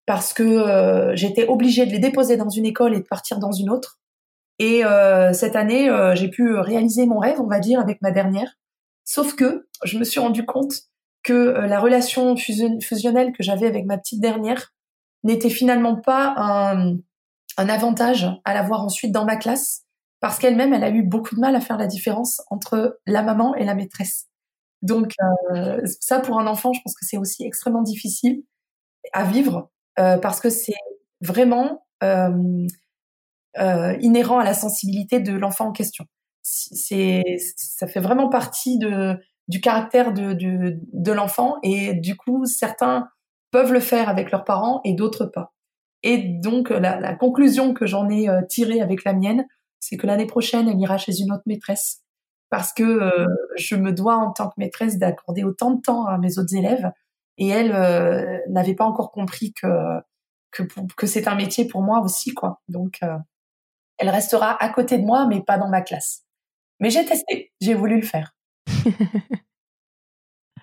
parce 0.06 0.32
que 0.32 1.12
j'étais 1.14 1.46
obligée 1.46 1.86
de 1.86 1.92
les 1.92 1.98
déposer 1.98 2.36
dans 2.36 2.48
une 2.48 2.66
école 2.66 2.94
et 2.94 3.00
de 3.00 3.06
partir 3.06 3.38
dans 3.38 3.52
une 3.52 3.70
autre. 3.70 4.00
Et 4.58 4.82
cette 5.32 5.54
année, 5.54 5.90
j'ai 6.14 6.28
pu 6.28 6.54
réaliser 6.56 7.06
mon 7.06 7.18
rêve, 7.18 7.40
on 7.40 7.46
va 7.46 7.60
dire, 7.60 7.80
avec 7.80 8.00
ma 8.00 8.10
dernière. 8.10 8.56
Sauf 9.04 9.34
que 9.36 9.68
je 9.84 9.98
me 9.98 10.04
suis 10.04 10.20
rendu 10.20 10.44
compte 10.46 10.72
que 11.22 11.32
la 11.32 11.78
relation 11.78 12.36
fusionnelle 12.36 13.32
que 13.32 13.42
j'avais 13.42 13.66
avec 13.66 13.84
ma 13.84 13.98
petite 13.98 14.20
dernière 14.20 14.72
n'était 15.24 15.50
finalement 15.50 15.96
pas 15.96 16.34
un, 16.36 16.96
un 17.56 17.68
avantage 17.68 18.28
à 18.44 18.54
la 18.54 18.62
voir 18.62 18.82
ensuite 18.82 19.12
dans 19.12 19.24
ma 19.24 19.36
classe 19.36 19.82
parce 20.20 20.38
qu'elle-même, 20.38 20.72
elle 20.72 20.84
a 20.84 20.90
eu 20.90 21.02
beaucoup 21.02 21.34
de 21.34 21.40
mal 21.40 21.54
à 21.54 21.60
faire 21.60 21.76
la 21.76 21.86
différence 21.86 22.42
entre 22.50 22.98
la 23.06 23.22
maman 23.22 23.54
et 23.54 23.64
la 23.64 23.74
maîtresse. 23.74 24.25
Donc 24.86 25.12
euh, 25.52 25.80
ça, 26.00 26.20
pour 26.20 26.38
un 26.38 26.46
enfant, 26.46 26.72
je 26.72 26.80
pense 26.82 26.94
que 26.94 27.04
c'est 27.04 27.18
aussi 27.18 27.44
extrêmement 27.44 27.82
difficile 27.82 28.42
à 29.12 29.24
vivre 29.24 29.70
euh, 29.98 30.16
parce 30.16 30.40
que 30.40 30.48
c'est 30.48 30.74
vraiment 31.20 31.86
euh, 32.04 32.66
inhérent 34.00 34.38
à 34.38 34.44
la 34.44 34.54
sensibilité 34.54 35.18
de 35.18 35.32
l'enfant 35.32 35.66
en 35.66 35.72
question. 35.72 36.04
C'est, 36.42 37.24
ça 37.56 37.88
fait 37.88 37.98
vraiment 37.98 38.28
partie 38.28 38.78
du 39.48 39.60
caractère 39.60 40.12
de, 40.12 40.32
de, 40.32 41.12
l'enfant 41.12 41.56
et 41.64 41.94
du 41.94 42.16
coup, 42.16 42.46
certains 42.46 43.08
peuvent 43.50 43.72
le 43.72 43.80
faire 43.80 44.08
avec 44.08 44.30
leurs 44.30 44.44
parents 44.44 44.80
et 44.84 44.94
d'autres 44.94 45.26
pas. 45.26 45.54
Et 46.04 46.18
donc, 46.18 46.70
la, 46.70 47.14
conclusion 47.14 47.74
que 47.74 47.86
j'en 47.86 48.08
ai 48.08 48.28
tirée 48.48 48.80
avec 48.80 49.02
la 49.02 49.12
mienne, 49.12 49.44
c'est 49.80 49.96
que 49.96 50.06
l'année 50.06 50.26
prochaine, 50.26 50.68
elle 50.68 50.78
ira 50.78 50.98
chez 50.98 51.20
une 51.20 51.32
autre 51.32 51.42
maîtresse 51.46 52.05
parce 52.50 52.72
que 52.72 52.82
euh, 52.82 53.26
je 53.56 53.76
me 53.76 53.92
dois 53.92 54.16
en 54.16 54.32
tant 54.32 54.48
que 54.48 54.54
maîtresse 54.56 54.98
d'accorder 54.98 55.44
autant 55.44 55.72
de 55.72 55.80
temps 55.80 56.06
à 56.06 56.18
mes 56.18 56.38
autres 56.38 56.54
élèves 56.54 56.90
et 57.38 57.48
elle 57.48 57.72
euh, 57.72 58.38
n'avait 58.48 58.74
pas 58.74 58.84
encore 58.84 59.10
compris 59.10 59.52
que 59.52 59.66
que, 60.96 61.06
c'est 61.06 61.28
un 61.28 61.34
métier 61.34 61.66
pour 61.66 61.82
moi 61.82 62.00
aussi 62.00 62.32
quoi. 62.32 62.62
Donc 62.68 63.00
elle 63.98 64.08
restera 64.08 64.56
à 64.62 64.68
côté 64.70 64.96
de 64.96 65.04
moi 65.04 65.26
mais 65.26 65.42
pas 65.42 65.58
dans 65.58 65.68
ma 65.68 65.82
classe. 65.82 66.24
Mais 66.80 66.88
j'ai 66.88 67.04
testé, 67.04 67.52
j'ai 67.60 67.74
voulu 67.74 67.96
le 67.96 68.06
faire. 68.06 68.34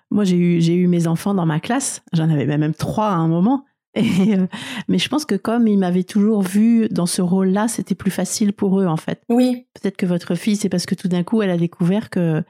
moi 0.09 0.23
j'ai 0.23 0.37
eu 0.37 0.61
j'ai 0.61 0.73
eu 0.73 0.87
mes 0.87 1.05
enfants 1.05 1.35
dans 1.35 1.45
ma 1.45 1.59
classe, 1.59 2.01
j'en 2.11 2.29
avais 2.29 2.57
même 2.57 2.73
trois 2.73 3.09
à 3.09 3.15
un 3.15 3.27
moment 3.27 3.65
euh, 3.97 4.47
mais 4.87 4.97
je 4.97 5.09
pense 5.09 5.25
que 5.25 5.35
comme 5.35 5.67
ils 5.67 5.77
m'avaient 5.77 6.03
toujours 6.03 6.41
vu 6.41 6.87
dans 6.89 7.05
ce 7.05 7.21
rôle-là, 7.21 7.67
c'était 7.67 7.95
plus 7.95 8.11
facile 8.11 8.53
pour 8.53 8.79
eux 8.79 8.87
en 8.87 8.97
fait. 8.97 9.21
Oui. 9.29 9.67
Peut-être 9.73 9.97
que 9.97 10.05
votre 10.05 10.35
fille, 10.35 10.55
c'est 10.55 10.69
parce 10.69 10.85
que 10.85 10.95
tout 10.95 11.07
d'un 11.07 11.23
coup, 11.23 11.41
elle 11.41 11.51
a 11.51 11.57
découvert 11.57 12.09
que 12.09 12.43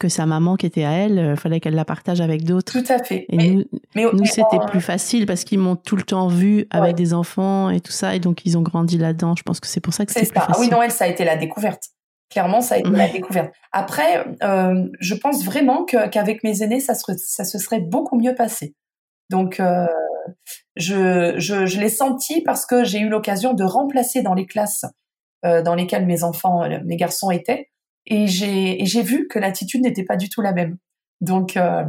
que 0.00 0.08
sa 0.08 0.24
maman 0.24 0.56
qui 0.56 0.64
était 0.64 0.84
à 0.84 0.92
elle, 0.92 1.12
il 1.12 1.18
euh, 1.18 1.36
fallait 1.36 1.60
qu'elle 1.60 1.74
la 1.74 1.84
partage 1.84 2.22
avec 2.22 2.44
d'autres. 2.44 2.72
Tout 2.72 2.90
à 2.90 3.02
fait. 3.02 3.26
Et 3.28 3.36
nous, 3.36 3.64
nous 3.94 4.24
c'était 4.24 4.58
plus 4.66 4.80
facile 4.80 5.26
parce 5.26 5.44
qu'ils 5.44 5.58
m'ont 5.58 5.76
tout 5.76 5.94
le 5.94 6.02
temps 6.02 6.26
vu 6.26 6.66
avec 6.70 6.96
des 6.96 7.12
enfants 7.12 7.68
et 7.68 7.80
tout 7.80 7.92
ça, 7.92 8.16
et 8.16 8.18
donc 8.18 8.46
ils 8.46 8.56
ont 8.56 8.62
grandi 8.62 8.96
là-dedans. 8.96 9.34
Je 9.36 9.42
pense 9.42 9.60
que 9.60 9.68
c'est 9.68 9.80
pour 9.80 9.92
ça 9.92 10.06
que 10.06 10.12
c'est 10.12 10.20
plus 10.20 10.40
facile. 10.40 10.54
Ah 10.56 10.58
oui, 10.58 10.68
non, 10.70 10.82
elle, 10.82 10.90
ça 10.90 11.04
a 11.04 11.08
été 11.08 11.24
la 11.24 11.36
découverte. 11.36 11.90
Clairement, 12.30 12.60
ça 12.60 12.76
a 12.76 12.78
été 12.78 12.90
la 12.90 13.08
découverte. 13.08 13.52
Après, 13.72 14.24
euh, 14.42 14.88
je 15.00 15.14
pense 15.14 15.44
vraiment 15.44 15.84
qu'avec 15.84 16.44
mes 16.44 16.62
aînés, 16.62 16.80
ça, 16.80 16.94
ça 16.94 17.44
se 17.44 17.58
serait 17.58 17.80
beaucoup 17.80 18.16
mieux 18.18 18.34
passé. 18.34 18.74
Donc, 19.30 19.60
euh, 19.60 19.86
je, 20.76 21.78
l'ai 21.78 21.88
senti 21.88 22.42
parce 22.42 22.66
que 22.66 22.84
j'ai 22.84 22.98
eu 22.98 23.08
l'occasion 23.08 23.54
de 23.54 23.64
remplacer 23.64 24.22
dans 24.22 24.34
les 24.34 24.46
classes 24.46 24.84
euh, 25.44 25.62
dans 25.62 25.74
lesquelles 25.74 26.06
mes 26.06 26.22
enfants, 26.22 26.64
euh, 26.64 26.80
mes 26.84 26.96
garçons 26.96 27.30
étaient, 27.30 27.70
et 28.06 28.26
j'ai, 28.26 29.02
vu 29.02 29.28
que 29.28 29.38
l'attitude 29.38 29.82
n'était 29.82 30.04
pas 30.04 30.16
du 30.16 30.28
tout 30.28 30.42
la 30.42 30.52
même. 30.52 30.76
Donc, 31.20 31.56
euh, 31.56 31.84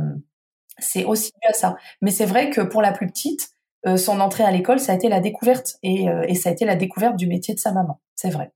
c'est 0.77 1.04
aussi 1.04 1.32
dû 1.41 1.49
à 1.49 1.54
ça. 1.54 1.75
Mais 2.01 2.12
c'est 2.12 2.25
vrai 2.25 2.49
que 2.49 2.62
pour 2.62 2.82
la 2.82 2.91
plus 2.91 3.08
petite, 3.08 3.49
son 3.97 4.19
entrée 4.19 4.43
à 4.43 4.51
l'école, 4.51 4.80
ça 4.80 4.91
a 4.91 4.95
été 4.95 5.10
la 5.10 5.19
découverte, 5.19 5.77
et, 5.82 6.06
ça 6.36 6.49
a 6.49 6.51
été 6.51 6.65
la 6.65 6.75
découverte 6.75 7.15
du 7.15 7.25
métier 7.25 7.56
de 7.56 7.60
sa 7.60 7.71
maman. 7.71 7.99
C'est 8.13 8.30
vrai. 8.30 8.51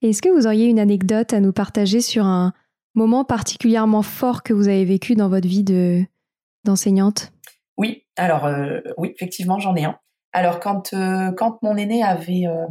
Est-ce 0.00 0.22
que 0.22 0.28
vous 0.28 0.46
auriez 0.46 0.66
une 0.66 0.78
anecdote 0.78 1.32
à 1.32 1.40
nous 1.40 1.52
partager 1.52 2.00
sur 2.00 2.24
un 2.24 2.52
moment 2.94 3.24
particulièrement 3.24 4.02
fort 4.02 4.44
que 4.44 4.52
vous 4.52 4.68
avez 4.68 4.84
vécu 4.84 5.16
dans 5.16 5.28
votre 5.28 5.48
vie 5.48 5.64
de 5.64 6.04
d'enseignante? 6.64 7.33
Alors 8.16 8.46
euh, 8.46 8.80
oui, 8.96 9.12
effectivement, 9.14 9.58
j'en 9.58 9.74
ai 9.76 9.84
un. 9.84 9.98
Alors 10.32 10.60
quand 10.60 10.92
euh, 10.94 11.32
quand 11.32 11.62
mon 11.62 11.76
aîné 11.76 12.02
avait 12.02 12.46
euh, 12.46 12.66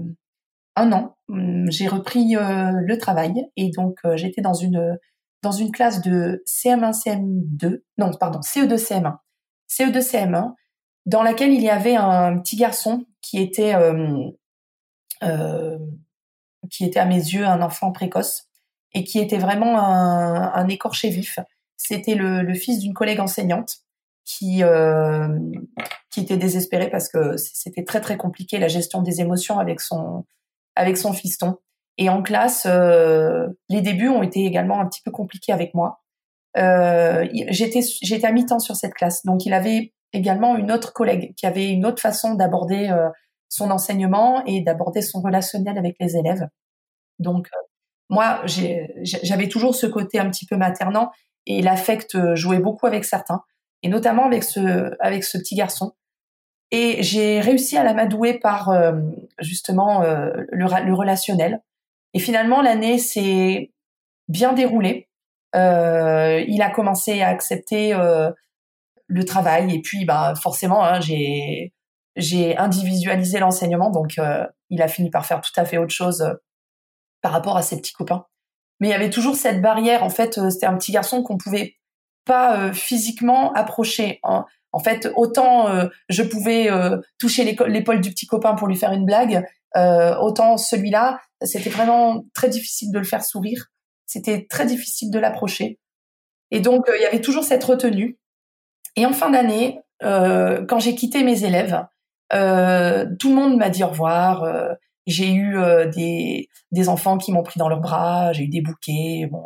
un 0.76 0.92
an, 0.92 1.16
hum, 1.30 1.70
j'ai 1.70 1.88
repris 1.88 2.36
le 2.36 2.96
travail 2.98 3.34
et 3.58 3.70
donc 3.72 4.00
j'étais 4.16 4.42
dans 4.42 4.54
une 4.54 4.98
dans 5.42 5.52
une 5.52 5.72
classe 5.72 6.02
de 6.02 6.44
CM1 6.48 6.94
CM2, 6.94 7.82
non 7.98 8.12
pardon 8.20 8.40
CE2 8.40 8.76
CM1, 8.78 9.18
CE2 9.70 10.00
CM1, 10.00 10.54
dans 11.06 11.22
laquelle 11.22 11.54
il 11.54 11.62
y 11.62 11.70
avait 11.70 11.96
un 11.96 12.40
petit 12.40 12.56
garçon 12.56 13.06
qui 13.22 13.40
était 13.40 13.76
qui 16.70 16.86
était 16.86 17.00
à 17.00 17.06
mes 17.06 17.16
yeux 17.16 17.46
un 17.46 17.62
enfant 17.62 17.92
précoce 17.92 18.50
et 18.94 19.04
qui 19.04 19.20
était 19.20 19.38
vraiment 19.38 19.80
un, 19.80 20.68
écorché 20.68 21.10
vif. 21.10 21.40
C'était 21.78 22.16
le, 22.16 22.42
le 22.42 22.54
fils 22.54 22.80
d'une 22.80 22.94
collègue 22.94 23.20
enseignante 23.20 23.84
qui 24.26 24.64
euh, 24.64 25.28
qui 26.10 26.22
était 26.22 26.38
désespéré 26.38 26.90
parce 26.90 27.10
que 27.10 27.38
c'était 27.38 27.84
très 27.84 28.02
très 28.02 28.18
compliqué 28.18 28.58
la 28.60 28.68
gestion 28.68 29.02
des 29.02 29.22
émotions 29.22 29.60
avec 29.60 29.82
son 29.82 30.26
avec 30.76 30.98
son 30.98 31.14
fiston. 31.14 31.58
Et 31.98 32.10
en 32.10 32.24
classe, 32.24 32.66
euh, 32.66 33.48
les 33.70 33.82
débuts 33.82 34.10
ont 34.10 34.24
été 34.24 34.46
également 34.46 34.80
un 34.80 34.88
petit 34.88 35.02
peu 35.04 35.12
compliqués 35.12 35.54
avec 35.54 35.74
moi. 35.74 36.04
Euh, 36.58 37.28
j'étais 37.50 37.82
j'étais 38.02 38.28
à 38.28 38.32
mi-temps 38.32 38.60
sur 38.60 38.76
cette 38.76 38.94
classe, 38.94 39.26
donc 39.26 39.46
il 39.46 39.54
avait 39.54 39.94
également 40.12 40.56
une 40.56 40.72
autre 40.72 40.94
collègue 40.94 41.34
qui 41.36 41.48
avait 41.48 41.70
une 41.70 41.86
autre 41.86 42.02
façon 42.02 42.36
d'aborder 42.36 42.90
euh, 42.90 43.10
son 43.50 43.72
enseignement 43.72 44.44
et 44.46 44.62
d'aborder 44.62 45.02
son 45.02 45.22
relationnel 45.22 45.78
avec 45.78 45.96
les 46.00 46.16
élèves. 46.16 46.48
Donc 47.20 47.48
euh, 47.54 47.60
moi, 48.10 48.42
j'avais 48.46 49.48
toujours 49.48 49.74
ce 49.74 49.88
côté 49.88 50.20
un 50.20 50.30
petit 50.30 50.46
peu 50.46 50.56
maternant 50.56 51.12
et 51.48 51.62
l'affect 51.64 52.36
jouait 52.36 52.60
beaucoup 52.60 52.86
avec 52.86 53.06
certains 53.06 53.42
et 53.84 53.90
notamment 53.90 54.26
avec 54.26 54.44
ce, 54.44 54.96
avec 55.00 55.24
ce 55.24 55.38
petit 55.38 55.56
garçon. 55.56 55.94
Et 56.72 57.04
j'ai 57.04 57.40
réussi 57.40 57.78
à 57.78 57.84
l'amadouer 57.84 58.40
par 58.40 58.70
euh, 58.70 58.94
justement 59.40 60.02
euh, 60.02 60.32
le, 60.50 60.94
relationnel. 60.94 61.62
Et 62.16 62.20
finalement, 62.20 62.64
l'année 62.64 62.98
s'est 62.98 63.72
bien 64.28 64.54
déroulée. 64.54 65.08
Euh, 65.56 66.44
il 66.48 66.64
a 66.64 66.72
commencé 66.72 67.22
à 67.22 67.28
accepter 67.28 67.94
le 69.06 69.26
travail 69.26 69.76
et 69.76 69.82
puis 69.82 70.06
bah 70.06 70.34
forcément 70.42 70.84
hein, 70.84 71.00
j'ai 71.00 71.74
j'ai 72.16 72.58
individualisé 72.58 73.38
l'enseignement 73.38 73.92
donc 73.92 74.20
il 74.70 74.82
a 74.82 74.88
fini 74.88 75.12
par 75.12 75.28
faire 75.28 75.42
tout 75.42 75.52
à 75.56 75.66
fait 75.66 75.78
autre 75.78 75.94
chose 75.94 76.26
par 77.22 77.34
rapport 77.34 77.56
à 77.56 77.62
ses 77.62 77.78
petits 77.78 77.94
copains. 77.94 78.26
Mais 78.80 78.88
il 78.88 78.92
y 78.92 78.96
avait 78.96 79.12
toujours 79.12 79.36
cette 79.36 79.62
barrière 79.62 80.04
en 80.04 80.10
fait 80.10 80.40
c'était 80.50 80.66
un 80.66 80.76
petit 80.78 80.92
garçon 80.92 81.22
qu'on 81.22 81.38
pouvait 81.38 81.76
pas 82.26 82.58
euh, 82.58 82.74
physiquement 82.74 83.54
approché. 83.54 84.20
En 84.24 84.80
fait, 84.80 85.10
autant 85.16 85.70
euh, 85.70 85.88
je 86.10 86.24
pouvais 86.24 86.72
euh, 86.72 86.98
toucher 87.20 87.44
l'épaule 87.44 88.02
du 88.02 88.10
petit 88.10 88.26
copain 88.26 88.56
pour 88.56 88.68
lui 88.68 88.76
faire 88.76 88.92
une 88.92 89.06
blague, 89.06 89.46
autant 89.76 90.58
celui-là, 90.58 91.20
c'était 91.42 91.72
vraiment 91.72 92.26
très 92.36 92.48
difficile 92.48 92.92
de 92.92 93.00
le 93.00 93.06
faire 93.06 93.24
sourire. 93.24 93.72
C'était 94.06 94.46
très 94.48 94.68
difficile 94.68 95.10
de 95.10 95.18
l'approcher. 95.18 95.80
Et 96.52 96.60
donc, 96.60 96.86
il 96.96 97.02
y 97.02 97.06
avait 97.06 97.22
toujours 97.22 97.44
cette 97.44 97.64
retenue. 97.64 98.20
Et 98.96 99.08
en 99.08 99.14
fin 99.14 99.32
d'année, 99.32 99.80
quand 100.00 100.78
j'ai 100.78 100.94
quitté 100.94 101.24
mes 101.24 101.44
élèves, 101.44 101.84
tout 102.30 102.38
le 102.38 103.34
monde 103.34 103.58
m'a 103.58 103.70
dit 103.72 103.84
au 103.84 103.88
revoir. 103.88 104.46
j'ai 105.08 105.34
eu 105.34 105.58
des, 105.92 106.50
des 106.72 106.88
enfants 106.88 107.18
qui 107.18 107.32
m'ont 107.32 107.42
pris 107.42 107.58
dans 107.58 107.68
leurs 107.68 107.82
bras, 107.82 108.32
j'ai 108.32 108.44
eu 108.44 108.50
des 108.50 108.62
bouquets. 108.62 109.28
Bon, 109.32 109.44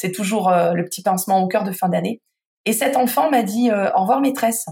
c'est 0.00 0.12
toujours 0.12 0.48
euh, 0.48 0.72
le 0.72 0.84
petit 0.84 1.02
pincement 1.02 1.42
au 1.42 1.48
cœur 1.48 1.62
de 1.62 1.72
fin 1.72 1.90
d'année. 1.90 2.22
Et 2.64 2.72
cet 2.72 2.96
enfant 2.96 3.30
m'a 3.30 3.42
dit 3.42 3.70
euh, 3.70 3.90
au 3.94 4.00
revoir 4.00 4.22
maîtresse. 4.22 4.64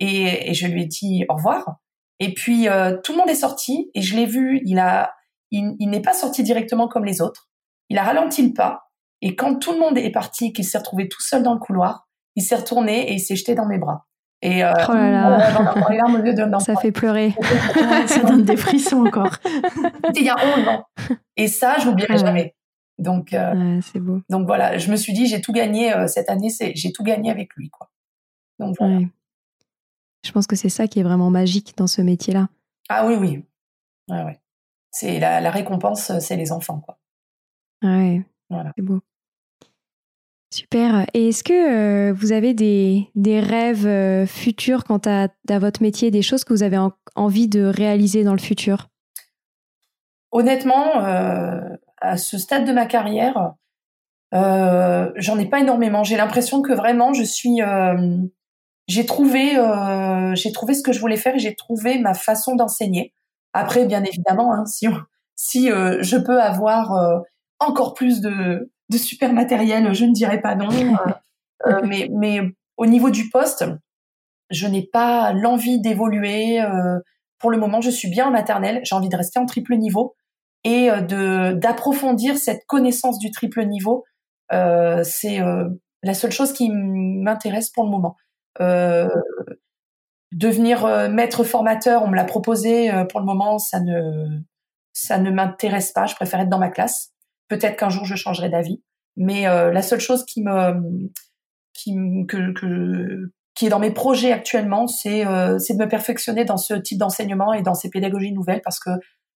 Et, 0.00 0.52
je 0.52 0.66
lui 0.66 0.82
ai 0.82 0.86
dit 0.86 1.24
au 1.30 1.36
revoir. 1.36 1.76
Et 2.20 2.34
puis 2.34 2.68
euh, 2.68 2.98
tout 3.02 3.12
le 3.12 3.18
monde 3.18 3.30
est 3.30 3.34
sorti 3.34 3.90
et 3.94 4.02
je 4.02 4.14
l'ai 4.14 4.26
vu. 4.26 4.60
Il 4.66 4.78
a, 4.78 5.14
il, 5.50 5.76
n'est 5.80 6.02
pas 6.02 6.12
sorti 6.12 6.42
directement 6.42 6.88
comme 6.88 7.06
les 7.06 7.22
autres. 7.22 7.48
Il 7.88 7.96
a 7.96 8.02
ralenti 8.02 8.46
le 8.46 8.52
pas. 8.52 8.90
Et 9.22 9.34
quand 9.34 9.58
tout 9.58 9.72
le 9.72 9.78
monde 9.78 9.96
est 9.96 10.10
parti, 10.10 10.52
qu'il 10.52 10.66
s'est 10.66 10.76
retrouvé 10.76 11.08
tout 11.08 11.22
seul 11.22 11.42
dans 11.42 11.54
le 11.54 11.58
couloir, 11.58 12.06
il 12.34 12.42
s'est 12.42 12.56
retourné 12.56 13.10
et 13.10 13.14
il 13.14 13.20
s'est 13.20 13.36
jeté 13.36 13.54
dans 13.54 13.66
mes 13.66 13.78
bras. 13.78 14.04
Et 14.42 14.62
euh, 14.62 14.72
oh 14.88 14.92
là 14.92 15.30
là. 15.30 16.60
ça 16.60 16.76
fait 16.76 16.92
pleurer. 16.92 17.34
ça 18.06 18.20
donne 18.20 18.44
des 18.44 18.58
frissons 18.58 19.06
encore. 19.06 19.36
C'était 20.04 20.20
il 20.20 20.26
y 20.26 20.28
a 20.28 20.36
11 20.58 20.68
ans. 20.68 20.84
Et 21.36 21.48
ça, 21.48 21.76
je 21.78 21.86
n'oublierai 21.86 22.18
jamais. 22.18 22.55
Donc, 22.98 23.34
euh, 23.34 23.80
c'est 23.82 24.00
beau. 24.00 24.22
Donc 24.30 24.46
voilà, 24.46 24.78
je 24.78 24.90
me 24.90 24.96
suis 24.96 25.12
dit, 25.12 25.26
j'ai 25.26 25.40
tout 25.40 25.52
gagné 25.52 25.92
euh, 25.92 26.06
cette 26.06 26.30
année, 26.30 26.48
c'est, 26.48 26.74
j'ai 26.74 26.92
tout 26.92 27.02
gagné 27.02 27.30
avec 27.30 27.54
lui, 27.54 27.68
quoi. 27.68 27.90
Donc 28.58 28.76
voilà. 28.78 29.00
Je 30.24 30.32
pense 30.32 30.46
que 30.46 30.56
c'est 30.56 30.70
ça 30.70 30.88
qui 30.88 31.00
est 31.00 31.02
vraiment 31.02 31.30
magique 31.30 31.74
dans 31.76 31.86
ce 31.86 32.00
métier-là. 32.00 32.48
Ah 32.88 33.06
oui, 33.06 33.14
oui. 33.16 33.44
Ouais, 34.08 34.24
ouais. 34.24 34.40
C'est 34.90 35.20
la, 35.20 35.40
la 35.40 35.50
récompense, 35.50 36.18
c'est 36.20 36.36
les 36.36 36.52
enfants, 36.52 36.80
quoi. 36.80 36.98
Ouais. 37.82 38.24
Voilà. 38.48 38.72
C'est 38.76 38.82
beau. 38.82 39.00
Super. 40.50 41.04
Et 41.12 41.28
est-ce 41.28 41.44
que 41.44 42.12
vous 42.12 42.32
avez 42.32 42.54
des, 42.54 43.10
des 43.14 43.40
rêves 43.40 44.26
futurs 44.26 44.84
quant 44.84 45.00
à, 45.04 45.28
à, 45.48 45.58
votre 45.58 45.82
métier, 45.82 46.10
des 46.10 46.22
choses 46.22 46.44
que 46.44 46.54
vous 46.54 46.62
avez 46.62 46.78
envie 47.14 47.48
de 47.48 47.64
réaliser 47.64 48.24
dans 48.24 48.32
le 48.32 48.38
futur? 48.38 48.88
Honnêtement, 50.32 51.02
à 52.00 52.16
ce 52.16 52.38
stade 52.38 52.64
de 52.66 52.72
ma 52.72 52.86
carrière, 52.86 53.54
euh, 54.34 55.10
j'en 55.16 55.38
ai 55.38 55.46
pas 55.46 55.60
énormément. 55.60 56.04
J'ai 56.04 56.16
l'impression 56.16 56.62
que 56.62 56.72
vraiment 56.72 57.12
je 57.12 57.22
suis, 57.22 57.62
euh, 57.62 58.18
j'ai 58.86 59.06
trouvé, 59.06 59.56
euh, 59.56 60.34
j'ai 60.34 60.52
trouvé 60.52 60.74
ce 60.74 60.82
que 60.82 60.92
je 60.92 61.00
voulais 61.00 61.16
faire 61.16 61.34
et 61.34 61.38
j'ai 61.38 61.54
trouvé 61.54 61.98
ma 61.98 62.14
façon 62.14 62.56
d'enseigner. 62.56 63.14
Après, 63.52 63.86
bien 63.86 64.04
évidemment, 64.04 64.52
hein, 64.52 64.66
si 64.66 64.86
si 65.36 65.68
je 65.68 66.16
peux 66.16 66.40
avoir 66.40 67.22
encore 67.58 67.94
plus 67.94 68.20
de, 68.20 68.70
de 68.90 68.98
super 68.98 69.32
matériel, 69.32 69.92
je 69.94 70.04
ne 70.04 70.12
dirais 70.12 70.40
pas 70.40 70.54
non. 70.54 70.68
mais 71.84 72.08
mais 72.12 72.40
au 72.76 72.86
niveau 72.86 73.10
du 73.10 73.30
poste, 73.30 73.64
je 74.50 74.66
n'ai 74.66 74.82
pas 74.82 75.32
l'envie 75.32 75.80
d'évoluer. 75.80 76.60
pour 77.38 77.50
le 77.50 77.58
moment, 77.58 77.80
je 77.80 77.90
suis 77.90 78.10
bien 78.10 78.26
en 78.26 78.30
maternelle. 78.30 78.80
J'ai 78.84 78.94
envie 78.94 79.08
de 79.08 79.16
rester 79.16 79.38
en 79.38 79.46
triple 79.46 79.76
niveau 79.76 80.14
et 80.66 80.90
de 80.90 81.52
d'approfondir 81.52 82.36
cette 82.36 82.66
connaissance 82.66 83.18
du 83.18 83.30
triple 83.30 83.64
niveau 83.64 84.04
euh, 84.52 85.02
c'est 85.04 85.40
euh, 85.40 85.68
la 86.02 86.14
seule 86.14 86.32
chose 86.32 86.52
qui 86.52 86.70
m'intéresse 86.70 87.70
pour 87.70 87.84
le 87.84 87.90
moment. 87.90 88.16
Euh, 88.60 89.08
devenir 90.32 90.86
maître 91.10 91.44
formateur, 91.44 92.02
on 92.02 92.08
me 92.08 92.16
l'a 92.16 92.24
proposé. 92.24 92.90
pour 93.10 93.20
le 93.20 93.26
moment, 93.26 93.58
ça 93.58 93.80
ne 93.80 94.40
ça 94.92 95.18
ne 95.18 95.30
m'intéresse 95.30 95.92
pas. 95.92 96.06
Je 96.06 96.14
préfère 96.14 96.40
être 96.40 96.48
dans 96.48 96.58
ma 96.58 96.70
classe. 96.70 97.12
Peut-être 97.48 97.76
qu'un 97.76 97.90
jour 97.90 98.04
je 98.04 98.16
changerai 98.16 98.48
d'avis. 98.48 98.82
Mais 99.16 99.44
la 99.44 99.82
seule 99.82 100.00
chose 100.00 100.24
qui 100.24 100.42
me 100.42 101.10
qui 101.72 101.94
que, 102.28 102.52
que 102.52 103.32
qui 103.54 103.66
est 103.66 103.70
dans 103.70 103.78
mes 103.78 103.92
projets 103.92 104.32
actuellement, 104.32 104.86
c'est 104.86 105.24
c'est 105.58 105.74
de 105.74 105.78
me 105.78 105.88
perfectionner 105.88 106.44
dans 106.44 106.56
ce 106.58 106.74
type 106.74 106.98
d'enseignement 106.98 107.52
et 107.52 107.62
dans 107.62 107.74
ces 107.74 107.88
pédagogies 107.90 108.32
nouvelles 108.32 108.62
parce 108.62 108.78
que 108.78 108.90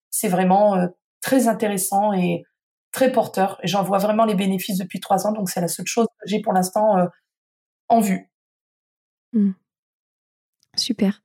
c'est 0.09 0.29
vraiment 0.29 0.87
très 1.21 1.47
intéressant 1.47 2.13
et 2.13 2.43
très 2.91 3.11
porteur 3.11 3.57
et 3.63 3.67
j'en 3.67 3.83
vois 3.83 3.97
vraiment 3.97 4.25
les 4.25 4.35
bénéfices 4.35 4.77
depuis 4.77 4.99
trois 4.99 5.25
ans. 5.25 5.31
Donc 5.31 5.49
c'est 5.49 5.61
la 5.61 5.67
seule 5.67 5.87
chose 5.87 6.07
que 6.07 6.27
j'ai 6.27 6.41
pour 6.41 6.53
l'instant 6.53 6.97
euh, 6.97 7.05
en 7.89 7.99
vue. 7.99 8.29
Mmh. 9.33 9.51
Super. 10.75 11.21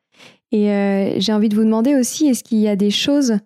Et 0.53 0.71
euh, 0.71 1.19
j'ai 1.19 1.33
envie 1.33 1.49
de 1.49 1.57
vous 1.57 1.65
demander 1.65 1.95
aussi, 1.95 2.29
est-ce 2.29 2.45
qu'il 2.45 2.59
y 2.59 2.69
a 2.69 2.77
des 2.77 2.91
choses 2.91 3.39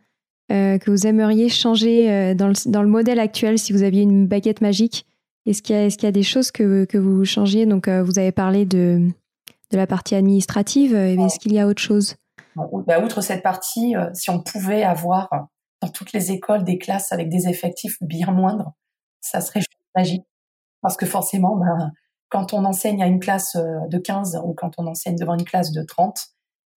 euh, 0.52 0.78
que 0.78 0.90
vous 0.90 1.06
aimeriez 1.06 1.48
changer 1.48 2.34
dans 2.34 2.48
le, 2.48 2.70
dans, 2.70 2.82
le, 2.82 2.88
modèle 2.88 3.18
actuel 3.18 3.58
si 3.58 3.72
vous 3.72 3.82
aviez 3.82 4.02
une 4.02 4.26
baguette 4.26 4.60
magique? 4.60 5.06
Est-ce 5.46 5.62
qu'il 5.62 5.76
y, 5.76 5.78
est 5.78 5.96
qu'il 5.96 6.04
y, 6.04 6.06
a 6.06 6.12
des 6.12 6.22
choses 6.22 6.50
que, 6.50 6.84
que 6.84 6.98
vous 6.98 7.24
changiez? 7.24 7.64
Donc 7.64 7.88
vous 7.88 8.18
avez 8.18 8.32
parlé 8.32 8.66
de, 8.66 9.08
de 9.70 9.76
la 9.76 9.86
partie 9.86 10.14
administrative. 10.14 10.94
Est-ce 10.94 11.38
qu'il 11.38 11.54
y 11.54 11.58
a 11.58 11.66
autre 11.66 11.80
chose? 11.80 12.16
Bah, 12.54 13.00
Outre 13.02 13.22
cette 13.22 13.42
partie, 13.42 13.94
si 14.12 14.28
on 14.28 14.42
pouvait 14.42 14.82
avoir 14.82 15.30
dans 15.80 15.88
toutes 15.88 16.12
les 16.12 16.32
écoles 16.32 16.64
des 16.64 16.78
classes 16.78 17.12
avec 17.12 17.28
des 17.28 17.48
effectifs 17.48 17.96
bien 18.00 18.30
moindres, 18.30 18.72
ça 19.20 19.40
serait 19.40 19.60
magique. 19.96 20.24
Parce 20.82 20.96
que 20.96 21.06
forcément, 21.06 21.56
ben, 21.56 21.92
quand 22.28 22.54
on 22.54 22.64
enseigne 22.64 23.02
à 23.02 23.06
une 23.06 23.20
classe 23.20 23.56
euh, 23.56 23.86
de 23.88 23.98
15 23.98 24.40
ou 24.44 24.54
quand 24.54 24.72
on 24.78 24.86
enseigne 24.86 25.16
devant 25.16 25.34
une 25.34 25.44
classe 25.44 25.72
de 25.72 25.82
30, 25.82 26.28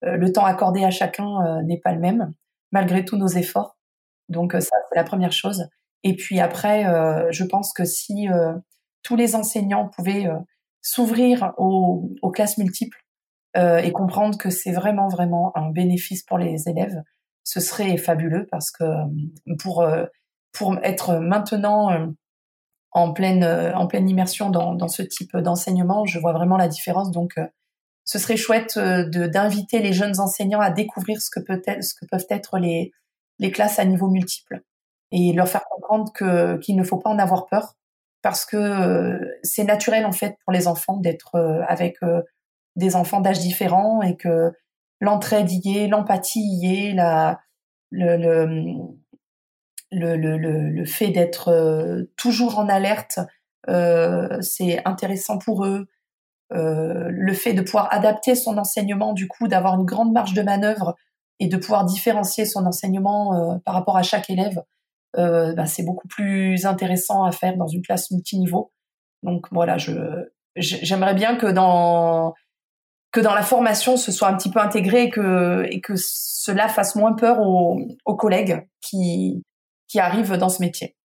euh, 0.04 0.18
le 0.18 0.32
temps 0.32 0.46
accordé 0.46 0.84
à 0.84 0.92
chacun 0.92 1.42
euh, 1.46 1.62
n'est 1.62 1.80
pas 1.80 1.94
le 1.94 2.00
même, 2.00 2.34
malgré 2.72 3.06
tous 3.06 3.18
nos 3.18 3.28
efforts. 3.28 3.78
Donc 4.30 4.54
ça, 4.54 4.60
c'est 4.90 4.96
la 4.96 5.04
première 5.04 5.32
chose. 5.32 5.70
Et 6.04 6.16
puis 6.16 6.40
après, 6.40 6.84
je 7.32 7.44
pense 7.46 7.72
que 7.72 7.86
si 7.86 8.28
tous 9.04 9.16
les 9.16 9.36
enseignants 9.36 9.88
pouvaient 9.88 10.28
s'ouvrir 10.82 11.54
aux, 11.58 12.10
aux, 12.22 12.32
classes 12.32 12.58
multiples 12.58 12.98
et 13.56 13.92
comprendre 13.94 14.38
que 14.38 14.50
c'est 14.50 14.72
vraiment, 14.72 15.08
vraiment 15.08 15.56
un 15.56 15.70
bénéfice 15.70 16.24
pour 16.24 16.38
les 16.38 16.68
élèves, 16.68 17.02
ce 17.44 17.60
serait 17.60 17.98
fabuleux 17.98 18.48
parce 18.50 18.72
que 18.72 18.84
euh, 18.84 19.56
pour 19.60 19.82
euh, 19.82 20.06
pour 20.54 20.78
être 20.84 21.18
maintenant 21.20 21.92
euh, 21.92 22.08
en 22.92 23.12
pleine 23.12 23.44
en 23.76 23.88
pleine 23.88 24.08
immersion 24.10 24.50
dans, 24.50 24.76
dans 24.76 24.88
ce 24.88 25.02
type 25.02 25.36
d'enseignement, 25.38 26.06
je 26.06 26.20
vois 26.20 26.34
vraiment 26.34 26.58
la 26.58 26.68
différence. 26.68 27.10
Donc, 27.10 27.40
ce 28.06 28.20
serait 28.20 28.38
chouette 28.38 28.78
de 28.78 29.26
d'inviter 29.26 29.80
les 29.80 29.94
jeunes 29.94 30.20
enseignants 30.20 30.60
à 30.60 30.70
découvrir 30.70 31.20
ce 31.22 31.30
que 31.32 31.40
peut 31.40 31.62
être 31.66 31.84
ce 31.84 31.96
que 31.96 32.06
peuvent 32.06 32.28
être 32.30 32.60
les 32.60 32.92
les 33.40 33.52
classes 33.52 33.80
à 33.80 33.86
niveau 33.86 34.10
multiple 34.10 34.62
et 35.12 35.34
leur 35.34 35.48
faire 35.48 35.66
comprendre 35.70 36.14
que 36.14 36.58
qu'il 36.58 36.76
ne 36.76 36.84
faut 36.84 36.98
pas 36.98 37.10
en 37.10 37.18
avoir 37.18 37.48
peur 37.48 37.74
parce 38.22 38.46
que 38.46 39.20
c'est 39.42 39.64
naturel 39.64 40.06
en 40.06 40.12
fait 40.12 40.38
pour 40.44 40.54
les 40.54 40.68
enfants 40.68 40.98
d'être 40.98 41.64
avec 41.68 41.98
des 42.76 42.96
enfants 42.96 43.22
d'âge 43.22 43.40
différents 43.40 44.04
et 44.04 44.16
que 44.18 44.52
l'entraide 45.04 45.52
y 45.52 45.78
est, 45.78 45.88
l'empathie 45.88 46.42
y 46.42 46.88
est, 46.88 46.94
la, 46.94 47.42
le, 47.92 48.16
le, 49.92 50.16
le, 50.16 50.70
le, 50.70 50.86
fait 50.86 51.10
d'être 51.10 51.50
euh, 51.50 52.04
toujours 52.18 52.58
en 52.58 52.70
alerte, 52.70 53.20
euh, 53.70 54.42
c'est 54.42 54.82
intéressant 54.86 55.38
pour 55.38 55.66
eux. 55.66 55.88
Euh, 56.54 57.08
le 57.10 57.34
fait 57.34 57.54
de 57.54 57.62
pouvoir 57.62 57.92
adapter 57.92 58.36
son 58.36 58.58
enseignement, 58.58 59.14
du 59.14 59.28
coup, 59.28 59.48
d'avoir 59.48 59.76
une 59.76 59.86
grande 59.86 60.14
marge 60.14 60.34
de 60.34 60.42
manœuvre 60.42 60.96
et 61.40 61.48
de 61.48 61.58
pouvoir 61.58 61.84
différencier 61.86 62.46
son 62.46 62.66
enseignement 62.66 63.60
par 63.66 63.74
rapport 63.74 63.98
à 63.98 64.04
chaque 64.04 64.30
élève, 64.30 64.62
bah, 65.16 65.66
c'est 65.66 65.84
beaucoup 65.84 66.08
plus 66.08 66.66
intéressant 66.66 67.24
à 67.24 67.32
faire 67.32 67.58
dans 67.58 67.68
une 67.68 67.82
classe 67.82 68.12
multiniveau. 68.12 68.72
Donc 69.24 69.48
voilà, 69.52 69.78
je 69.78 69.94
j'aimerais 70.56 71.16
bien 71.16 71.36
que 71.36 71.48
dans 71.48 72.36
que 73.14 73.22
dans 73.22 73.36
la 73.36 73.44
formation, 73.44 73.96
ce 73.96 74.12
soit 74.12 74.28
un 74.28 74.36
petit 74.36 74.50
peu 74.50 74.60
intégré 74.60 75.04
et 75.04 75.10
que, 75.10 75.66
et 75.70 75.80
que 75.80 75.94
cela 75.96 76.68
fasse 76.68 76.96
moins 76.96 77.14
peur 77.14 77.40
aux, 77.40 78.16
collègues 78.16 78.68
qui, 78.82 79.44
qui 79.88 80.00
arrivent 80.00 80.34
dans 80.34 80.50
ce 80.50 80.62
métier. 80.62 80.96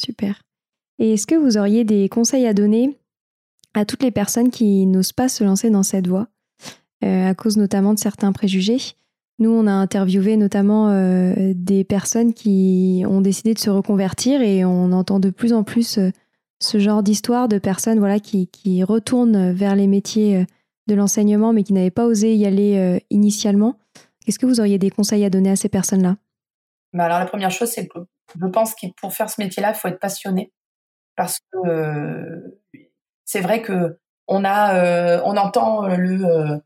Super. 0.00 0.42
Et 0.98 1.14
est-ce 1.14 1.28
que 1.28 1.36
vous 1.36 1.56
auriez 1.56 1.84
des 1.84 2.08
conseils 2.08 2.46
à 2.46 2.54
donner 2.54 2.98
à 3.74 3.84
toutes 3.84 4.02
les 4.02 4.10
personnes 4.10 4.50
qui 4.50 4.84
n'osent 4.86 5.12
pas 5.12 5.28
se 5.28 5.44
lancer 5.44 5.70
dans 5.70 5.84
cette 5.84 6.08
voie, 6.08 6.26
euh, 7.04 7.28
à 7.28 7.34
cause 7.34 7.56
notamment 7.56 7.94
de 7.94 8.00
certains 8.00 8.32
préjugés? 8.32 8.96
Nous, 9.38 9.50
on 9.50 9.68
a 9.68 9.72
interviewé 9.72 10.36
notamment 10.36 10.88
euh, 10.88 11.52
des 11.54 11.84
personnes 11.84 12.34
qui 12.34 13.04
ont 13.06 13.20
décidé 13.20 13.54
de 13.54 13.60
se 13.60 13.70
reconvertir 13.70 14.42
et 14.42 14.64
on 14.64 14.90
entend 14.90 15.20
de 15.20 15.30
plus 15.30 15.52
en 15.52 15.62
plus 15.62 15.98
euh, 15.98 16.10
ce 16.60 16.78
genre 16.78 17.02
d'histoire 17.02 17.48
de 17.48 17.58
personnes 17.58 17.98
voilà, 17.98 18.18
qui, 18.20 18.48
qui, 18.48 18.82
retournent 18.82 19.52
vers 19.52 19.76
les 19.76 19.86
métiers 19.86 20.38
euh, 20.38 20.44
de 20.86 20.94
l'enseignement 20.94 21.52
mais 21.52 21.62
qui 21.62 21.72
n'avaient 21.72 21.90
pas 21.90 22.06
osé 22.06 22.34
y 22.34 22.46
aller 22.46 22.78
euh, 22.78 22.98
initialement. 23.10 23.78
Est-ce 24.26 24.38
que 24.38 24.46
vous 24.46 24.60
auriez 24.60 24.78
des 24.78 24.90
conseils 24.90 25.24
à 25.24 25.30
donner 25.30 25.50
à 25.50 25.56
ces 25.56 25.68
personnes-là? 25.68 26.16
Bah 26.92 27.04
Alors 27.04 27.18
la 27.18 27.26
première 27.26 27.50
chose, 27.50 27.70
c'est 27.70 27.86
que 27.86 27.98
je 28.38 28.46
pense 28.46 28.74
que 28.74 28.86
pour 29.00 29.14
faire 29.14 29.30
ce 29.30 29.40
métier-là, 29.40 29.70
il 29.70 29.74
faut 29.74 29.88
être 29.88 30.00
passionné. 30.00 30.52
Parce 31.16 31.38
que 31.38 31.68
euh, 31.68 32.60
c'est 33.24 33.40
vrai 33.40 33.62
que 33.62 33.98
on 34.26 34.44
a, 34.44 35.22
on 35.24 35.36
entend 35.38 35.86
le, 35.86 36.60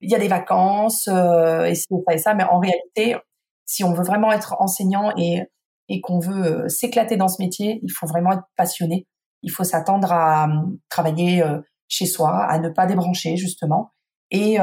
il 0.00 0.10
y 0.10 0.14
a 0.14 0.18
des 0.18 0.28
vacances 0.28 1.08
et 1.08 1.74
ça 1.74 2.12
et 2.12 2.18
ça, 2.18 2.34
mais 2.34 2.44
en 2.44 2.58
réalité, 2.58 3.16
si 3.64 3.84
on 3.84 3.94
veut 3.94 4.04
vraiment 4.04 4.32
être 4.32 4.54
enseignant 4.60 5.10
et 5.16 5.42
et 5.88 6.00
qu'on 6.00 6.18
veut 6.18 6.64
euh, 6.64 6.68
s'éclater 6.68 7.16
dans 7.16 7.28
ce 7.28 7.42
métier, 7.42 7.80
il 7.82 7.90
faut 7.90 8.06
vraiment 8.06 8.32
être 8.32 8.44
passionné. 8.56 9.06
Il 9.42 9.50
faut 9.50 9.64
s'attendre 9.64 10.12
à 10.12 10.46
euh, 10.46 10.62
travailler 10.88 11.42
euh, 11.42 11.58
chez 11.88 12.06
soi, 12.06 12.44
à 12.44 12.58
ne 12.58 12.68
pas 12.68 12.86
débrancher 12.86 13.36
justement. 13.36 13.92
Et 14.30 14.56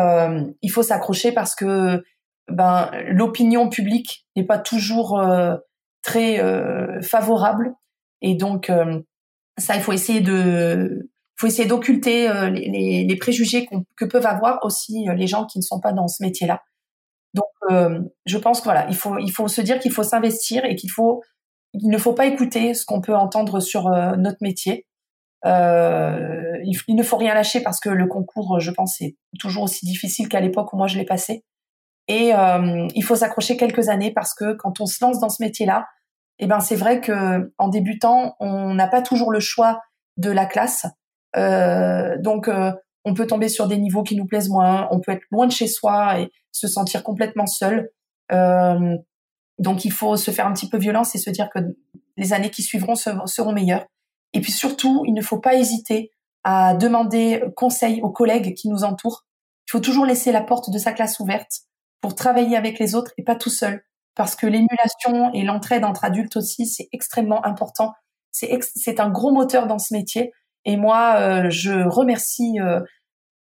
il 0.61 0.69
faut 0.69 0.83
s'accrocher 0.83 1.31
parce 1.31 1.55
que 1.55 2.03
ben 2.49 2.91
l'opinion 3.07 3.69
publique 3.69 4.27
n'est 4.35 4.43
pas 4.45 4.57
toujours 4.57 5.23
très 6.01 6.41
favorable. 7.01 7.71
Et 8.21 8.35
donc 8.35 8.69
ça, 9.57 9.75
il 9.75 9.81
faut 9.81 9.93
essayer 9.93 10.19
de 10.19 11.07
faut 11.37 11.47
essayer 11.47 11.69
d'occulter 11.69 12.27
les, 12.51 13.17
préjugés 13.17 13.69
que 13.95 14.03
peuvent 14.03 14.25
avoir 14.25 14.59
aussi 14.65 15.05
les 15.15 15.27
gens 15.27 15.45
qui 15.45 15.59
ne 15.59 15.63
sont 15.63 15.79
pas 15.79 15.93
dans 15.93 16.09
ce 16.09 16.21
métier-là. 16.21 16.61
Donc, 17.33 17.71
euh, 17.71 18.01
je 18.25 18.37
pense 18.37 18.59
que 18.59 18.65
voilà, 18.65 18.87
il 18.89 18.95
faut, 18.95 19.17
il 19.17 19.31
faut 19.31 19.47
se 19.47 19.61
dire 19.61 19.79
qu'il 19.79 19.91
faut 19.91 20.03
s'investir 20.03 20.65
et 20.65 20.75
qu'il 20.75 20.91
faut, 20.91 21.21
il 21.73 21.89
ne 21.89 21.97
faut 21.97 22.13
pas 22.13 22.25
écouter 22.25 22.73
ce 22.73 22.85
qu'on 22.85 23.01
peut 23.01 23.15
entendre 23.15 23.59
sur 23.59 23.87
euh, 23.87 24.15
notre 24.15 24.39
métier. 24.41 24.87
Euh, 25.45 26.57
il, 26.87 26.95
ne 26.95 27.03
faut 27.03 27.17
rien 27.17 27.33
lâcher 27.33 27.61
parce 27.61 27.79
que 27.79 27.89
le 27.89 28.07
concours, 28.07 28.59
je 28.59 28.71
pense, 28.71 29.01
est 29.01 29.15
toujours 29.39 29.63
aussi 29.63 29.85
difficile 29.85 30.29
qu'à 30.29 30.39
l'époque 30.39 30.71
où 30.73 30.77
moi 30.77 30.87
je 30.87 30.97
l'ai 30.97 31.05
passé. 31.05 31.43
Et 32.07 32.33
euh, 32.35 32.87
il 32.93 33.03
faut 33.03 33.15
s'accrocher 33.15 33.57
quelques 33.57 33.89
années 33.89 34.11
parce 34.13 34.33
que 34.33 34.53
quand 34.53 34.81
on 34.81 34.85
se 34.85 35.03
lance 35.03 35.19
dans 35.19 35.29
ce 35.29 35.41
métier-là, 35.41 35.87
eh 36.39 36.47
ben 36.47 36.59
c'est 36.59 36.75
vrai 36.75 37.01
que 37.01 37.53
en 37.57 37.69
débutant, 37.69 38.35
on 38.39 38.73
n'a 38.73 38.87
pas 38.87 39.01
toujours 39.01 39.31
le 39.31 39.39
choix 39.39 39.79
de 40.17 40.29
la 40.29 40.45
classe. 40.45 40.85
donc 41.35 42.49
on 43.03 43.13
peut 43.13 43.27
tomber 43.27 43.47
sur 43.47 43.67
des 43.67 43.77
niveaux 43.77 44.03
qui 44.03 44.15
nous 44.15 44.25
plaisent 44.25 44.49
moins, 44.49 44.87
on 44.91 44.99
peut 44.99 45.11
être 45.11 45.23
loin 45.31 45.47
de 45.47 45.51
chez 45.51 45.67
soi 45.67 46.19
et 46.19 46.29
se 46.51 46.67
sentir 46.67 47.03
complètement 47.03 47.47
seul. 47.47 47.89
Euh, 48.31 48.97
donc 49.59 49.85
il 49.85 49.91
faut 49.91 50.17
se 50.17 50.31
faire 50.31 50.47
un 50.47 50.53
petit 50.53 50.69
peu 50.69 50.77
violence 50.77 51.15
et 51.15 51.17
se 51.17 51.29
dire 51.29 51.49
que 51.53 51.59
les 52.17 52.33
années 52.33 52.49
qui 52.49 52.63
suivront 52.63 52.95
seront 52.95 53.53
meilleures. 53.53 53.85
Et 54.33 54.41
puis 54.41 54.51
surtout, 54.51 55.03
il 55.05 55.13
ne 55.13 55.21
faut 55.21 55.39
pas 55.39 55.55
hésiter 55.55 56.11
à 56.43 56.73
demander 56.73 57.43
conseil 57.55 58.01
aux 58.01 58.09
collègues 58.09 58.55
qui 58.55 58.69
nous 58.69 58.83
entourent. 58.83 59.25
Il 59.67 59.71
faut 59.71 59.79
toujours 59.79 60.05
laisser 60.05 60.31
la 60.31 60.41
porte 60.41 60.69
de 60.71 60.77
sa 60.77 60.91
classe 60.91 61.19
ouverte 61.19 61.61
pour 62.01 62.15
travailler 62.15 62.57
avec 62.57 62.79
les 62.79 62.95
autres 62.95 63.11
et 63.17 63.23
pas 63.23 63.35
tout 63.35 63.49
seul. 63.49 63.83
Parce 64.15 64.35
que 64.35 64.47
l'émulation 64.47 65.31
et 65.33 65.43
l'entraide 65.43 65.85
entre 65.85 66.03
adultes 66.03 66.35
aussi, 66.35 66.65
c'est 66.65 66.89
extrêmement 66.91 67.45
important. 67.45 67.93
C'est 68.31 68.99
un 68.99 69.09
gros 69.09 69.31
moteur 69.31 69.67
dans 69.67 69.79
ce 69.79 69.93
métier. 69.93 70.33
Et 70.65 70.77
moi, 70.77 71.15
euh, 71.17 71.49
je 71.49 71.87
remercie 71.87 72.59
euh, 72.59 72.81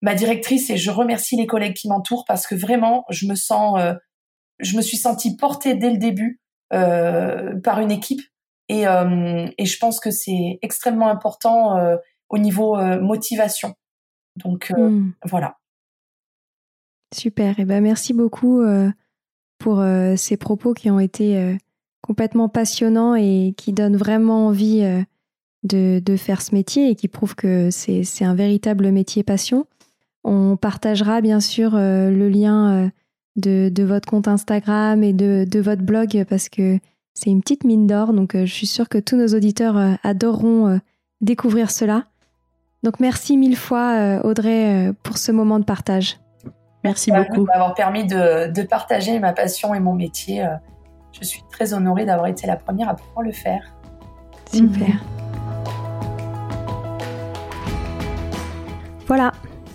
ma 0.01 0.15
directrice 0.15 0.69
et 0.69 0.77
je 0.77 0.91
remercie 0.91 1.35
les 1.35 1.47
collègues 1.47 1.75
qui 1.75 1.87
m'entourent 1.87 2.25
parce 2.27 2.47
que 2.47 2.55
vraiment, 2.55 3.05
je 3.09 3.27
me 3.27 3.35
sens, 3.35 3.79
euh, 3.79 3.93
je 4.59 4.75
me 4.75 4.81
suis 4.81 4.97
sentie 4.97 5.35
portée 5.35 5.75
dès 5.75 5.91
le 5.91 5.97
début 5.97 6.39
par 6.69 7.81
une 7.81 7.91
équipe. 7.91 8.21
Et, 8.69 8.83
et 8.83 9.65
je 9.65 9.77
pense 9.77 9.99
que 9.99 10.09
c'est 10.09 10.57
extrêmement 10.61 11.09
important 11.09 11.77
au 12.29 12.37
niveau 12.37 12.77
motivation. 13.01 13.73
Donc 14.37 14.71
mmh. 14.71 15.11
voilà. 15.25 15.57
Super. 17.13 17.59
Et 17.59 17.65
ben 17.65 17.83
merci 17.83 18.13
beaucoup 18.13 18.63
pour 19.57 19.83
ces 20.15 20.37
propos 20.37 20.73
qui 20.73 20.89
ont 20.89 21.01
été 21.01 21.57
complètement 22.01 22.49
passionnants 22.49 23.15
et 23.15 23.53
qui 23.57 23.73
donnent 23.73 23.97
vraiment 23.97 24.47
envie 24.47 24.83
de, 25.63 26.15
faire 26.17 26.41
ce 26.41 26.53
métier 26.53 26.89
et 26.89 26.95
qui 26.95 27.07
prouvent 27.07 27.35
que 27.35 27.69
c'est 27.71 28.25
un 28.25 28.35
véritable 28.35 28.91
métier 28.91 29.23
passion. 29.23 29.65
On 30.23 30.55
partagera 30.55 31.21
bien 31.21 31.39
sûr 31.39 31.71
le 31.73 32.29
lien 32.29 32.91
de, 33.35 33.83
votre 33.83 34.07
compte 34.07 34.27
Instagram 34.27 35.03
et 35.03 35.13
de, 35.13 35.59
votre 35.59 35.81
blog 35.81 36.25
parce 36.29 36.49
que 36.49 36.77
c'est 37.13 37.29
une 37.29 37.41
petite 37.41 37.63
mine 37.63 37.87
d'or. 37.87 38.13
Donc 38.13 38.35
je 38.35 38.51
suis 38.51 38.67
sûre 38.67 38.89
que 38.89 38.97
tous 38.97 39.15
nos 39.17 39.27
auditeurs 39.27 39.97
adoreront 40.03 40.79
découvrir 41.21 41.71
cela. 41.71 42.05
Donc 42.83 42.99
merci 42.99 43.37
mille 43.37 43.57
fois 43.57 44.21
Audrey 44.23 44.91
pour 45.03 45.17
ce 45.17 45.31
moment 45.31 45.59
de 45.59 45.65
partage. 45.65 46.19
Merci 46.83 47.11
beaucoup. 47.11 47.45
m'avoir 47.45 47.73
permis 47.73 48.05
de, 48.05 48.63
partager 48.63 49.19
ma 49.19 49.33
passion 49.33 49.73
et 49.73 49.79
mon 49.79 49.93
métier. 49.93 50.45
Je 51.19 51.25
suis 51.25 51.43
très 51.51 51.73
honorée 51.73 52.05
d'avoir 52.05 52.27
été 52.27 52.47
la 52.47 52.55
première 52.55 52.89
à 52.89 52.95
pouvoir 52.95 53.23
le 53.23 53.31
faire. 53.31 53.63
Super. 54.53 55.03
Voilà, 59.07 59.33